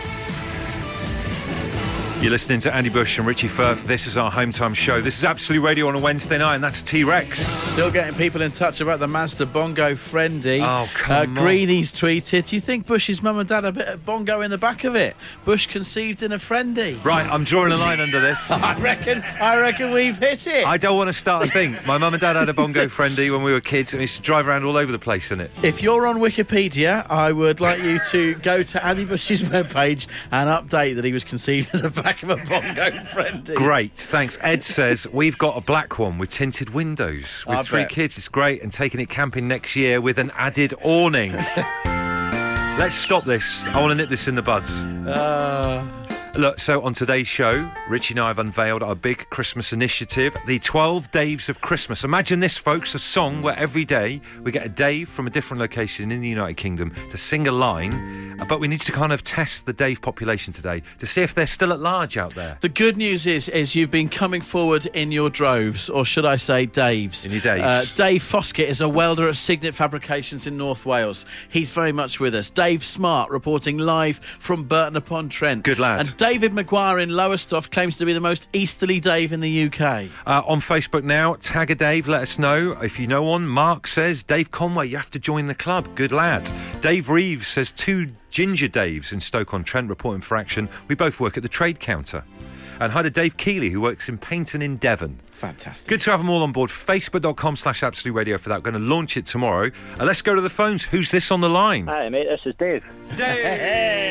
You're 2.20 2.30
listening 2.30 2.60
to 2.60 2.74
andy 2.74 2.88
bush 2.88 3.18
and 3.18 3.26
richie 3.26 3.46
firth 3.46 3.86
this 3.86 4.06
is 4.06 4.16
our 4.16 4.30
home 4.30 4.50
time 4.50 4.72
show 4.72 5.02
this 5.02 5.18
is 5.18 5.24
absolutely 5.24 5.64
radio 5.64 5.86
on 5.86 5.94
a 5.94 5.98
wednesday 5.98 6.38
night 6.38 6.54
and 6.54 6.64
that's 6.64 6.80
t-rex 6.80 7.46
Still 7.76 7.90
getting 7.90 8.14
people 8.14 8.40
in 8.40 8.52
touch 8.52 8.80
about 8.80 9.00
the 9.00 9.06
Mazda 9.06 9.44
Bongo 9.44 9.92
Friendy. 9.92 10.62
Oh, 10.62 10.88
come 10.94 11.36
uh, 11.36 11.40
on. 11.40 11.46
Greeny's 11.46 11.92
tweeted, 11.92 12.46
Do 12.46 12.56
you 12.56 12.60
think 12.62 12.86
Bush's 12.86 13.22
mum 13.22 13.38
and 13.38 13.46
dad 13.46 13.64
had 13.64 13.66
a 13.66 13.72
bit 13.72 13.88
of 13.88 14.04
bongo 14.06 14.40
in 14.40 14.50
the 14.50 14.56
back 14.56 14.84
of 14.84 14.94
it? 14.96 15.14
Bush 15.44 15.66
conceived 15.66 16.22
in 16.22 16.32
a 16.32 16.38
Friendy. 16.38 17.04
right 17.04 17.30
i'm 17.30 17.44
drawing 17.44 17.72
a 17.72 17.76
line 17.76 18.00
under 18.00 18.18
this 18.18 18.50
I 18.50 18.78
reckon, 18.80 19.22
I 19.22 19.58
reckon 19.58 19.92
we've 19.92 20.16
hit 20.16 20.46
it. 20.46 20.66
I 20.66 20.78
don't 20.78 20.96
want 20.96 21.08
to 21.08 21.12
start 21.12 21.46
a 21.46 21.50
thing. 21.50 21.76
My 21.86 21.98
mum 21.98 22.14
and 22.14 22.20
dad 22.20 22.36
had 22.36 22.48
a 22.48 22.54
bongo 22.54 22.86
friendy 22.86 23.30
when 23.30 23.42
we 23.42 23.52
were 23.52 23.60
kids, 23.60 23.92
and 23.92 23.98
we 23.98 24.04
used 24.04 24.16
to 24.16 24.22
drive 24.22 24.48
around 24.48 24.64
all 24.64 24.78
over 24.78 24.90
the 24.90 24.98
place 24.98 25.30
in 25.30 25.40
it. 25.42 25.50
If 25.62 25.82
you're 25.82 26.06
on 26.06 26.16
Wikipedia, 26.16 27.06
I 27.10 27.30
would 27.30 27.60
like 27.60 27.82
you 27.82 27.98
to 28.10 28.36
go 28.36 28.62
to 28.62 28.86
Andy 28.86 29.04
Bush's 29.04 29.42
webpage 29.50 30.06
and 30.32 30.48
update 30.48 30.94
that 30.94 31.04
he 31.04 31.12
was 31.12 31.24
conceived 31.24 31.74
in 31.74 31.82
the 31.82 31.90
back 32.06 32.22
of 32.22 32.30
a 32.30 32.36
bongo 32.36 32.90
Friendy. 33.00 33.56
Great, 33.56 33.90
thanks. 33.92 34.38
Ed 34.40 34.62
says 34.62 35.08
we've 35.12 35.36
got 35.38 35.56
a 35.56 35.60
black 35.60 35.98
one 35.98 36.18
with 36.18 36.30
tinted 36.30 36.70
windows 36.70 37.44
with 37.48 37.58
I 37.58 37.62
three 37.64 37.82
bet. 37.82 37.90
kids. 37.90 38.16
It's 38.16 38.28
great, 38.28 38.62
and 38.62 38.72
taking 38.72 39.00
it 39.00 39.08
camping 39.08 39.48
next 39.48 39.74
year 39.74 40.00
with 40.00 40.18
an 40.18 40.30
added 40.36 40.72
awning. 40.84 41.32
Let's 42.78 42.94
stop 42.94 43.24
this. 43.24 43.66
I 43.68 43.80
want 43.80 43.90
to 43.90 43.96
nip 43.96 44.08
this 44.08 44.28
in 44.28 44.36
the 44.36 44.42
buds. 44.42 44.70
Uh, 44.78 46.05
Look, 46.36 46.60
so 46.60 46.82
on 46.82 46.92
today's 46.92 47.26
show, 47.26 47.66
Richie 47.88 48.12
and 48.12 48.20
I 48.20 48.28
have 48.28 48.38
unveiled 48.38 48.82
our 48.82 48.94
big 48.94 49.30
Christmas 49.30 49.72
initiative, 49.72 50.36
the 50.46 50.58
12 50.58 51.10
Daves 51.10 51.48
of 51.48 51.62
Christmas. 51.62 52.04
Imagine 52.04 52.40
this, 52.40 52.58
folks, 52.58 52.94
a 52.94 52.98
song 52.98 53.40
where 53.40 53.58
every 53.58 53.86
day 53.86 54.20
we 54.42 54.52
get 54.52 54.66
a 54.66 54.68
Dave 54.68 55.08
from 55.08 55.26
a 55.26 55.30
different 55.30 55.62
location 55.62 56.12
in 56.12 56.20
the 56.20 56.28
United 56.28 56.58
Kingdom 56.58 56.92
to 57.08 57.16
sing 57.16 57.48
a 57.48 57.52
line, 57.52 58.36
but 58.50 58.60
we 58.60 58.68
need 58.68 58.82
to 58.82 58.92
kind 58.92 59.14
of 59.14 59.22
test 59.22 59.64
the 59.64 59.72
Dave 59.72 60.02
population 60.02 60.52
today 60.52 60.82
to 60.98 61.06
see 61.06 61.22
if 61.22 61.32
they're 61.32 61.46
still 61.46 61.72
at 61.72 61.80
large 61.80 62.18
out 62.18 62.34
there. 62.34 62.58
The 62.60 62.68
good 62.68 62.98
news 62.98 63.26
is, 63.26 63.48
is 63.48 63.74
you've 63.74 63.90
been 63.90 64.10
coming 64.10 64.42
forward 64.42 64.84
in 64.84 65.12
your 65.12 65.30
droves, 65.30 65.88
or 65.88 66.04
should 66.04 66.26
I 66.26 66.36
say, 66.36 66.66
Daves. 66.66 67.24
In 67.24 67.32
your 67.32 67.40
Daves. 67.40 67.62
Uh, 67.62 67.94
Dave 67.96 68.22
Foskett 68.22 68.68
is 68.68 68.82
a 68.82 68.88
welder 68.90 69.26
at 69.30 69.38
Signet 69.38 69.74
Fabrications 69.74 70.46
in 70.46 70.58
North 70.58 70.84
Wales. 70.84 71.24
He's 71.48 71.70
very 71.70 71.92
much 71.92 72.20
with 72.20 72.34
us. 72.34 72.50
Dave 72.50 72.84
Smart 72.84 73.30
reporting 73.30 73.78
live 73.78 74.18
from 74.18 74.64
Burton 74.64 74.96
upon 74.96 75.30
Trent. 75.30 75.62
Good 75.62 75.78
lad. 75.78 76.00
And 76.00 76.16
David 76.26 76.50
McGuire 76.50 77.00
in 77.00 77.10
Lowestoft 77.10 77.70
claims 77.70 77.98
to 77.98 78.04
be 78.04 78.12
the 78.12 78.20
most 78.20 78.48
easterly 78.52 78.98
Dave 78.98 79.32
in 79.32 79.38
the 79.38 79.66
UK. 79.66 80.10
Uh, 80.26 80.42
on 80.44 80.58
Facebook 80.58 81.04
now, 81.04 81.34
tag 81.34 81.70
a 81.70 81.76
Dave, 81.76 82.08
let 82.08 82.22
us 82.22 82.36
know 82.36 82.72
if 82.82 82.98
you 82.98 83.06
know 83.06 83.22
one. 83.22 83.46
Mark 83.46 83.86
says, 83.86 84.24
Dave 84.24 84.50
Conway, 84.50 84.88
you 84.88 84.96
have 84.96 85.12
to 85.12 85.20
join 85.20 85.46
the 85.46 85.54
club. 85.54 85.86
Good 85.94 86.10
lad. 86.10 86.50
Dave 86.80 87.10
Reeves 87.10 87.46
says, 87.46 87.70
two 87.70 88.08
ginger 88.30 88.66
Daves 88.66 89.12
in 89.12 89.20
Stoke-on-Trent 89.20 89.88
reporting 89.88 90.20
for 90.20 90.36
action. 90.36 90.68
We 90.88 90.96
both 90.96 91.20
work 91.20 91.36
at 91.36 91.44
the 91.44 91.48
trade 91.48 91.78
counter. 91.78 92.24
And 92.80 92.90
hi 92.90 93.02
to 93.02 93.10
Dave 93.10 93.36
Keeley, 93.36 93.70
who 93.70 93.80
works 93.80 94.08
in 94.08 94.18
Paignton 94.18 94.64
in 94.64 94.78
Devon. 94.78 95.20
Fantastic. 95.26 95.88
Good 95.88 96.00
to 96.00 96.10
have 96.10 96.18
them 96.18 96.28
all 96.28 96.42
on 96.42 96.50
board. 96.50 96.70
Facebook.com 96.70 97.54
slash 97.54 97.84
Absolute 97.84 98.14
Radio 98.14 98.36
for 98.36 98.48
that. 98.48 98.56
We're 98.56 98.72
going 98.72 98.82
to 98.82 98.88
launch 98.88 99.16
it 99.16 99.26
tomorrow. 99.26 99.70
Uh, 100.00 100.04
let's 100.04 100.22
go 100.22 100.34
to 100.34 100.40
the 100.40 100.50
phones. 100.50 100.82
Who's 100.82 101.12
this 101.12 101.30
on 101.30 101.40
the 101.40 101.48
line? 101.48 101.86
Hi, 101.86 102.08
mate. 102.08 102.26
This 102.28 102.40
is 102.44 102.54
Dave. 102.58 102.84
Dave! 103.14 104.05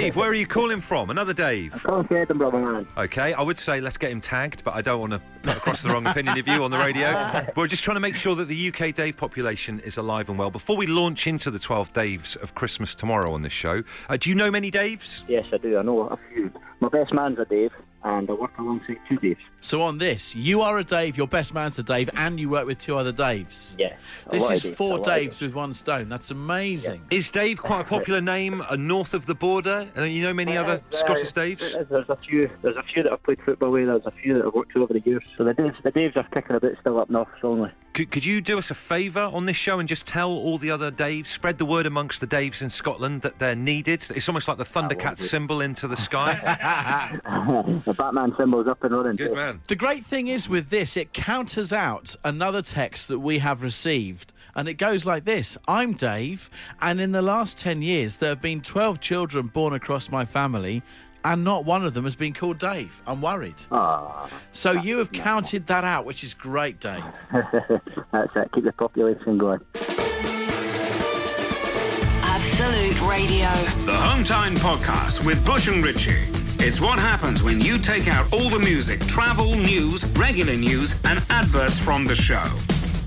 Dave, 0.00 0.16
where 0.16 0.30
are 0.30 0.34
you 0.34 0.46
calling 0.46 0.80
from? 0.80 1.10
Another 1.10 1.32
Dave. 1.34 1.72
Calling 1.82 2.06
from 2.06 2.16
Edinburgh, 2.16 2.52
man. 2.52 2.86
Okay, 2.96 3.32
I 3.34 3.42
would 3.42 3.58
say 3.58 3.80
let's 3.80 3.96
get 3.96 4.10
him 4.10 4.20
tagged, 4.20 4.64
but 4.64 4.74
I 4.74 4.80
don't 4.82 5.00
want 5.00 5.12
to 5.12 5.20
put 5.42 5.56
across 5.56 5.82
the 5.82 5.90
wrong 5.90 6.06
opinion 6.06 6.38
of 6.38 6.48
you 6.48 6.62
on 6.64 6.70
the 6.70 6.78
radio. 6.78 7.46
We're 7.56 7.66
just 7.66 7.84
trying 7.84 7.96
to 7.96 8.00
make 8.00 8.16
sure 8.16 8.34
that 8.34 8.46
the 8.48 8.68
UK 8.72 8.94
Dave 8.94 9.16
population 9.16 9.80
is 9.80 9.96
alive 9.96 10.28
and 10.28 10.38
well. 10.38 10.50
Before 10.50 10.76
we 10.76 10.86
launch 10.86 11.26
into 11.26 11.50
the 11.50 11.58
12 11.58 11.92
Daves 11.92 12.36
of 12.42 12.54
Christmas 12.54 12.94
tomorrow 12.94 13.32
on 13.32 13.42
this 13.42 13.52
show, 13.52 13.82
uh, 14.08 14.16
do 14.16 14.30
you 14.30 14.36
know 14.36 14.50
many 14.50 14.70
Daves? 14.70 15.22
Yes, 15.28 15.46
I 15.52 15.58
do. 15.58 15.78
I 15.78 15.82
know 15.82 16.00
a 16.08 16.16
few. 16.32 16.50
My 16.80 16.88
best 16.88 17.12
man's 17.12 17.38
a 17.38 17.44
Dave. 17.44 17.72
and 18.02 18.28
I 18.30 18.32
work 18.32 18.56
alongside 18.58 18.98
two 19.08 19.18
Daves. 19.18 19.36
So 19.62 19.82
on 19.82 19.98
this, 19.98 20.34
you 20.34 20.62
are 20.62 20.78
a 20.78 20.84
Dave, 20.84 21.18
your 21.18 21.26
best 21.26 21.52
man's 21.52 21.78
a 21.78 21.82
Dave, 21.82 22.08
and 22.14 22.40
you 22.40 22.48
work 22.48 22.66
with 22.66 22.78
two 22.78 22.96
other 22.96 23.12
Daves. 23.12 23.76
Yeah. 23.78 23.94
This 24.30 24.50
is 24.50 24.74
four 24.74 24.96
a 24.96 25.00
lot 25.00 25.08
of 25.08 25.14
Daves 25.14 25.42
with 25.42 25.54
one 25.54 25.74
stone. 25.74 26.08
That's 26.08 26.30
amazing. 26.30 27.02
Is 27.10 27.28
Dave 27.28 27.60
quite 27.60 27.82
a 27.82 27.84
popular 27.84 28.22
name 28.22 28.62
uh, 28.62 28.76
north 28.76 29.12
of 29.12 29.26
the 29.26 29.34
border? 29.34 29.86
Uh, 29.96 30.04
you 30.04 30.22
know 30.22 30.32
many 30.32 30.56
other 30.56 30.82
Uh, 30.90 30.96
Scottish 30.96 31.32
Daves? 31.32 31.76
There's 31.88 32.08
a 32.08 32.16
few. 32.16 32.50
There's 32.62 32.76
a 32.76 32.82
few 32.82 33.02
that 33.02 33.12
I've 33.12 33.22
played 33.22 33.40
football 33.40 33.70
with. 33.70 33.86
There's 33.86 34.06
a 34.06 34.10
few 34.10 34.34
that 34.34 34.46
I've 34.46 34.54
worked 34.54 34.72
with 34.74 34.82
over 34.82 34.94
the 34.94 35.00
years. 35.00 35.22
So 35.36 35.44
the 35.44 35.52
Daves, 35.52 35.82
the 35.82 35.92
Daves 35.92 36.16
are 36.16 36.22
kicking 36.32 36.56
a 36.56 36.60
bit 36.60 36.78
still 36.80 36.98
up 36.98 37.10
north 37.10 37.28
strongly. 37.36 37.70
Could, 37.92 38.10
could 38.10 38.24
you 38.24 38.40
do 38.40 38.56
us 38.58 38.70
a 38.70 38.74
favour 38.74 39.20
on 39.20 39.46
this 39.46 39.56
show 39.56 39.78
and 39.78 39.88
just 39.88 40.06
tell 40.06 40.30
all 40.30 40.56
the 40.58 40.70
other 40.70 40.90
Daves, 40.90 41.26
spread 41.26 41.58
the 41.58 41.66
word 41.66 41.86
amongst 41.86 42.20
the 42.20 42.26
Daves 42.26 42.62
in 42.62 42.70
Scotland 42.70 43.22
that 43.22 43.38
they're 43.38 43.56
needed? 43.56 44.02
It's 44.14 44.28
almost 44.28 44.48
like 44.48 44.58
the 44.58 44.64
Thundercat 44.64 45.18
symbol 45.18 45.60
into 45.60 45.86
the 45.86 45.96
sky. 45.96 46.34
the 47.84 47.94
Batman 47.94 48.34
symbol's 48.38 48.66
up 48.68 48.82
and 48.84 48.94
running. 48.94 49.16
Good 49.16 49.28
too. 49.28 49.34
Man. 49.52 49.60
The 49.68 49.76
great 49.76 50.04
thing 50.04 50.28
is 50.28 50.48
with 50.48 50.70
this, 50.70 50.96
it 50.96 51.12
counters 51.12 51.72
out 51.72 52.14
another 52.24 52.62
text 52.62 53.08
that 53.08 53.18
we 53.18 53.38
have 53.38 53.62
received. 53.62 54.32
And 54.54 54.68
it 54.68 54.74
goes 54.74 55.06
like 55.06 55.24
this 55.24 55.56
I'm 55.68 55.92
Dave, 55.94 56.50
and 56.80 57.00
in 57.00 57.12
the 57.12 57.22
last 57.22 57.58
10 57.58 57.82
years, 57.82 58.16
there 58.16 58.30
have 58.30 58.42
been 58.42 58.60
12 58.60 59.00
children 59.00 59.46
born 59.46 59.72
across 59.72 60.10
my 60.10 60.24
family, 60.24 60.82
and 61.24 61.44
not 61.44 61.64
one 61.64 61.84
of 61.84 61.94
them 61.94 62.04
has 62.04 62.16
been 62.16 62.32
called 62.32 62.58
Dave. 62.58 63.00
I'm 63.06 63.22
worried. 63.22 63.54
Ah, 63.70 64.28
So 64.52 64.72
you 64.72 64.98
have 64.98 65.12
counted 65.12 65.66
that 65.68 65.84
out, 65.84 66.04
which 66.04 66.24
is 66.24 66.34
great, 66.34 66.80
Dave. 66.80 67.04
that's 67.32 68.34
it. 68.34 68.50
Keep 68.54 68.64
the 68.64 68.72
population 68.72 69.38
going. 69.38 69.60
Absolute 72.24 73.00
Radio. 73.08 73.48
The 73.86 73.96
Home 73.96 74.24
Time 74.24 74.54
Podcast 74.56 75.24
with 75.24 75.44
Bush 75.46 75.68
and 75.68 75.84
Richie. 75.84 76.39
It's 76.62 76.78
what 76.78 76.98
happens 76.98 77.42
when 77.42 77.58
you 77.58 77.78
take 77.78 78.06
out 78.06 78.30
all 78.34 78.50
the 78.50 78.58
music, 78.58 79.00
travel, 79.06 79.54
news, 79.56 80.04
regular 80.10 80.56
news, 80.56 81.00
and 81.04 81.18
adverts 81.30 81.78
from 81.78 82.04
the 82.04 82.14
show. 82.14 82.44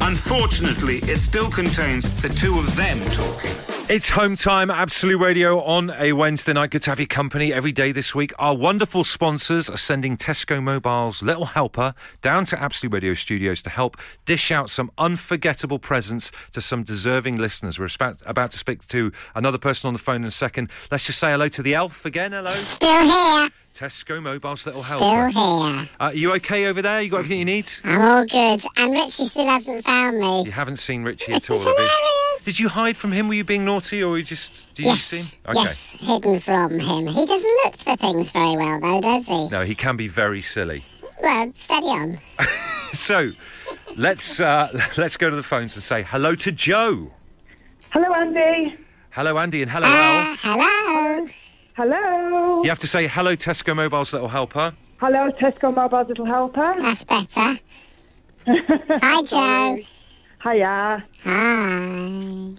Unfortunately, 0.02 0.98
it 1.04 1.20
still 1.20 1.52
contains 1.52 2.12
the 2.24 2.30
two 2.30 2.58
of 2.58 2.76
them 2.76 3.00
talking. 3.12 3.73
It's 3.90 4.10
home 4.10 4.38
time, 4.38 4.72
Absolute 4.72 5.18
Radio 5.20 5.62
on 5.62 5.90
a 6.00 6.14
Wednesday 6.14 6.54
night. 6.54 6.72
Good 6.72 6.84
to 6.84 6.90
have 6.90 7.00
your 7.00 7.06
company 7.06 7.52
every 7.52 7.74
day 7.74 7.92
this 7.92 8.16
week. 8.16 8.32
Our 8.40 8.56
wonderful 8.56 9.04
sponsors 9.04 9.70
are 9.70 9.78
sending 9.78 10.16
Tesco 10.16 10.64
Mobile's 10.64 11.22
Little 11.22 11.46
Helper 11.46 11.94
down 12.22 12.46
to 12.46 12.60
Absolute 12.60 12.94
Radio 12.94 13.14
studios 13.14 13.62
to 13.64 13.70
help 13.70 13.98
dish 14.24 14.52
out 14.52 14.70
some 14.70 14.90
unforgettable 14.98 15.80
presents 15.80 16.32
to 16.54 16.62
some 16.62 16.84
deserving 16.84 17.38
listeners. 17.38 17.78
We're 17.78 17.90
about, 17.94 18.22
about 18.26 18.52
to 18.52 18.58
speak 18.58 18.88
to 18.88 19.12
another 19.36 19.58
person 19.58 19.88
on 19.88 19.94
the 19.94 20.00
phone 20.00 20.22
in 20.22 20.26
a 20.26 20.32
second. 20.32 20.72
Let's 20.90 21.04
just 21.04 21.20
say 21.20 21.32
hello 21.32 21.50
to 21.50 21.62
the 21.62 21.76
elf 21.76 22.06
again. 22.06 22.32
Hello. 22.32 22.52
Still 22.52 23.02
here. 23.02 23.50
Tesco 23.76 24.22
Mobile's 24.22 24.66
Little 24.66 24.82
helper. 24.82 25.30
Still 25.30 25.68
here. 25.68 25.90
Uh, 26.00 26.12
you 26.16 26.34
okay 26.36 26.68
over 26.68 26.82
there? 26.82 27.02
You 27.02 27.10
got 27.10 27.18
everything 27.18 27.40
you 27.40 27.46
need? 27.46 27.70
I'm 27.84 28.02
all 28.02 28.26
good. 28.26 28.64
And 28.78 28.94
Richie 28.94 29.26
still 29.26 29.46
hasn't 29.46 29.84
found 29.84 30.20
me. 30.20 30.44
You 30.44 30.52
haven't 30.52 30.78
seen 30.78 31.04
Richie 31.04 31.34
at 31.34 31.50
all, 31.50 31.60
have 31.60 31.68
you? 31.68 32.23
Hilarious. 32.44 32.58
Did 32.58 32.60
you 32.60 32.70
hide 32.70 32.98
from 32.98 33.12
him? 33.12 33.28
Were 33.28 33.34
you 33.34 33.44
being 33.44 33.66
naughty, 33.66 34.04
or 34.04 34.12
were 34.12 34.18
you 34.18 34.24
just 34.24 34.74
do 34.74 34.84
you 34.84 34.90
Yes, 34.90 35.04
see 35.04 35.18
him? 35.18 35.26
Okay. 35.52 35.62
yes, 35.64 35.92
hidden 35.92 36.40
from 36.40 36.80
him. 36.80 37.08
He 37.08 37.26
doesn't 37.26 37.58
look 37.66 37.76
for 37.78 37.96
things 37.96 38.32
very 38.32 38.56
well, 38.56 38.80
though, 38.80 39.02
does 39.02 39.28
he? 39.28 39.50
No, 39.50 39.64
he 39.64 39.76
can 39.76 39.96
be 39.98 40.08
very 40.08 40.42
silly. 40.42 40.84
Well, 41.22 41.52
steady 41.54 41.88
on. 41.88 42.18
So, 42.94 43.32
let's 43.96 44.40
uh, 44.40 44.70
let's 44.98 45.18
go 45.18 45.32
to 45.32 45.36
the 45.36 45.42
phones 45.42 45.74
and 45.76 45.82
say 45.84 46.04
hello 46.04 46.36
to 46.36 46.52
Joe. 46.52 47.12
Hello, 47.92 48.14
Andy. 48.14 48.78
Hello, 49.10 49.40
Andy, 49.40 49.64
and 49.64 49.72
hello, 49.72 49.88
Uh, 49.88 49.90
Al. 49.90 50.36
hello. 50.38 51.28
Hello. 51.76 52.62
You 52.64 52.70
have 52.70 52.78
to 52.80 52.88
say 52.88 53.08
hello, 53.08 53.36
Tesco 53.36 53.76
Mobile's 53.76 54.14
little 54.14 54.28
helper. 54.28 54.74
Hello, 55.00 55.32
Tesco 55.42 55.76
Mobile's 55.76 56.08
little 56.08 56.26
helper. 56.28 56.72
That's 56.80 57.04
better. 57.04 57.58
Hi, 58.48 59.22
Joe. 59.24 59.80
Hiya. 60.44 61.02
Hi. 61.24 62.54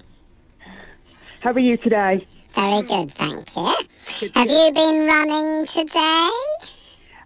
How 1.41 1.53
are 1.53 1.59
you 1.59 1.77
today? 1.77 2.27
Very 2.53 2.81
good, 2.83 3.11
thank 3.11 3.57
you. 3.57 4.31
Have 4.35 4.51
you 4.51 4.73
been 4.73 5.07
running 5.07 5.67
today? 5.67 6.31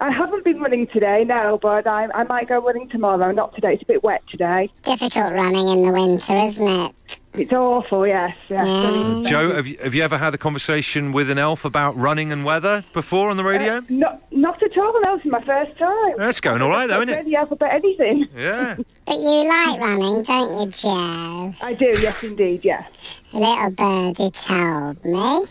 I 0.00 0.10
haven't 0.10 0.42
been 0.42 0.60
running 0.60 0.88
today, 0.88 1.24
no, 1.24 1.60
but 1.62 1.86
I, 1.86 2.08
I 2.12 2.24
might 2.24 2.48
go 2.48 2.58
running 2.60 2.88
tomorrow. 2.88 3.30
Not 3.30 3.54
today. 3.54 3.74
It's 3.74 3.82
a 3.82 3.86
bit 3.86 4.02
wet 4.02 4.22
today. 4.28 4.70
Difficult 4.82 5.32
running 5.32 5.68
in 5.68 5.82
the 5.82 5.92
winter, 5.92 6.36
isn't 6.36 6.68
it? 6.68 7.17
It's 7.38 7.52
awful. 7.52 8.06
Yes. 8.06 8.36
Yes. 8.48 8.66
Mm. 8.66 9.26
Joe, 9.26 9.54
have 9.54 9.66
you, 9.66 9.78
have 9.78 9.94
you 9.94 10.02
ever 10.02 10.18
had 10.18 10.34
a 10.34 10.38
conversation 10.38 11.12
with 11.12 11.30
an 11.30 11.38
elf 11.38 11.64
about 11.64 11.96
running 11.96 12.32
and 12.32 12.44
weather 12.44 12.84
before 12.92 13.30
on 13.30 13.36
the 13.36 13.44
radio? 13.44 13.82
Not, 13.88 14.20
not 14.32 14.62
at 14.62 14.76
all. 14.76 14.92
That 15.02 15.12
was 15.12 15.20
my 15.24 15.42
first 15.44 15.78
time. 15.78 16.14
That's 16.16 16.40
going 16.40 16.62
all 16.62 16.70
right, 16.70 16.88
though, 16.88 17.02
isn't 17.02 17.08
it? 17.08 17.24
the 17.24 17.36
alphabet 17.36 17.72
anything. 17.74 18.26
Yeah. 18.36 18.76
But 19.08 19.20
you 19.20 19.48
like 19.48 19.80
running, 19.80 20.22
don't 20.22 20.60
you, 20.60 20.66
Joe? 20.70 21.54
I 21.62 21.74
do. 21.78 21.86
Yes, 21.86 22.22
indeed. 22.22 22.62
Yes. 22.62 23.22
Little 23.32 23.70
birdie 23.70 24.30
told 24.32 25.02
me. 25.02 25.44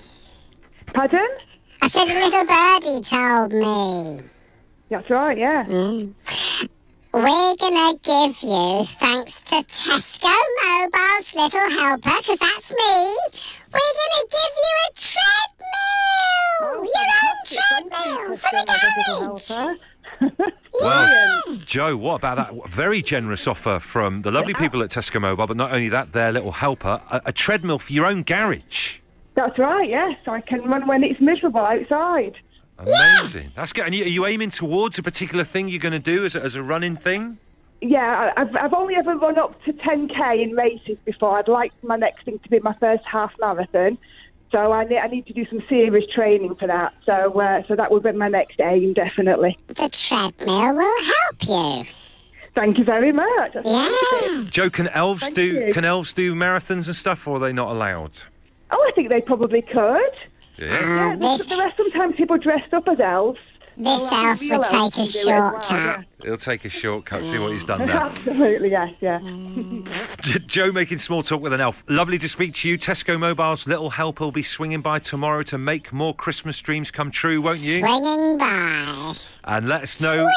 Pardon? 0.94 1.28
I 1.82 1.88
said 1.88 2.08
a 2.08 2.14
little 2.14 2.46
birdie 2.46 3.04
told 3.04 3.54
me. 3.54 4.30
That's 4.90 5.10
right. 5.10 5.38
Yeah. 5.40 5.66
Mm. 5.66 6.14
We're 7.18 7.56
gonna 7.56 7.98
give 8.04 8.44
you, 8.44 8.84
thanks 8.86 9.42
to 9.46 9.56
Tesco 9.56 10.32
Mobile's 10.64 11.34
little 11.34 11.72
helper, 11.72 12.12
because 12.20 12.38
that's 12.38 12.70
me. 12.70 13.18
We're 13.74 13.96
gonna 13.98 14.26
give 14.30 14.54
you 14.62 14.74
a 14.86 14.92
treadmill, 14.94 16.62
oh, 16.62 16.86
your 16.94 17.10
own 17.26 17.38
treadmill 17.50 18.38
for 18.38 18.52
the 18.54 19.78
garage. 20.22 20.52
Well, 20.80 21.42
Joe, 21.66 21.98
what 21.98 22.18
about 22.18 22.36
that 22.38 22.70
very 22.70 23.02
generous 23.02 23.48
offer 23.48 23.80
from 23.80 24.22
the 24.22 24.30
lovely 24.30 24.54
people 24.54 24.84
at 24.84 24.92
Tesco 24.92 25.20
Mobile? 25.20 25.48
But 25.48 25.58
not 25.58 25.74
only 25.74 25.90
that, 25.90 26.14
their 26.14 26.32
little 26.32 26.52
helper, 26.52 27.02
a, 27.10 27.20
a 27.26 27.32
treadmill 27.32 27.80
for 27.80 27.94
your 27.94 28.06
own 28.06 28.22
garage. 28.22 28.98
That's 29.34 29.58
right. 29.58 29.90
Yes, 29.90 30.20
I 30.28 30.40
can 30.42 30.62
run 30.70 30.86
when 30.86 31.04
it's 31.04 31.20
miserable 31.20 31.62
outside. 31.62 32.36
Amazing. 32.80 33.52
That's 33.56 33.74
good. 33.74 33.86
And 33.86 33.96
you, 33.96 34.04
are 34.06 34.08
you 34.08 34.26
aiming 34.26 34.52
towards 34.52 34.98
a 35.00 35.04
particular 35.04 35.44
thing 35.44 35.68
you're 35.70 35.80
going 35.80 35.94
to 35.94 36.00
do 36.00 36.26
as 36.26 36.36
a, 36.36 36.44
as 36.44 36.56
a 36.56 36.64
running 36.64 36.96
thing? 36.96 37.38
Yeah, 37.82 38.32
I- 38.36 38.42
I've, 38.42 38.56
I've 38.56 38.74
only 38.74 38.96
ever 38.96 39.16
run 39.16 39.38
up 39.38 39.62
to 39.66 39.74
10k 39.74 40.42
in 40.44 40.56
races 40.56 40.98
before. 41.06 41.38
I'd 41.38 41.48
like 41.48 41.72
my 41.84 41.96
next 41.96 42.24
thing 42.26 42.40
to 42.40 42.50
be 42.50 42.60
my 42.60 42.74
first 42.80 43.04
half 43.06 43.34
marathon. 43.40 43.98
So 44.52 44.72
I 44.72 44.86
need, 44.86 44.98
I 44.98 45.08
need 45.08 45.26
to 45.28 45.34
do 45.34 45.46
some 45.46 45.62
serious 45.68 46.06
training 46.14 46.56
for 46.56 46.68
that. 46.68 46.94
So 47.06 47.40
uh, 47.40 47.64
so 47.68 47.76
that 47.76 47.92
would 47.92 48.04
be 48.04 48.14
my 48.14 48.30
next 48.30 48.60
aim, 48.62 48.94
definitely. 48.94 49.58
The 49.68 49.90
treadmill 49.92 50.74
will 50.76 51.04
help 51.04 51.84
you. 51.86 51.92
Thank 52.56 52.78
you 52.78 52.86
very 52.86 53.12
much. 53.12 53.54
That's 53.54 53.68
Yeah. 53.70 53.94
amazing. 54.22 54.50
Joe, 54.50 54.70
can 54.70 54.88
elves 54.88 55.22
Thank 55.22 55.36
do 55.36 55.44
you. 55.44 55.74
can 55.74 55.84
elves 55.84 56.14
do 56.14 56.34
marathons 56.34 56.88
and 56.88 56.96
stuff, 56.96 57.28
or 57.28 57.36
are 57.36 57.40
they 57.40 57.52
not 57.52 57.68
allowed? 57.70 58.24
Oh, 58.72 58.86
I 58.90 58.92
think 58.96 59.10
they 59.10 59.20
probably 59.22 59.62
could. 59.62 60.12
Yeah. 60.60 60.68
Uh, 60.68 60.70
yeah, 60.72 61.12
Oh, 61.14 61.18
there's- 61.18 61.38
this, 61.40 61.48
there 61.48 61.66
are 61.66 61.74
sometimes 61.78 62.16
people 62.16 62.38
dressed 62.38 62.74
up 62.74 62.88
as 62.88 63.00
elves. 63.00 63.40
this 63.78 63.86
Well, 63.86 64.26
elf 64.26 64.40
think 64.40 64.52
would 64.54 64.62
real 64.64 64.64
elves 64.64 64.72
take 64.72 64.80
a 64.82 64.92
can 64.92 64.92
do 64.96 65.00
it 65.02 65.04
as 65.04 65.26
well, 65.28 65.62
shortcut. 65.62 66.06
He'll 66.24 66.38
take 66.38 66.66
a 66.66 66.70
shortcut, 66.70 67.24
see 67.24 67.38
what 67.38 67.52
he's 67.52 67.64
done 67.64 67.80
there. 67.86 67.96
Absolutely, 67.96 68.72
yes, 68.72 68.94
yeah. 69.02 69.20
Mm. 69.20 70.48
Joe 70.48 70.72
making 70.72 70.98
small 70.98 71.22
talk 71.22 71.42
with 71.42 71.54
an 71.54 71.62
elf. 71.62 71.84
Lovely 71.88 72.18
to 72.18 72.28
speak 72.28 72.56
to 72.56 72.70
you. 72.70 72.78
Tesco 72.78 73.20
Mobile's 73.20 73.68
little 73.68 73.92
helper 73.92 74.24
will 74.24 74.32
be 74.32 74.42
swinging 74.44 74.82
by 74.82 74.98
tomorrow 75.00 75.44
to 75.44 75.58
make 75.60 75.94
more 75.94 76.14
Christmas 76.16 76.60
dreams 76.60 76.90
come 76.90 77.12
true, 77.12 77.40
won't 77.40 77.60
you? 77.60 77.80
Swinging 77.86 78.38
by. 78.40 79.14
And 79.44 79.70
let 79.70 79.84
us 79.84 80.02
know 80.02 80.14
Swinging. 80.16 80.30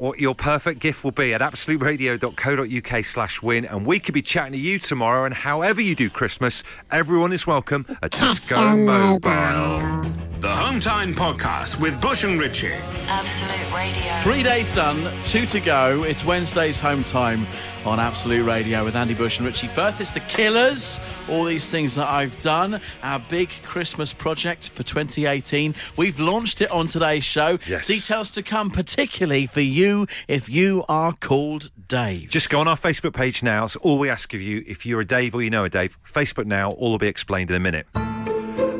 What 0.00 0.18
your 0.18 0.34
perfect 0.34 0.80
gift 0.80 1.04
will 1.04 1.10
be 1.10 1.34
at 1.34 1.42
absoluteradio.co.uk 1.42 3.04
slash 3.04 3.42
win. 3.42 3.66
And 3.66 3.84
we 3.84 4.00
could 4.00 4.14
be 4.14 4.22
chatting 4.22 4.52
to 4.54 4.58
you 4.58 4.78
tomorrow. 4.78 5.26
And 5.26 5.34
however 5.34 5.82
you 5.82 5.94
do 5.94 6.08
Christmas, 6.08 6.62
everyone 6.90 7.32
is 7.32 7.46
welcome 7.46 7.84
at 8.02 8.10
Tesco, 8.12 8.54
Tesco 8.56 8.78
Mobile. 8.78 10.02
Mobile. 10.02 10.29
The 10.40 10.48
Home 10.48 10.80
Time 10.80 11.14
Podcast 11.14 11.82
with 11.82 12.00
Bush 12.00 12.24
and 12.24 12.40
Richie. 12.40 12.72
Absolute 12.72 13.74
Radio. 13.74 14.10
Three 14.22 14.42
days 14.42 14.74
done, 14.74 15.12
two 15.24 15.44
to 15.44 15.60
go. 15.60 16.04
It's 16.04 16.24
Wednesday's 16.24 16.78
home 16.78 17.04
time 17.04 17.46
on 17.84 18.00
Absolute 18.00 18.46
Radio 18.46 18.82
with 18.82 18.96
Andy 18.96 19.12
Bush 19.12 19.36
and 19.38 19.46
Richie 19.46 19.66
Firth. 19.66 20.00
It's 20.00 20.12
the 20.12 20.20
Killers, 20.20 20.98
all 21.28 21.44
these 21.44 21.70
things 21.70 21.94
that 21.96 22.08
I've 22.08 22.40
done. 22.40 22.80
Our 23.02 23.18
big 23.28 23.50
Christmas 23.64 24.14
project 24.14 24.70
for 24.70 24.82
2018. 24.82 25.74
We've 25.98 26.18
launched 26.18 26.62
it 26.62 26.70
on 26.70 26.86
today's 26.86 27.24
show. 27.24 27.58
Yes. 27.68 27.86
Details 27.86 28.30
to 28.30 28.42
come, 28.42 28.70
particularly 28.70 29.46
for 29.46 29.60
you 29.60 30.06
if 30.26 30.48
you 30.48 30.86
are 30.88 31.12
called 31.12 31.70
Dave. 31.86 32.30
Just 32.30 32.48
go 32.48 32.60
on 32.60 32.66
our 32.68 32.78
Facebook 32.78 33.12
page 33.12 33.42
now. 33.42 33.66
It's 33.66 33.76
all 33.76 33.98
we 33.98 34.08
ask 34.08 34.32
of 34.32 34.40
you. 34.40 34.64
If 34.66 34.86
you're 34.86 35.02
a 35.02 35.06
Dave 35.06 35.34
or 35.34 35.42
you 35.42 35.50
know 35.50 35.64
a 35.64 35.68
Dave, 35.68 35.98
Facebook 36.02 36.46
now. 36.46 36.72
All 36.72 36.92
will 36.92 36.98
be 36.98 37.08
explained 37.08 37.50
in 37.50 37.56
a 37.56 37.60
minute. 37.60 37.86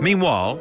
Meanwhile, 0.01 0.59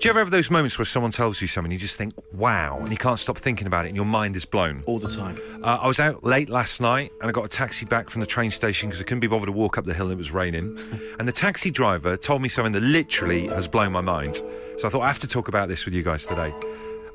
do 0.00 0.08
you 0.08 0.10
ever 0.10 0.20
have 0.20 0.30
those 0.30 0.50
moments 0.50 0.78
where 0.78 0.86
someone 0.86 1.10
tells 1.10 1.42
you 1.42 1.46
something, 1.46 1.70
and 1.70 1.78
you 1.78 1.78
just 1.78 1.98
think, 1.98 2.14
wow, 2.32 2.78
and 2.80 2.90
you 2.90 2.96
can't 2.96 3.18
stop 3.18 3.36
thinking 3.36 3.66
about 3.66 3.84
it 3.84 3.88
and 3.88 3.96
your 3.96 4.06
mind 4.06 4.34
is 4.34 4.46
blown? 4.46 4.82
all 4.86 4.98
the 4.98 5.10
time. 5.10 5.38
Uh, 5.62 5.78
I 5.82 5.86
was 5.86 6.00
out 6.00 6.24
late 6.24 6.48
last 6.48 6.80
night 6.80 7.12
and 7.20 7.28
I 7.28 7.32
got 7.32 7.44
a 7.44 7.48
taxi 7.48 7.84
back 7.84 8.08
from 8.08 8.20
the 8.20 8.26
train 8.26 8.50
station 8.50 8.88
because 8.88 9.00
I 9.00 9.04
couldn't 9.04 9.20
be 9.20 9.26
bothered 9.26 9.48
to 9.48 9.52
walk 9.52 9.76
up 9.76 9.84
the 9.84 9.92
hill 9.92 10.06
and 10.06 10.14
it 10.14 10.16
was 10.16 10.30
raining. 10.30 10.78
and 11.18 11.28
the 11.28 11.32
taxi 11.32 11.70
driver 11.70 12.16
told 12.16 12.40
me 12.40 12.48
something 12.48 12.72
that 12.72 12.80
literally 12.80 13.48
has 13.48 13.68
blown 13.68 13.92
my 13.92 14.00
mind. 14.00 14.36
So 14.78 14.88
I 14.88 14.90
thought 14.90 15.02
I 15.02 15.08
have 15.08 15.18
to 15.18 15.28
talk 15.28 15.48
about 15.48 15.68
this 15.68 15.84
with 15.84 15.92
you 15.92 16.02
guys 16.02 16.24
today. 16.24 16.54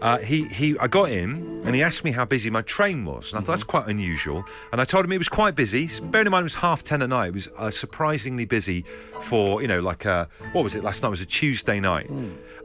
Uh, 0.05 0.19
he, 0.19 0.43
he, 0.49 0.77
I 0.77 0.87
got 0.87 1.09
in 1.09 1.63
and 1.65 1.73
he 1.73 1.81
asked 1.81 2.03
me 2.03 2.11
how 2.11 2.25
busy 2.25 2.51
my 2.51 2.61
train 2.61 3.05
was, 3.05 3.33
and 3.33 3.39
I 3.39 3.41
thought 3.41 3.53
that's 3.53 3.63
quite 3.63 3.87
unusual. 3.87 4.45
And 4.71 4.79
I 4.79 4.85
told 4.85 5.03
him 5.03 5.11
it 5.11 5.17
was 5.17 5.27
quite 5.27 5.55
busy. 5.55 5.89
Bearing 6.11 6.27
in 6.27 6.31
mind 6.31 6.43
it 6.43 6.53
was 6.53 6.53
half 6.53 6.83
ten 6.83 7.01
at 7.01 7.09
night, 7.09 7.29
it 7.29 7.33
was 7.33 7.49
uh, 7.57 7.71
surprisingly 7.71 8.45
busy 8.45 8.85
for 9.21 9.63
you 9.63 9.67
know 9.67 9.79
like 9.79 10.05
uh, 10.05 10.27
what 10.51 10.63
was 10.63 10.75
it? 10.75 10.83
Last 10.83 11.01
night 11.01 11.09
was 11.09 11.21
a 11.21 11.25
Tuesday 11.25 11.79
night. 11.79 12.07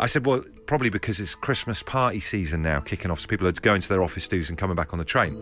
I 0.00 0.07
said, 0.07 0.26
well, 0.26 0.42
probably 0.66 0.90
because 0.90 1.18
it's 1.18 1.35
Christmas 1.35 1.83
party 1.83 2.20
season 2.20 2.61
now, 2.61 2.81
kicking 2.81 3.11
off, 3.11 3.20
so 3.20 3.26
people 3.26 3.46
are 3.46 3.53
going 3.53 3.81
to 3.81 3.88
their 3.88 4.03
office 4.03 4.29
dues 4.29 4.50
and 4.50 4.59
coming 4.59 4.76
back 4.76 4.92
on 4.92 4.98
the 4.98 5.05
train. 5.05 5.38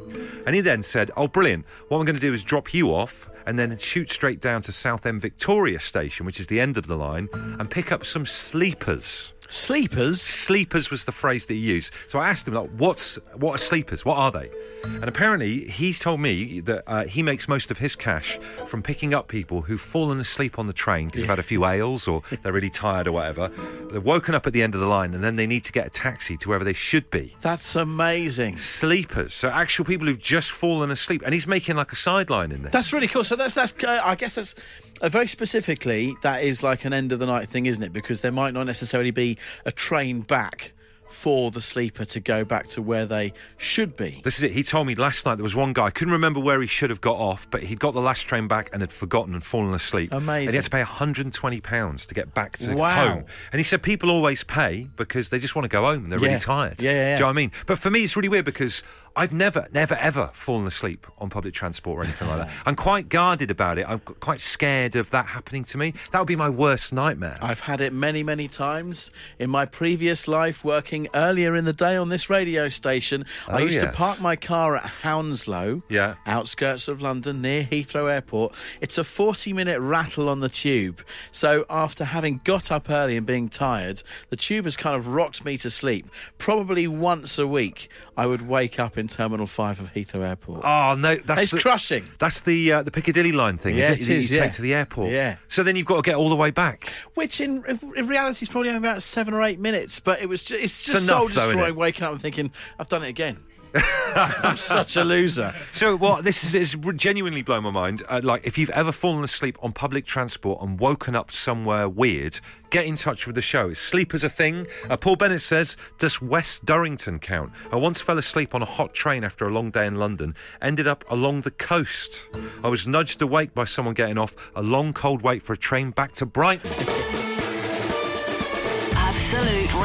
And 0.47 0.55
he 0.55 0.61
then 0.61 0.83
said, 0.83 1.11
oh, 1.17 1.29
brilliant. 1.29 1.65
What 1.89 1.99
I'm 1.99 2.05
going 2.05 2.17
to 2.17 2.21
do 2.21 2.35
is 2.35 2.43
drop 2.43 2.75
you 2.75 2.95
off 2.95 3.31
and 3.47 3.57
then 3.59 3.77
shoot 3.79 4.11
straight 4.11 4.41
down 4.41 4.63
to 4.63 4.73
Southend 4.73 5.21
Victoria 5.21 5.79
Station, 5.79 6.27
which 6.27 6.41
is 6.41 6.49
the 6.49 6.61
end 6.61 6.77
of 6.77 6.87
the 6.87 6.97
line, 6.97 7.29
and 7.33 7.71
pick 7.71 7.93
up 7.93 8.05
some 8.05 8.27
sleepers. 8.27 9.33
Sleepers? 9.49 10.21
Sleepers 10.21 10.91
was 10.91 11.05
the 11.05 11.13
phrase 11.13 11.47
that 11.47 11.55
he 11.55 11.61
used. 11.61 11.93
So 12.07 12.19
I 12.19 12.29
asked 12.29 12.47
him, 12.47 12.55
like, 12.55 12.71
what's 12.77 13.17
what 13.35 13.55
are 13.55 13.59
sleepers? 13.59 14.05
What 14.05 14.19
are 14.19 14.31
they? 14.31 14.51
And 14.85 15.05
apparently, 15.05 15.65
he's 15.65 15.99
told 15.99 16.21
me 16.21 16.61
that 16.61 16.85
uh, 16.87 17.05
he 17.05 17.23
makes 17.23 17.49
most 17.49 17.71
of 17.71 17.79
his 17.79 17.97
cash 17.97 18.39
from 18.67 18.83
picking 18.83 19.15
up 19.15 19.29
people 19.29 19.63
who've 19.63 19.81
fallen 19.81 20.21
asleep 20.21 20.59
on 20.59 20.67
the 20.67 20.73
train 20.73 21.07
because 21.07 21.23
they've 21.23 21.31
had 21.31 21.39
a 21.39 21.43
few 21.43 21.65
ales 21.67 22.07
or 22.07 22.23
they're 22.43 22.53
really 22.53 22.71
tired 22.71 23.09
or 23.09 23.13
whatever. 23.13 23.51
They're 23.91 24.01
woken 24.01 24.35
up 24.35 24.47
at 24.47 24.53
the 24.53 24.63
end 24.63 24.75
of 24.75 24.81
the 24.81 24.87
line 24.87 25.15
and 25.15 25.25
then 25.25 25.37
they 25.37 25.47
need 25.47 25.65
to 25.65 25.73
get 25.73 25.87
a 25.87 25.91
taxi 25.91 26.37
to 26.39 26.49
wherever 26.49 26.65
they 26.65 26.73
should 26.75 27.11
be. 27.11 27.35
That's 27.41 27.75
amazing. 27.75 28.57
Sleepers, 28.57 29.35
so 29.35 29.49
actual 29.49 29.85
people 29.85 30.07
who've 30.07 30.19
just 30.19 30.51
fallen 30.51 30.91
asleep, 30.91 31.23
and 31.25 31.33
he's 31.33 31.47
making 31.47 31.77
like 31.77 31.93
a 31.93 31.97
sideline 31.97 32.53
in 32.53 32.63
this. 32.63 32.73
That's 32.73 32.93
really 32.93 33.09
cool. 33.09 33.25
So 33.25 33.35
that's 33.35 33.55
that's. 33.55 33.73
Uh, 33.83 34.01
I 34.05 34.15
guess 34.15 34.35
that's 34.35 34.55
uh, 35.01 35.09
very 35.09 35.27
specifically 35.27 36.15
that 36.23 36.43
is 36.43 36.63
like 36.63 36.85
an 36.85 36.93
end 36.93 37.13
of 37.13 37.19
the 37.19 37.27
night 37.27 37.49
thing, 37.49 37.67
isn't 37.67 37.83
it? 37.83 37.93
Because 37.93 38.21
there 38.21 38.33
might 38.33 38.55
not 38.55 38.65
necessarily 38.65 39.11
be 39.11 39.38
a 39.64 39.72
train 39.72 40.20
back 40.22 40.72
for 41.11 41.51
the 41.51 41.61
sleeper 41.61 42.05
to 42.05 42.20
go 42.20 42.44
back 42.44 42.66
to 42.66 42.83
where 42.83 43.07
they 43.07 43.33
should 43.57 43.96
be. 43.96 44.20
This 44.24 44.37
is 44.37 44.42
it. 44.42 44.51
He 44.53 44.62
told 44.62 44.87
me 44.87 44.94
last 44.94 45.24
night 45.24 45.37
there 45.37 45.42
was 45.42 45.57
one 45.57 45.72
guy, 45.72 45.87
I 45.87 45.90
couldn't 45.90 46.12
remember 46.12 46.38
where 46.38 46.61
he 46.61 46.66
should 46.66 46.90
have 46.90 47.01
got 47.01 47.16
off, 47.16 47.51
but 47.51 47.62
he'd 47.62 47.81
got 47.81 47.94
the 47.94 48.01
last 48.03 48.22
train 48.29 48.46
back 48.46 48.68
and 48.74 48.83
had 48.83 48.92
forgotten 48.92 49.33
and 49.33 49.42
fallen 49.42 49.72
asleep. 49.72 50.12
Amazing. 50.12 50.40
And 50.42 50.51
he 50.51 50.57
had 50.57 50.64
to 50.64 50.70
pay 50.70 50.83
£120 50.83 52.07
to 52.07 52.14
get 52.14 52.35
back 52.35 52.59
to 52.59 52.74
Wow. 52.74 53.09
home. 53.09 53.24
And 53.53 53.59
he 53.59 53.64
said 53.64 53.83
people 53.83 54.11
always 54.11 54.44
pay 54.44 54.88
because 54.96 55.31
they 55.31 55.38
just 55.38 55.55
want 55.57 55.64
to 55.64 55.68
go 55.70 55.83
home 55.83 56.05
and 56.05 56.12
they're 56.12 56.20
Yeah. 56.20 56.27
really 56.29 56.40
tired. 56.40 56.83
Yeah, 56.83 56.90
yeah, 56.90 56.96
yeah. 56.96 57.05
Do 57.07 57.12
you 57.14 57.18
know 57.20 57.27
what 57.27 57.31
I 57.31 57.35
mean? 57.35 57.53
But 57.66 57.79
for 57.79 57.90
me, 57.90 58.05
it's 58.05 58.14
really 58.14 58.29
weird 58.29 58.44
because 58.44 58.83
I've 59.18 59.33
never, 59.33 59.66
never, 59.72 59.96
ever 59.96 60.31
fallen 60.33 60.66
asleep 60.68 61.07
on 61.18 61.28
public 61.28 61.52
transport 61.52 61.98
or 61.98 62.02
anything 62.04 62.28
like 62.28 62.38
that. 62.38 62.50
I'm 62.66 62.76
quite 62.76 63.09
guarded 63.09 63.50
about 63.50 63.76
it. 63.76 63.85
I'm 63.88 63.98
quite 63.98 64.38
scared 64.38 64.94
of 64.94 65.11
that 65.11 65.26
happening 65.26 65.64
to 65.64 65.76
me. 65.78 65.92
That 66.12 66.20
would 66.20 66.28
be 66.28 66.37
my 66.37 66.48
worst 66.48 66.92
nightmare. 66.92 67.37
I've 67.42 67.59
had 67.61 67.81
it 67.81 67.92
many, 67.92 68.22
many 68.22 68.46
times 68.46 69.11
in 69.40 69.50
my 69.50 69.66
previous 69.66 70.28
life 70.28 70.64
working 70.64 71.09
earlier 71.14 71.57
in 71.57 71.64
the 71.64 71.72
day 71.72 71.96
on 71.96 72.11
this 72.11 72.31
radio 72.31 72.68
station. 72.68 73.26
I 73.48 73.54
Oh, 73.54 73.64
used 73.64 73.81
to 73.81 73.90
park 73.90 74.20
my 74.20 74.37
car 74.37 74.76
at 74.76 74.85
Hounslow, 75.02 75.83
Yeah. 75.88 76.14
outskirts 76.24 76.87
of 76.87 77.02
London, 77.02 77.42
near 77.42 77.64
Heathrow 77.64 78.09
Airport. 78.09 78.54
It's 78.81 78.98
a 78.98 79.04
40 79.04 79.52
minute 79.52 79.81
rattle 79.81 80.28
on 80.28 80.38
the 80.38 80.48
tube. 80.48 81.02
So 81.33 81.66
after 81.68 82.04
having 82.04 82.40
got 82.44 82.70
up 82.70 82.88
early 82.88 83.16
and 83.16 83.26
being 83.26 83.48
tired, 83.48 84.04
the 84.31 84.37
tube 84.37 84.64
has 84.66 84.76
kind 84.76 84.94
of 84.94 85.09
rocked 85.09 85.44
me 85.44 85.57
to 85.59 85.70
sleep. 85.70 86.07
Probably 86.38 86.87
once 86.87 87.37
a 87.37 87.48
week, 87.48 87.88
I 88.16 88.26
would 88.26 88.46
wake 88.46 88.78
up 88.78 88.96
in 88.96 89.08
Terminal 89.09 89.47
5 89.47 89.81
of 89.81 89.92
Heathrow 89.94 90.27
Airport. 90.27 90.62
Oh 90.64 90.94
no, 90.94 91.16
that's 91.16 91.42
It's 91.42 91.51
the, 91.53 91.61
crushing. 91.61 92.09
That's 92.18 92.42
the 92.42 92.73
uh, 92.73 92.83
the 92.83 92.90
Piccadilly 92.90 93.33
line 93.33 93.59
thing, 93.59 93.77
Yeah, 93.77 93.90
is 93.90 93.90
it? 93.90 93.92
it 93.92 94.07
that 94.07 94.14
is, 94.16 94.31
you 94.31 94.37
yeah. 94.37 94.42
take 94.44 94.53
to 94.53 94.62
the 94.62 94.75
airport. 94.75 95.11
Yeah. 95.12 95.37
So 95.49 95.62
then 95.62 95.77
you've 95.77 95.87
got 95.87 95.97
to 95.97 96.03
get 96.03 96.14
all 96.16 96.29
the 96.29 96.37
way 96.37 96.51
back. 96.51 96.92
Which 97.14 97.40
in, 97.40 97.64
in 97.97 98.07
reality 98.07 98.44
is 98.44 98.49
probably 98.49 98.71
only 98.71 98.79
about 98.87 99.03
seven 99.03 99.35
or 99.35 99.42
eight 99.42 99.59
minutes, 99.59 99.99
but 100.01 100.21
it 100.23 100.29
was 100.29 100.42
just, 100.42 100.62
it's 100.62 100.83
just 100.83 101.09
enough, 101.09 101.18
soul 101.18 101.29
destroying. 101.29 101.75
waking 101.75 102.05
up 102.05 102.12
and 102.12 102.21
thinking, 102.21 102.53
I've 102.79 102.88
done 102.88 103.03
it 103.03 103.09
again. 103.09 103.38
I'm 104.14 104.57
such 104.57 104.97
a 104.97 105.05
loser. 105.05 105.55
So 105.73 105.97
what 105.97 106.25
this 106.25 106.55
is, 106.55 106.77
genuinely 106.97 107.43
blown 107.43 107.62
my 107.62 107.71
mind. 107.71 108.03
Uh, 108.09 108.21
like 108.23 108.47
if 108.47 108.59
you've 108.59 108.71
ever 108.71 108.93
fallen 108.93 109.23
asleep 109.23 109.59
on 109.62 109.73
public 109.73 110.07
transport 110.07 110.62
and 110.62 110.79
woken 110.81 111.14
up 111.14 111.31
somewhere 111.31 111.88
weird, 111.88 112.41
get 112.71 112.87
in 112.87 112.97
touch 112.97 113.27
with 113.27 113.35
the 113.35 113.43
show. 113.43 113.69
Is 113.69 113.79
sleep 113.79 114.14
as 114.14 114.25
a 114.25 114.31
thing? 114.31 114.67
Uh, 114.91 114.97
Paul 114.97 115.17
Bennett 115.17 115.43
says, 115.43 115.77
does 115.99 116.21
West 116.21 116.64
Durrington 116.64 117.21
count? 117.21 117.53
I 117.73 117.77
once 117.77 118.01
fell 118.01 118.19
asleep 118.19 118.55
on 118.55 118.62
a 118.62 118.67
hot 118.67 118.95
train 118.95 119.25
after 119.25 119.47
a 119.47 119.51
long 119.51 119.71
day 119.71 119.87
in 119.87 119.97
London. 119.97 120.35
Ended 120.62 120.87
up 120.87 121.05
along 121.11 121.43
the 121.43 121.51
coast. 121.53 122.29
I 122.64 122.69
was 122.69 122.87
nudged 122.87 123.23
awake 123.23 123.55
by 123.55 123.64
someone 123.64 123.95
getting 123.95 124.19
off 124.19 124.35
a 124.57 124.62
long 124.62 124.93
cold 124.93 125.23
wait 125.23 125.43
for 125.43 125.53
a 125.53 125.59
train 125.59 125.91
back 125.91 126.12
to 126.12 126.27
Brighton. 126.27 126.98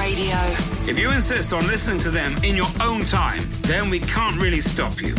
Radio. 0.03 0.35
If 0.85 0.99
you 0.99 1.11
insist 1.11 1.53
on 1.53 1.65
listening 1.65 1.97
to 1.99 2.11
them 2.11 2.35
in 2.43 2.57
your 2.57 2.67
own 2.81 3.05
time, 3.05 3.41
then 3.61 3.89
we 3.89 3.99
can't 4.01 4.35
really 4.35 4.59
stop 4.59 5.01
you. 5.01 5.15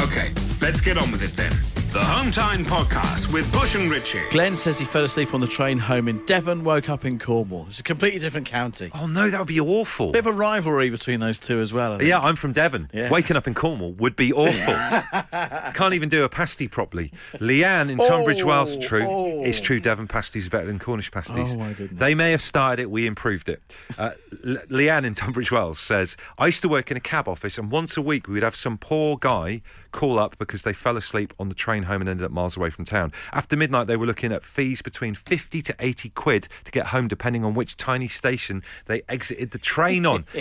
Okay, 0.00 0.32
let's 0.60 0.80
get 0.80 0.98
on 0.98 1.12
with 1.12 1.22
it 1.22 1.36
then. 1.36 1.52
The 1.94 2.04
Home 2.04 2.32
Time 2.32 2.64
Podcast 2.64 3.32
with 3.32 3.50
Bush 3.52 3.76
and 3.76 3.88
Richie. 3.88 4.20
Glenn 4.30 4.56
says 4.56 4.80
he 4.80 4.84
fell 4.84 5.04
asleep 5.04 5.32
on 5.32 5.40
the 5.40 5.46
train 5.46 5.78
home 5.78 6.08
in 6.08 6.24
Devon, 6.26 6.64
woke 6.64 6.88
up 6.88 7.04
in 7.04 7.20
Cornwall. 7.20 7.66
It's 7.68 7.78
a 7.78 7.84
completely 7.84 8.18
different 8.18 8.48
county. 8.48 8.90
Oh 8.92 9.06
no, 9.06 9.30
that 9.30 9.38
would 9.38 9.46
be 9.46 9.60
awful. 9.60 10.10
Bit 10.10 10.18
of 10.18 10.26
a 10.26 10.32
rivalry 10.32 10.90
between 10.90 11.20
those 11.20 11.38
two 11.38 11.60
as 11.60 11.72
well. 11.72 11.92
I 11.92 11.98
think. 11.98 12.08
Yeah, 12.08 12.18
I'm 12.18 12.34
from 12.34 12.50
Devon. 12.50 12.90
Yeah. 12.92 13.10
Waking 13.10 13.36
up 13.36 13.46
in 13.46 13.54
Cornwall 13.54 13.92
would 13.92 14.16
be 14.16 14.32
awful. 14.32 14.74
Can't 15.74 15.94
even 15.94 16.08
do 16.08 16.24
a 16.24 16.28
pasty 16.28 16.66
properly. 16.66 17.12
Leanne 17.34 17.88
in 17.90 17.98
Tunbridge 17.98 18.42
Oh, 18.42 18.46
Wells, 18.46 18.76
true. 18.78 19.04
oh. 19.06 19.44
It's 19.44 19.60
true, 19.60 19.78
Devon 19.78 20.08
pasties 20.08 20.48
are 20.48 20.50
better 20.50 20.66
than 20.66 20.80
Cornish 20.80 21.12
pasties. 21.12 21.54
Oh, 21.54 21.58
my 21.60 21.74
goodness. 21.74 22.00
They 22.00 22.16
may 22.16 22.32
have 22.32 22.42
started 22.42 22.82
it, 22.82 22.90
we 22.90 23.06
improved 23.06 23.48
it. 23.48 23.62
Uh, 23.96 24.10
Le- 24.42 24.66
Leanne 24.66 25.04
in 25.04 25.14
Tunbridge 25.14 25.52
Wells 25.52 25.78
says, 25.78 26.16
I 26.38 26.46
used 26.46 26.62
to 26.62 26.68
work 26.68 26.90
in 26.90 26.96
a 26.96 27.00
cab 27.00 27.28
office, 27.28 27.56
and 27.56 27.70
once 27.70 27.96
a 27.96 28.02
week 28.02 28.26
we 28.26 28.34
would 28.34 28.42
have 28.42 28.56
some 28.56 28.78
poor 28.78 29.16
guy 29.16 29.62
call 29.94 30.18
up 30.18 30.36
because 30.38 30.62
they 30.62 30.72
fell 30.72 30.96
asleep 30.96 31.32
on 31.38 31.48
the 31.48 31.54
train 31.54 31.84
home 31.84 32.02
and 32.02 32.10
ended 32.10 32.26
up 32.26 32.32
miles 32.32 32.56
away 32.56 32.68
from 32.68 32.84
town. 32.84 33.12
After 33.32 33.56
midnight, 33.56 33.86
they 33.86 33.96
were 33.96 34.06
looking 34.06 34.32
at 34.32 34.44
fees 34.44 34.82
between 34.82 35.14
50 35.14 35.62
to 35.62 35.74
80 35.78 36.10
quid 36.10 36.48
to 36.64 36.72
get 36.72 36.86
home, 36.86 37.08
depending 37.08 37.44
on 37.44 37.54
which 37.54 37.76
tiny 37.76 38.08
station 38.08 38.62
they 38.86 39.02
exited 39.08 39.52
the 39.52 39.58
train 39.58 40.04
on. 40.04 40.26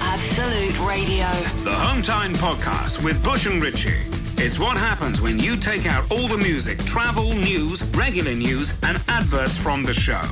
Absolute 0.00 0.78
Radio. 0.86 1.26
The 1.64 1.74
Home 1.74 2.02
Time 2.02 2.34
Podcast 2.34 3.02
with 3.02 3.22
Bush 3.24 3.46
and 3.46 3.62
Richie. 3.62 4.02
It's 4.36 4.58
what 4.58 4.76
happens 4.76 5.20
when 5.20 5.38
you 5.38 5.56
take 5.56 5.86
out 5.86 6.08
all 6.10 6.28
the 6.28 6.38
music, 6.38 6.78
travel, 6.84 7.32
news, 7.32 7.88
regular 7.90 8.34
news, 8.34 8.78
and 8.82 9.02
adverts 9.08 9.56
from 9.56 9.82
the 9.82 9.94
show. 9.94 10.22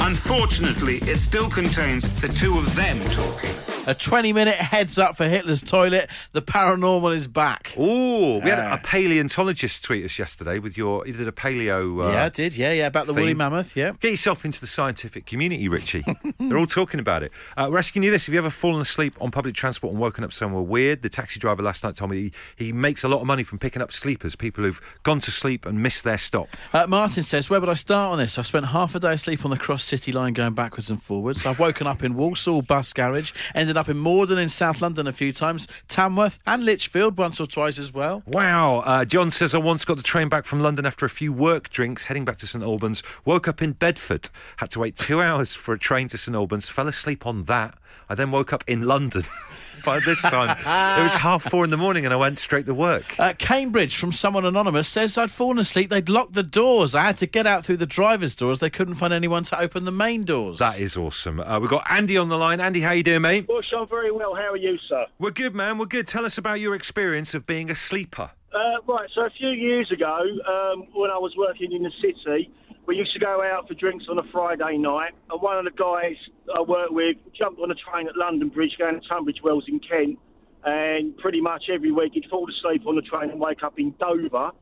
Unfortunately, 0.00 0.96
it 1.02 1.18
still 1.18 1.50
contains 1.50 2.12
the 2.20 2.28
two 2.28 2.56
of 2.58 2.74
them 2.74 2.98
talking. 3.10 3.50
A 3.84 3.94
20 3.94 4.32
minute 4.32 4.54
heads 4.54 4.96
up 4.96 5.16
for 5.16 5.24
Hitler's 5.26 5.60
toilet. 5.60 6.08
The 6.30 6.40
paranormal 6.40 7.12
is 7.14 7.26
back. 7.26 7.74
Ooh, 7.76 8.38
we 8.38 8.48
had 8.48 8.60
a, 8.60 8.74
a 8.74 8.78
paleontologist 8.78 9.82
tweet 9.82 10.04
us 10.04 10.20
yesterday 10.20 10.60
with 10.60 10.76
your. 10.78 11.04
You 11.04 11.12
did 11.12 11.26
a 11.26 11.32
paleo. 11.32 12.04
Uh, 12.04 12.12
yeah, 12.12 12.24
I 12.26 12.28
did. 12.28 12.56
Yeah, 12.56 12.70
yeah. 12.70 12.86
About 12.86 13.08
the 13.08 13.12
woolly 13.12 13.34
mammoth. 13.34 13.76
Yeah. 13.76 13.90
Get 13.98 14.12
yourself 14.12 14.44
into 14.44 14.60
the 14.60 14.68
scientific 14.68 15.26
community, 15.26 15.66
Richie. 15.66 16.04
They're 16.38 16.58
all 16.58 16.66
talking 16.66 17.00
about 17.00 17.24
it. 17.24 17.32
Uh, 17.56 17.66
we're 17.72 17.78
asking 17.78 18.04
you 18.04 18.12
this: 18.12 18.26
Have 18.26 18.32
you 18.32 18.38
ever 18.38 18.50
fallen 18.50 18.80
asleep 18.80 19.16
on 19.20 19.32
public 19.32 19.56
transport 19.56 19.92
and 19.92 20.00
woken 20.00 20.22
up 20.22 20.32
somewhere 20.32 20.62
weird? 20.62 21.02
The 21.02 21.08
taxi 21.08 21.40
driver 21.40 21.64
last 21.64 21.82
night 21.82 21.96
told 21.96 22.12
me 22.12 22.30
he, 22.56 22.66
he 22.66 22.72
makes 22.72 23.02
a 23.02 23.08
lot 23.08 23.20
of 23.20 23.26
money 23.26 23.42
from 23.42 23.58
picking 23.58 23.82
up 23.82 23.90
sleepers, 23.92 24.36
people 24.36 24.62
who've 24.62 24.80
gone 25.02 25.18
to 25.18 25.32
sleep 25.32 25.66
and 25.66 25.82
missed 25.82 26.04
their 26.04 26.18
stop. 26.18 26.46
Uh, 26.72 26.86
Martin 26.86 27.24
says, 27.24 27.50
Where 27.50 27.58
would 27.58 27.68
I 27.68 27.74
start 27.74 28.12
on 28.12 28.18
this? 28.18 28.38
I've 28.38 28.46
spent 28.46 28.66
half 28.66 28.94
a 28.94 29.00
day 29.00 29.14
asleep 29.14 29.44
on 29.44 29.50
the 29.50 29.58
Cross 29.58 29.82
City 29.82 30.12
line 30.12 30.34
going 30.34 30.54
backwards 30.54 30.88
and 30.88 31.02
forwards. 31.02 31.44
I've 31.44 31.58
woken 31.58 31.88
up 31.88 32.04
in 32.04 32.14
Walsall 32.14 32.62
bus 32.62 32.92
garage, 32.92 33.32
ended 33.56 33.71
up 33.76 33.88
in 33.88 33.96
Morden 33.96 34.38
in 34.38 34.48
South 34.48 34.80
London 34.80 35.06
a 35.06 35.12
few 35.12 35.32
times, 35.32 35.68
Tamworth 35.88 36.38
and 36.46 36.64
Lichfield 36.64 37.16
once 37.16 37.40
or 37.40 37.46
twice 37.46 37.78
as 37.78 37.92
well. 37.92 38.22
Wow. 38.26 38.80
Uh, 38.80 39.04
John 39.04 39.30
says, 39.30 39.54
I 39.54 39.58
once 39.58 39.84
got 39.84 39.96
the 39.96 40.02
train 40.02 40.28
back 40.28 40.44
from 40.44 40.62
London 40.62 40.86
after 40.86 41.06
a 41.06 41.10
few 41.10 41.32
work 41.32 41.70
drinks, 41.70 42.04
heading 42.04 42.24
back 42.24 42.38
to 42.38 42.46
St 42.46 42.64
Albans. 42.64 43.02
Woke 43.24 43.48
up 43.48 43.62
in 43.62 43.72
Bedford. 43.72 44.28
Had 44.56 44.70
to 44.72 44.80
wait 44.80 44.96
two 44.96 45.20
hours 45.22 45.54
for 45.54 45.74
a 45.74 45.78
train 45.78 46.08
to 46.08 46.18
St 46.18 46.34
Albans. 46.34 46.68
Fell 46.68 46.88
asleep 46.88 47.26
on 47.26 47.44
that. 47.44 47.76
I 48.08 48.14
then 48.14 48.30
woke 48.30 48.52
up 48.52 48.64
in 48.66 48.82
London. 48.82 49.24
By 49.84 50.00
this 50.00 50.20
time, 50.22 50.50
it 50.98 51.02
was 51.02 51.14
half 51.16 51.42
four 51.44 51.64
in 51.64 51.70
the 51.70 51.76
morning 51.76 52.04
and 52.04 52.14
I 52.14 52.16
went 52.16 52.38
straight 52.38 52.66
to 52.66 52.74
work. 52.74 53.18
Uh, 53.18 53.32
Cambridge, 53.38 53.96
from 53.96 54.12
someone 54.12 54.44
anonymous, 54.44 54.88
says 54.88 55.18
I'd 55.18 55.30
fallen 55.30 55.58
asleep. 55.58 55.90
They'd 55.90 56.08
locked 56.08 56.34
the 56.34 56.42
doors. 56.42 56.94
I 56.94 57.02
had 57.02 57.18
to 57.18 57.26
get 57.26 57.46
out 57.46 57.64
through 57.64 57.78
the 57.78 57.86
driver's 57.86 58.34
doors. 58.34 58.60
They 58.60 58.70
couldn't 58.70 58.94
find 58.94 59.12
anyone 59.12 59.42
to 59.44 59.58
open 59.58 59.84
the 59.84 59.92
main 59.92 60.24
doors. 60.24 60.58
That 60.58 60.80
is 60.80 60.96
awesome. 60.96 61.40
Uh, 61.40 61.58
we've 61.60 61.70
got 61.70 61.84
Andy 61.90 62.16
on 62.16 62.28
the 62.28 62.38
line. 62.38 62.60
Andy, 62.60 62.80
how 62.80 62.92
you 62.92 63.02
doing, 63.02 63.22
mate? 63.22 63.46
Bush, 63.46 63.66
I'm 63.76 63.88
very 63.88 64.12
well. 64.12 64.34
How 64.34 64.52
are 64.52 64.56
you, 64.56 64.78
sir? 64.88 65.06
We're 65.18 65.30
good, 65.30 65.54
man. 65.54 65.78
We're 65.78 65.86
good. 65.86 66.06
Tell 66.06 66.24
us 66.24 66.38
about 66.38 66.60
your 66.60 66.74
experience 66.74 67.34
of 67.34 67.46
being 67.46 67.70
a 67.70 67.74
sleeper. 67.74 68.30
Uh, 68.54 68.58
right, 68.86 69.08
so 69.14 69.22
a 69.22 69.30
few 69.30 69.48
years 69.48 69.90
ago, 69.90 70.14
um, 70.46 70.86
when 70.92 71.10
I 71.10 71.16
was 71.16 71.32
working 71.38 71.72
in 71.72 71.82
the 71.82 71.90
city, 72.02 72.50
we 72.86 72.96
used 72.96 73.12
to 73.12 73.18
go 73.18 73.42
out 73.42 73.68
for 73.68 73.74
drinks 73.74 74.06
on 74.10 74.18
a 74.18 74.22
Friday 74.32 74.76
night, 74.76 75.12
and 75.30 75.40
one 75.40 75.58
of 75.58 75.64
the 75.64 75.70
guys 75.70 76.16
I 76.54 76.60
worked 76.60 76.92
with 76.92 77.16
jumped 77.38 77.60
on 77.60 77.70
a 77.70 77.74
train 77.74 78.08
at 78.08 78.16
London 78.16 78.48
Bridge 78.48 78.76
going 78.78 79.00
to 79.00 79.08
Tunbridge 79.08 79.40
Wells 79.42 79.64
in 79.68 79.80
Kent. 79.80 80.18
And 80.64 81.16
pretty 81.16 81.40
much 81.40 81.64
every 81.72 81.90
week 81.90 82.12
he'd 82.14 82.26
fall 82.30 82.48
asleep 82.48 82.86
on 82.86 82.94
the 82.94 83.02
train 83.02 83.30
and 83.30 83.40
wake 83.40 83.64
up 83.64 83.80
in 83.80 83.96
Dover. 83.98 84.36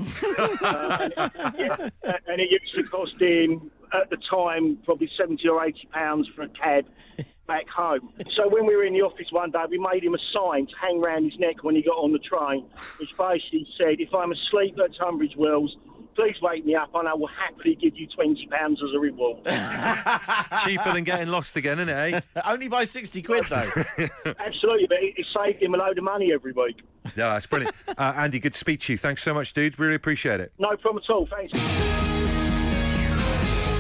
uh, 0.62 1.08
and, 1.36 1.54
yeah, 1.58 1.90
and 2.26 2.40
it 2.40 2.50
used 2.50 2.74
to 2.74 2.84
cost 2.84 3.20
him 3.20 3.70
at 3.92 4.08
the 4.08 4.16
time 4.30 4.78
probably 4.84 5.10
70 5.14 5.46
or 5.48 5.62
80 5.62 5.88
pounds 5.92 6.26
for 6.34 6.42
a 6.42 6.48
cab 6.48 6.86
back 7.46 7.68
home. 7.68 8.12
So 8.34 8.48
when 8.48 8.64
we 8.64 8.76
were 8.76 8.84
in 8.84 8.94
the 8.94 9.02
office 9.02 9.26
one 9.30 9.50
day, 9.50 9.64
we 9.68 9.76
made 9.76 10.04
him 10.04 10.14
a 10.14 10.18
sign 10.32 10.66
to 10.66 10.72
hang 10.80 11.00
round 11.00 11.30
his 11.30 11.38
neck 11.38 11.64
when 11.64 11.74
he 11.74 11.82
got 11.82 11.98
on 11.98 12.12
the 12.12 12.18
train, 12.18 12.64
which 12.98 13.10
basically 13.18 13.66
said, 13.76 14.00
if 14.00 14.14
I'm 14.14 14.32
asleep 14.32 14.78
at 14.82 14.94
Tunbridge 14.96 15.36
Wells, 15.36 15.76
please 16.20 16.36
wake 16.42 16.66
me 16.66 16.74
up 16.74 16.90
and 16.94 17.08
I 17.08 17.14
will 17.14 17.28
happily 17.28 17.76
give 17.76 17.96
you 17.96 18.06
£20 18.06 18.72
as 18.72 18.94
a 18.94 18.98
reward. 18.98 19.38
Cheaper 20.64 20.92
than 20.92 21.04
getting 21.04 21.28
lost 21.28 21.56
again, 21.56 21.78
isn't 21.78 21.88
it? 21.88 22.14
Eh? 22.14 22.40
Only 22.44 22.68
by 22.68 22.84
60 22.84 23.22
quid, 23.22 23.44
though. 23.48 23.56
Absolutely, 24.38 24.86
but 24.86 24.98
it, 24.98 25.14
it 25.16 25.26
saved 25.34 25.62
him 25.62 25.74
a 25.74 25.78
load 25.78 25.96
of 25.96 26.04
money 26.04 26.32
every 26.32 26.52
week. 26.52 26.82
Yeah, 27.16 27.32
that's 27.32 27.46
brilliant. 27.46 27.74
Uh, 27.88 28.12
Andy, 28.16 28.38
good 28.38 28.52
to 28.52 28.58
speak 28.58 28.80
to 28.80 28.92
you. 28.92 28.98
Thanks 28.98 29.22
so 29.22 29.32
much, 29.32 29.54
dude. 29.54 29.78
Really 29.78 29.94
appreciate 29.94 30.40
it. 30.40 30.52
No 30.58 30.76
problem 30.76 31.02
at 31.02 31.10
all. 31.10 31.26
Thanks. 31.26 31.52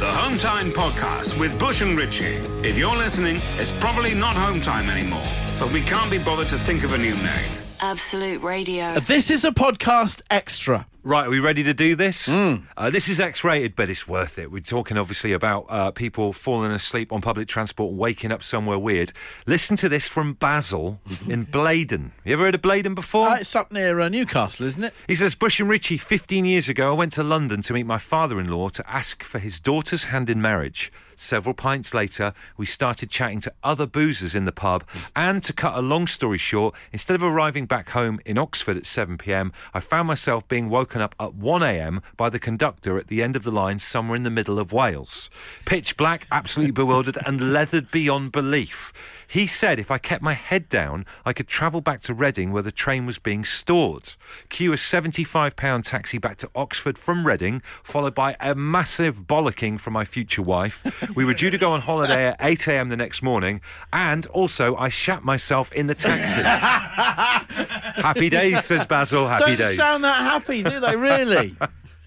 The 0.00 0.06
Home 0.06 0.38
Time 0.38 0.70
Podcast 0.70 1.38
with 1.38 1.58
Bush 1.58 1.82
and 1.82 1.98
Richie. 1.98 2.36
If 2.66 2.78
you're 2.78 2.96
listening, 2.96 3.42
it's 3.58 3.76
probably 3.76 4.14
not 4.14 4.34
Home 4.34 4.62
Time 4.62 4.88
anymore, 4.88 5.28
but 5.58 5.70
we 5.72 5.82
can't 5.82 6.10
be 6.10 6.18
bothered 6.18 6.48
to 6.48 6.56
think 6.56 6.84
of 6.84 6.94
a 6.94 6.98
new 6.98 7.14
name. 7.16 7.69
Absolute 7.82 8.42
Radio. 8.42 9.00
This 9.00 9.30
is 9.30 9.44
a 9.44 9.50
podcast 9.52 10.20
extra. 10.30 10.86
Right, 11.02 11.26
are 11.26 11.30
we 11.30 11.40
ready 11.40 11.62
to 11.62 11.72
do 11.72 11.96
this? 11.96 12.28
Uh, 12.28 12.90
this 12.90 13.08
is 13.08 13.20
X 13.20 13.42
rated, 13.42 13.74
but 13.74 13.88
it's 13.88 14.06
worth 14.06 14.38
it. 14.38 14.52
We're 14.52 14.60
talking 14.60 14.98
obviously 14.98 15.32
about 15.32 15.64
uh, 15.70 15.90
people 15.92 16.34
falling 16.34 16.72
asleep 16.72 17.10
on 17.10 17.22
public 17.22 17.48
transport, 17.48 17.94
waking 17.94 18.32
up 18.32 18.42
somewhere 18.42 18.78
weird. 18.78 19.14
Listen 19.46 19.76
to 19.78 19.88
this 19.88 20.06
from 20.06 20.34
Basil 20.34 21.00
in 21.28 21.46
Blaydon. 21.46 22.10
You 22.22 22.34
ever 22.34 22.44
heard 22.44 22.54
of 22.54 22.60
Blaydon 22.60 22.94
before? 22.94 23.30
Uh, 23.30 23.36
it's 23.36 23.56
up 23.56 23.72
near 23.72 23.98
uh, 23.98 24.10
Newcastle, 24.10 24.66
isn't 24.66 24.84
it? 24.84 24.92
He 25.08 25.14
says, 25.14 25.34
Bush 25.34 25.58
and 25.58 25.70
Richie, 25.70 25.96
15 25.96 26.44
years 26.44 26.68
ago, 26.68 26.90
I 26.92 26.94
went 26.94 27.12
to 27.12 27.22
London 27.22 27.62
to 27.62 27.72
meet 27.72 27.86
my 27.86 27.98
father 27.98 28.38
in 28.38 28.50
law 28.50 28.68
to 28.68 28.90
ask 28.90 29.22
for 29.22 29.38
his 29.38 29.58
daughter's 29.58 30.04
hand 30.04 30.28
in 30.28 30.42
marriage. 30.42 30.92
Several 31.20 31.52
pints 31.52 31.92
later, 31.92 32.32
we 32.56 32.64
started 32.64 33.10
chatting 33.10 33.40
to 33.40 33.52
other 33.62 33.86
boozers 33.86 34.34
in 34.34 34.46
the 34.46 34.52
pub. 34.52 34.84
And 35.14 35.42
to 35.42 35.52
cut 35.52 35.76
a 35.76 35.82
long 35.82 36.06
story 36.06 36.38
short, 36.38 36.74
instead 36.94 37.14
of 37.14 37.22
arriving 37.22 37.66
back 37.66 37.90
home 37.90 38.20
in 38.24 38.38
Oxford 38.38 38.78
at 38.78 38.86
7 38.86 39.18
pm, 39.18 39.52
I 39.74 39.80
found 39.80 40.08
myself 40.08 40.48
being 40.48 40.70
woken 40.70 41.02
up 41.02 41.14
at 41.20 41.34
1 41.34 41.62
am 41.62 42.00
by 42.16 42.30
the 42.30 42.38
conductor 42.38 42.96
at 42.96 43.08
the 43.08 43.22
end 43.22 43.36
of 43.36 43.42
the 43.42 43.52
line 43.52 43.78
somewhere 43.78 44.16
in 44.16 44.22
the 44.22 44.30
middle 44.30 44.58
of 44.58 44.72
Wales. 44.72 45.28
Pitch 45.66 45.94
black, 45.98 46.26
absolutely 46.32 46.72
bewildered, 46.72 47.18
and 47.26 47.52
leathered 47.52 47.90
beyond 47.90 48.32
belief. 48.32 48.90
He 49.30 49.46
said 49.46 49.78
if 49.78 49.92
I 49.92 49.98
kept 49.98 50.24
my 50.24 50.32
head 50.32 50.68
down, 50.68 51.06
I 51.24 51.32
could 51.32 51.46
travel 51.46 51.80
back 51.80 52.00
to 52.02 52.14
Reading 52.14 52.50
where 52.50 52.64
the 52.64 52.72
train 52.72 53.06
was 53.06 53.20
being 53.20 53.44
stored. 53.44 54.14
Cue 54.48 54.72
a 54.72 54.76
£75 54.76 55.84
taxi 55.84 56.18
back 56.18 56.36
to 56.38 56.50
Oxford 56.56 56.98
from 56.98 57.24
Reading, 57.24 57.62
followed 57.84 58.12
by 58.12 58.34
a 58.40 58.56
massive 58.56 59.28
bollocking 59.28 59.78
from 59.78 59.92
my 59.92 60.04
future 60.04 60.42
wife. 60.42 60.82
We 61.14 61.24
were 61.24 61.34
due 61.34 61.50
to 61.50 61.58
go 61.58 61.70
on 61.70 61.80
holiday 61.80 62.26
at 62.26 62.40
8am 62.40 62.90
the 62.90 62.96
next 62.96 63.22
morning, 63.22 63.60
and 63.92 64.26
also 64.26 64.74
I 64.74 64.88
shat 64.88 65.22
myself 65.22 65.70
in 65.74 65.86
the 65.86 65.94
taxi. 65.94 66.42
Happy 68.02 68.30
days, 68.30 68.64
says 68.64 68.84
Basil. 68.84 69.28
Happy 69.28 69.44
Don't 69.44 69.58
days. 69.58 69.76
sound 69.76 70.02
that 70.02 70.16
happy, 70.16 70.64
do 70.64 70.80
they, 70.80 70.96
really? 70.96 71.56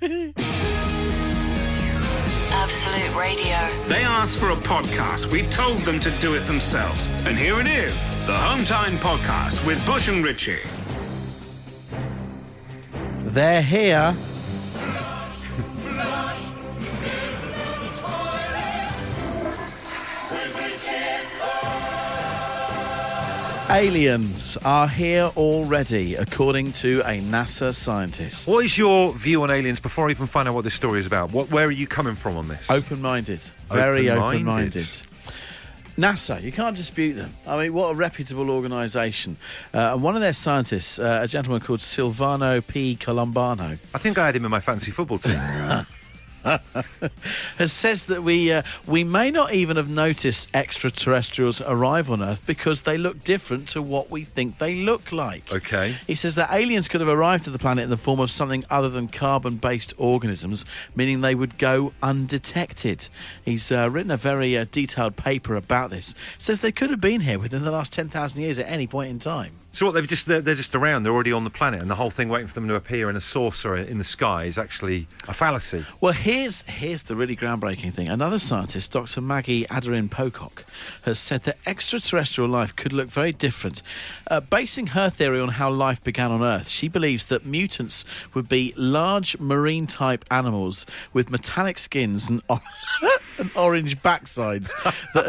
Absolute 2.74 3.16
Radio. 3.16 3.88
They 3.88 4.04
asked 4.04 4.40
for 4.40 4.50
a 4.50 4.56
podcast. 4.56 5.32
We 5.32 5.44
told 5.44 5.78
them 5.82 6.00
to 6.00 6.10
do 6.20 6.34
it 6.34 6.40
themselves. 6.48 7.14
And 7.28 7.38
here 7.38 7.60
it 7.60 7.68
is 7.68 8.10
the 8.26 8.34
Home 8.34 8.66
Time 8.66 8.94
Podcast 8.94 9.64
with 9.64 9.86
Bush 9.86 10.08
and 10.08 10.26
Richie. 10.26 10.58
They're 13.20 13.62
here. 13.62 14.16
Aliens 23.74 24.56
are 24.58 24.88
here 24.88 25.32
already, 25.36 26.14
according 26.14 26.74
to 26.74 27.00
a 27.02 27.20
NASA 27.22 27.74
scientist. 27.74 28.48
What 28.48 28.64
is 28.64 28.78
your 28.78 29.14
view 29.14 29.42
on 29.42 29.50
aliens 29.50 29.80
before 29.80 30.10
I 30.10 30.12
even 30.12 30.28
find 30.28 30.48
out 30.48 30.54
what 30.54 30.64
this 30.64 30.76
story 30.76 31.00
is 31.00 31.08
about? 31.08 31.32
What, 31.32 31.50
where 31.50 31.66
are 31.66 31.72
you 31.72 31.88
coming 31.88 32.14
from 32.14 32.38
on 32.38 32.48
this? 32.48 32.70
Open 32.70 33.02
minded. 33.02 33.40
Very 33.66 34.12
Open-minded. 34.12 34.86
NASA, 35.98 36.40
you 36.44 36.52
can't 36.52 36.76
dispute 36.76 37.14
them. 37.14 37.34
I 37.48 37.64
mean, 37.64 37.74
what 37.74 37.90
a 37.90 37.96
reputable 37.96 38.52
organisation. 38.52 39.38
Uh, 39.74 39.94
and 39.94 40.04
one 40.04 40.16
of 40.16 40.22
their 40.22 40.34
scientists, 40.34 41.00
uh, 41.00 41.22
a 41.24 41.28
gentleman 41.28 41.60
called 41.60 41.80
Silvano 41.80 42.66
P. 42.66 42.96
Colombano, 42.96 43.80
I 43.96 43.98
think 43.98 44.20
I 44.20 44.28
had 44.28 44.36
him 44.36 44.46
in 44.46 44.52
my 44.52 44.60
fantasy 44.60 44.92
football 44.92 45.18
team. 45.18 45.34
has 47.58 47.71
says 47.71 48.08
that 48.08 48.21
we 48.23 48.51
uh, 48.51 48.63
we 48.86 49.03
may 49.03 49.32
not 49.32 49.53
even 49.53 49.77
have 49.77 49.89
noticed 49.89 50.49
extraterrestrials 50.53 51.62
arrive 51.62 52.12
on 52.12 52.21
Earth 52.21 52.45
because 52.45 52.82
they 52.82 52.97
look 52.97 53.23
different 53.23 53.67
to 53.69 53.82
what 53.82 54.12
we 54.12 54.23
think 54.23 54.58
they 54.58 54.75
look 54.75 55.12
like. 55.12 55.51
okay. 55.51 55.97
He 56.06 56.15
says 56.15 56.36
that 56.36 56.51
aliens 56.51 56.88
could 56.88 57.01
have 57.01 57.10
arrived 57.10 57.45
to 57.45 57.49
the 57.49 57.60
planet 57.60 57.86
in 57.86 57.89
the 57.89 57.97
form 57.97 58.19
of 58.19 58.29
something 58.29 58.63
other 58.69 58.89
than 58.89 59.08
carbon 59.08 59.58
based 59.58 59.93
organisms, 59.97 60.65
meaning 60.95 61.21
they 61.21 61.36
would 61.36 61.58
go 61.58 61.93
undetected. 62.01 63.08
He's 63.43 63.71
uh, 63.71 63.89
written 63.89 64.12
a 64.12 64.17
very 64.17 64.58
uh, 64.58 64.65
detailed 64.71 65.15
paper 65.15 65.56
about 65.56 65.89
this. 65.89 66.13
Says 66.38 66.62
they 66.62 66.71
could 66.71 66.89
have 66.89 67.01
been 67.01 67.21
here 67.21 67.39
within 67.39 67.63
the 67.63 67.71
last 67.71 67.93
10,000 67.93 68.41
years 68.41 68.60
at 68.60 68.67
any 68.67 68.88
point 68.88 69.10
in 69.10 69.19
time. 69.19 69.60
So 69.74 69.88
what? 69.88 69.94
They've 69.96 70.08
just 70.08 70.28
they're, 70.28 70.40
they're 70.40 70.56
just 70.56 70.76
around. 70.76 71.04
They're 71.04 71.12
already 71.14 71.32
on 71.34 71.44
the 71.44 71.50
planet, 71.50 71.82
and 71.82 71.90
the 71.90 71.96
whole 71.96 72.12
thing 72.12 72.30
waiting 72.30 72.48
for 72.48 72.54
them 72.54 72.68
to 72.68 72.76
appear 72.76 73.10
in 73.10 73.16
a 73.16 73.22
saucer 73.22 73.76
in 73.76 73.98
the 73.98 74.04
sky 74.04 74.44
is 74.44 74.58
actually 74.60 75.08
a 75.28 75.34
fallacy. 75.34 75.84
Well, 76.00 76.14
here's 76.14 76.62
here's 76.64 77.04
the 77.04 77.16
really 77.16 77.36
groundbreaking 77.36 77.94
thing. 77.94 78.08
Another 78.08 78.38
scientist, 78.40 78.92
Dr. 78.92 79.20
Maggie 79.20 79.66
Aderin-Pocock, 79.66 80.64
has 81.04 81.20
said 81.20 81.44
that 81.44 81.58
extraterrestrial 81.66 82.50
life 82.50 82.76
could 82.76 82.94
look 82.94 83.10
very 83.10 83.32
different. 83.32 83.82
Uh, 84.30 84.40
basing 84.40 84.88
her 84.88 85.10
theory 85.10 85.40
on 85.42 85.50
how 85.50 85.70
life 85.72 86.04
began 86.04 86.32
on 86.32 86.44
Earth, 86.44 86.68
she 86.70 86.88
believes 86.88 87.26
that 87.28 87.44
mutants 87.46 88.06
would 88.36 88.48
be 88.48 88.74
large 88.78 89.40
marine 89.40 89.88
type 89.88 90.24
animals 90.30 90.86
with 91.14 91.32
metallic 91.32 91.80
skins 91.80 92.30
and, 92.30 92.42
or- 92.48 92.62
and 93.40 93.50
orange 93.56 94.00
backsides 94.04 94.72
that 95.16 95.26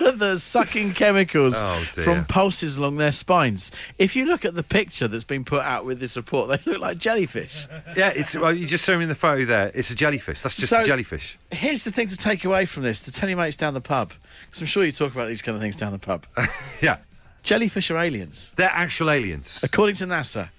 are, 0.00 0.12
that 0.16 0.32
are 0.32 0.38
sucking 0.38 0.94
chemicals 0.94 1.54
Oh, 1.56 1.78
from 1.92 2.24
pulses 2.24 2.76
along 2.76 2.96
their 2.96 3.12
spines. 3.12 3.67
If 3.98 4.14
you 4.16 4.26
look 4.26 4.44
at 4.44 4.54
the 4.54 4.62
picture 4.62 5.08
that's 5.08 5.24
been 5.24 5.44
put 5.44 5.62
out 5.62 5.84
with 5.84 6.00
this 6.00 6.16
report, 6.16 6.48
they 6.48 6.70
look 6.70 6.80
like 6.80 6.98
jellyfish. 6.98 7.66
Yeah, 7.96 8.08
it's 8.10 8.34
well, 8.34 8.52
you 8.52 8.66
just 8.66 8.84
showed 8.84 8.96
me 8.98 9.04
in 9.04 9.08
the 9.08 9.14
photo 9.14 9.44
there. 9.44 9.70
It's 9.74 9.90
a 9.90 9.94
jellyfish. 9.94 10.42
That's 10.42 10.56
just 10.56 10.68
So- 10.68 10.80
a 10.80 10.84
jellyfish. 10.84 11.38
Here's 11.50 11.84
the 11.84 11.92
thing 11.92 12.08
to 12.08 12.16
take 12.16 12.44
away 12.44 12.64
from 12.66 12.82
this 12.82 13.02
to 13.02 13.12
tell 13.12 13.28
your 13.28 13.38
mates 13.38 13.56
down 13.56 13.74
the 13.74 13.80
pub, 13.80 14.12
because 14.46 14.60
I'm 14.60 14.66
sure 14.66 14.84
you 14.84 14.92
talk 14.92 15.12
about 15.12 15.28
these 15.28 15.42
kind 15.42 15.56
of 15.56 15.62
things 15.62 15.76
down 15.76 15.92
the 15.92 15.98
pub. 15.98 16.26
Yeah, 16.82 16.98
Jellyfish 17.42 17.90
are 17.90 17.98
aliens, 17.98 18.52
they're 18.56 18.70
actual 18.72 19.10
aliens. 19.10 19.60
according 19.62 19.96
to 19.96 20.04
NASA. 20.06 20.50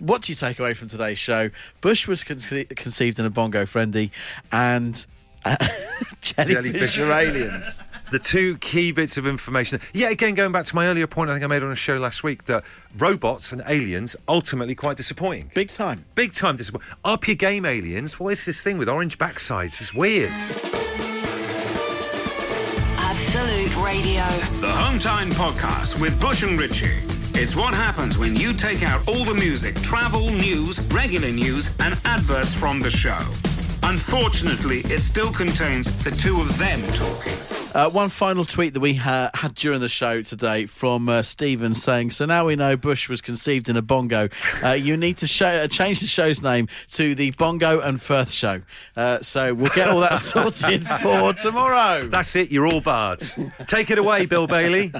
What 0.00 0.22
do 0.22 0.32
you 0.32 0.36
take 0.36 0.58
away 0.58 0.74
from 0.74 0.88
today's 0.88 1.18
show? 1.18 1.50
Bush 1.80 2.08
was 2.08 2.24
conce- 2.24 2.68
conceived 2.76 3.18
in 3.18 3.24
a 3.24 3.30
Bongo 3.30 3.64
Friendee, 3.64 4.10
and 4.50 5.06
uh, 5.44 5.56
jellyfish, 6.20 6.72
Jellyfish. 6.72 6.98
are 6.98 7.12
aliens. 7.12 7.80
The 8.10 8.18
two 8.18 8.58
key 8.58 8.92
bits 8.92 9.16
of 9.16 9.26
information. 9.26 9.80
Yeah, 9.92 10.10
again, 10.10 10.34
going 10.34 10.52
back 10.52 10.66
to 10.66 10.74
my 10.74 10.86
earlier 10.86 11.06
point, 11.06 11.30
I 11.30 11.32
think 11.34 11.44
I 11.44 11.48
made 11.48 11.62
on 11.62 11.72
a 11.72 11.76
show 11.76 11.96
last 11.96 12.22
week 12.22 12.44
that 12.44 12.62
robots 12.98 13.50
and 13.52 13.62
aliens 13.66 14.14
ultimately 14.28 14.74
quite 14.74 14.96
disappointing. 14.96 15.50
Big 15.54 15.70
time. 15.70 16.04
Big 16.14 16.32
time 16.34 16.56
disappointing. 16.56 16.88
Up 17.04 17.26
your 17.26 17.34
game, 17.36 17.64
aliens. 17.64 18.20
What 18.20 18.34
is 18.34 18.44
this 18.44 18.62
thing 18.62 18.78
with 18.78 18.88
orange 18.88 19.18
backsides? 19.18 19.80
It's 19.80 19.94
weird. 19.94 20.32
Absolute 22.98 23.76
Radio. 23.84 24.24
The 24.60 24.70
Home 24.70 24.98
Time 24.98 25.30
Podcast 25.30 26.00
with 26.00 26.20
Bush 26.20 26.42
and 26.42 26.58
Richie. 26.60 26.98
It's 27.36 27.56
what 27.56 27.74
happens 27.74 28.16
when 28.16 28.36
you 28.36 28.52
take 28.52 28.84
out 28.84 29.06
all 29.08 29.24
the 29.24 29.34
music, 29.34 29.74
travel, 29.82 30.30
news, 30.30 30.86
regular 30.86 31.32
news, 31.32 31.74
and 31.80 31.98
adverts 32.04 32.54
from 32.54 32.80
the 32.80 32.90
show. 32.90 33.18
Unfortunately, 33.82 34.78
it 34.84 35.00
still 35.00 35.32
contains 35.32 35.92
the 36.04 36.12
two 36.12 36.40
of 36.40 36.56
them 36.58 36.80
talking. 36.92 37.63
Uh, 37.74 37.90
one 37.90 38.08
final 38.08 38.44
tweet 38.44 38.72
that 38.72 38.78
we 38.78 38.96
uh, 39.04 39.28
had 39.34 39.52
during 39.56 39.80
the 39.80 39.88
show 39.88 40.22
today 40.22 40.64
from 40.64 41.08
uh, 41.08 41.22
Stephen 41.22 41.74
saying, 41.74 42.12
"So 42.12 42.24
now 42.24 42.46
we 42.46 42.54
know 42.54 42.76
Bush 42.76 43.08
was 43.08 43.20
conceived 43.20 43.68
in 43.68 43.76
a 43.76 43.82
bongo. 43.82 44.28
Uh, 44.62 44.70
you 44.70 44.96
need 44.96 45.16
to 45.16 45.26
show, 45.26 45.48
uh, 45.48 45.66
change 45.66 45.98
the 46.00 46.06
show's 46.06 46.40
name 46.40 46.68
to 46.92 47.16
the 47.16 47.32
Bongo 47.32 47.80
and 47.80 48.00
Firth 48.00 48.30
Show. 48.30 48.62
Uh, 48.96 49.20
so 49.22 49.52
we'll 49.54 49.72
get 49.74 49.88
all 49.88 50.00
that 50.00 50.18
sorted 50.20 50.86
for 50.86 51.32
tomorrow." 51.32 52.06
That's 52.06 52.36
it. 52.36 52.52
You're 52.52 52.68
all 52.68 52.80
barred. 52.80 53.24
Take 53.66 53.90
it 53.90 53.98
away, 53.98 54.26
Bill 54.26 54.46
Bailey. 54.46 54.92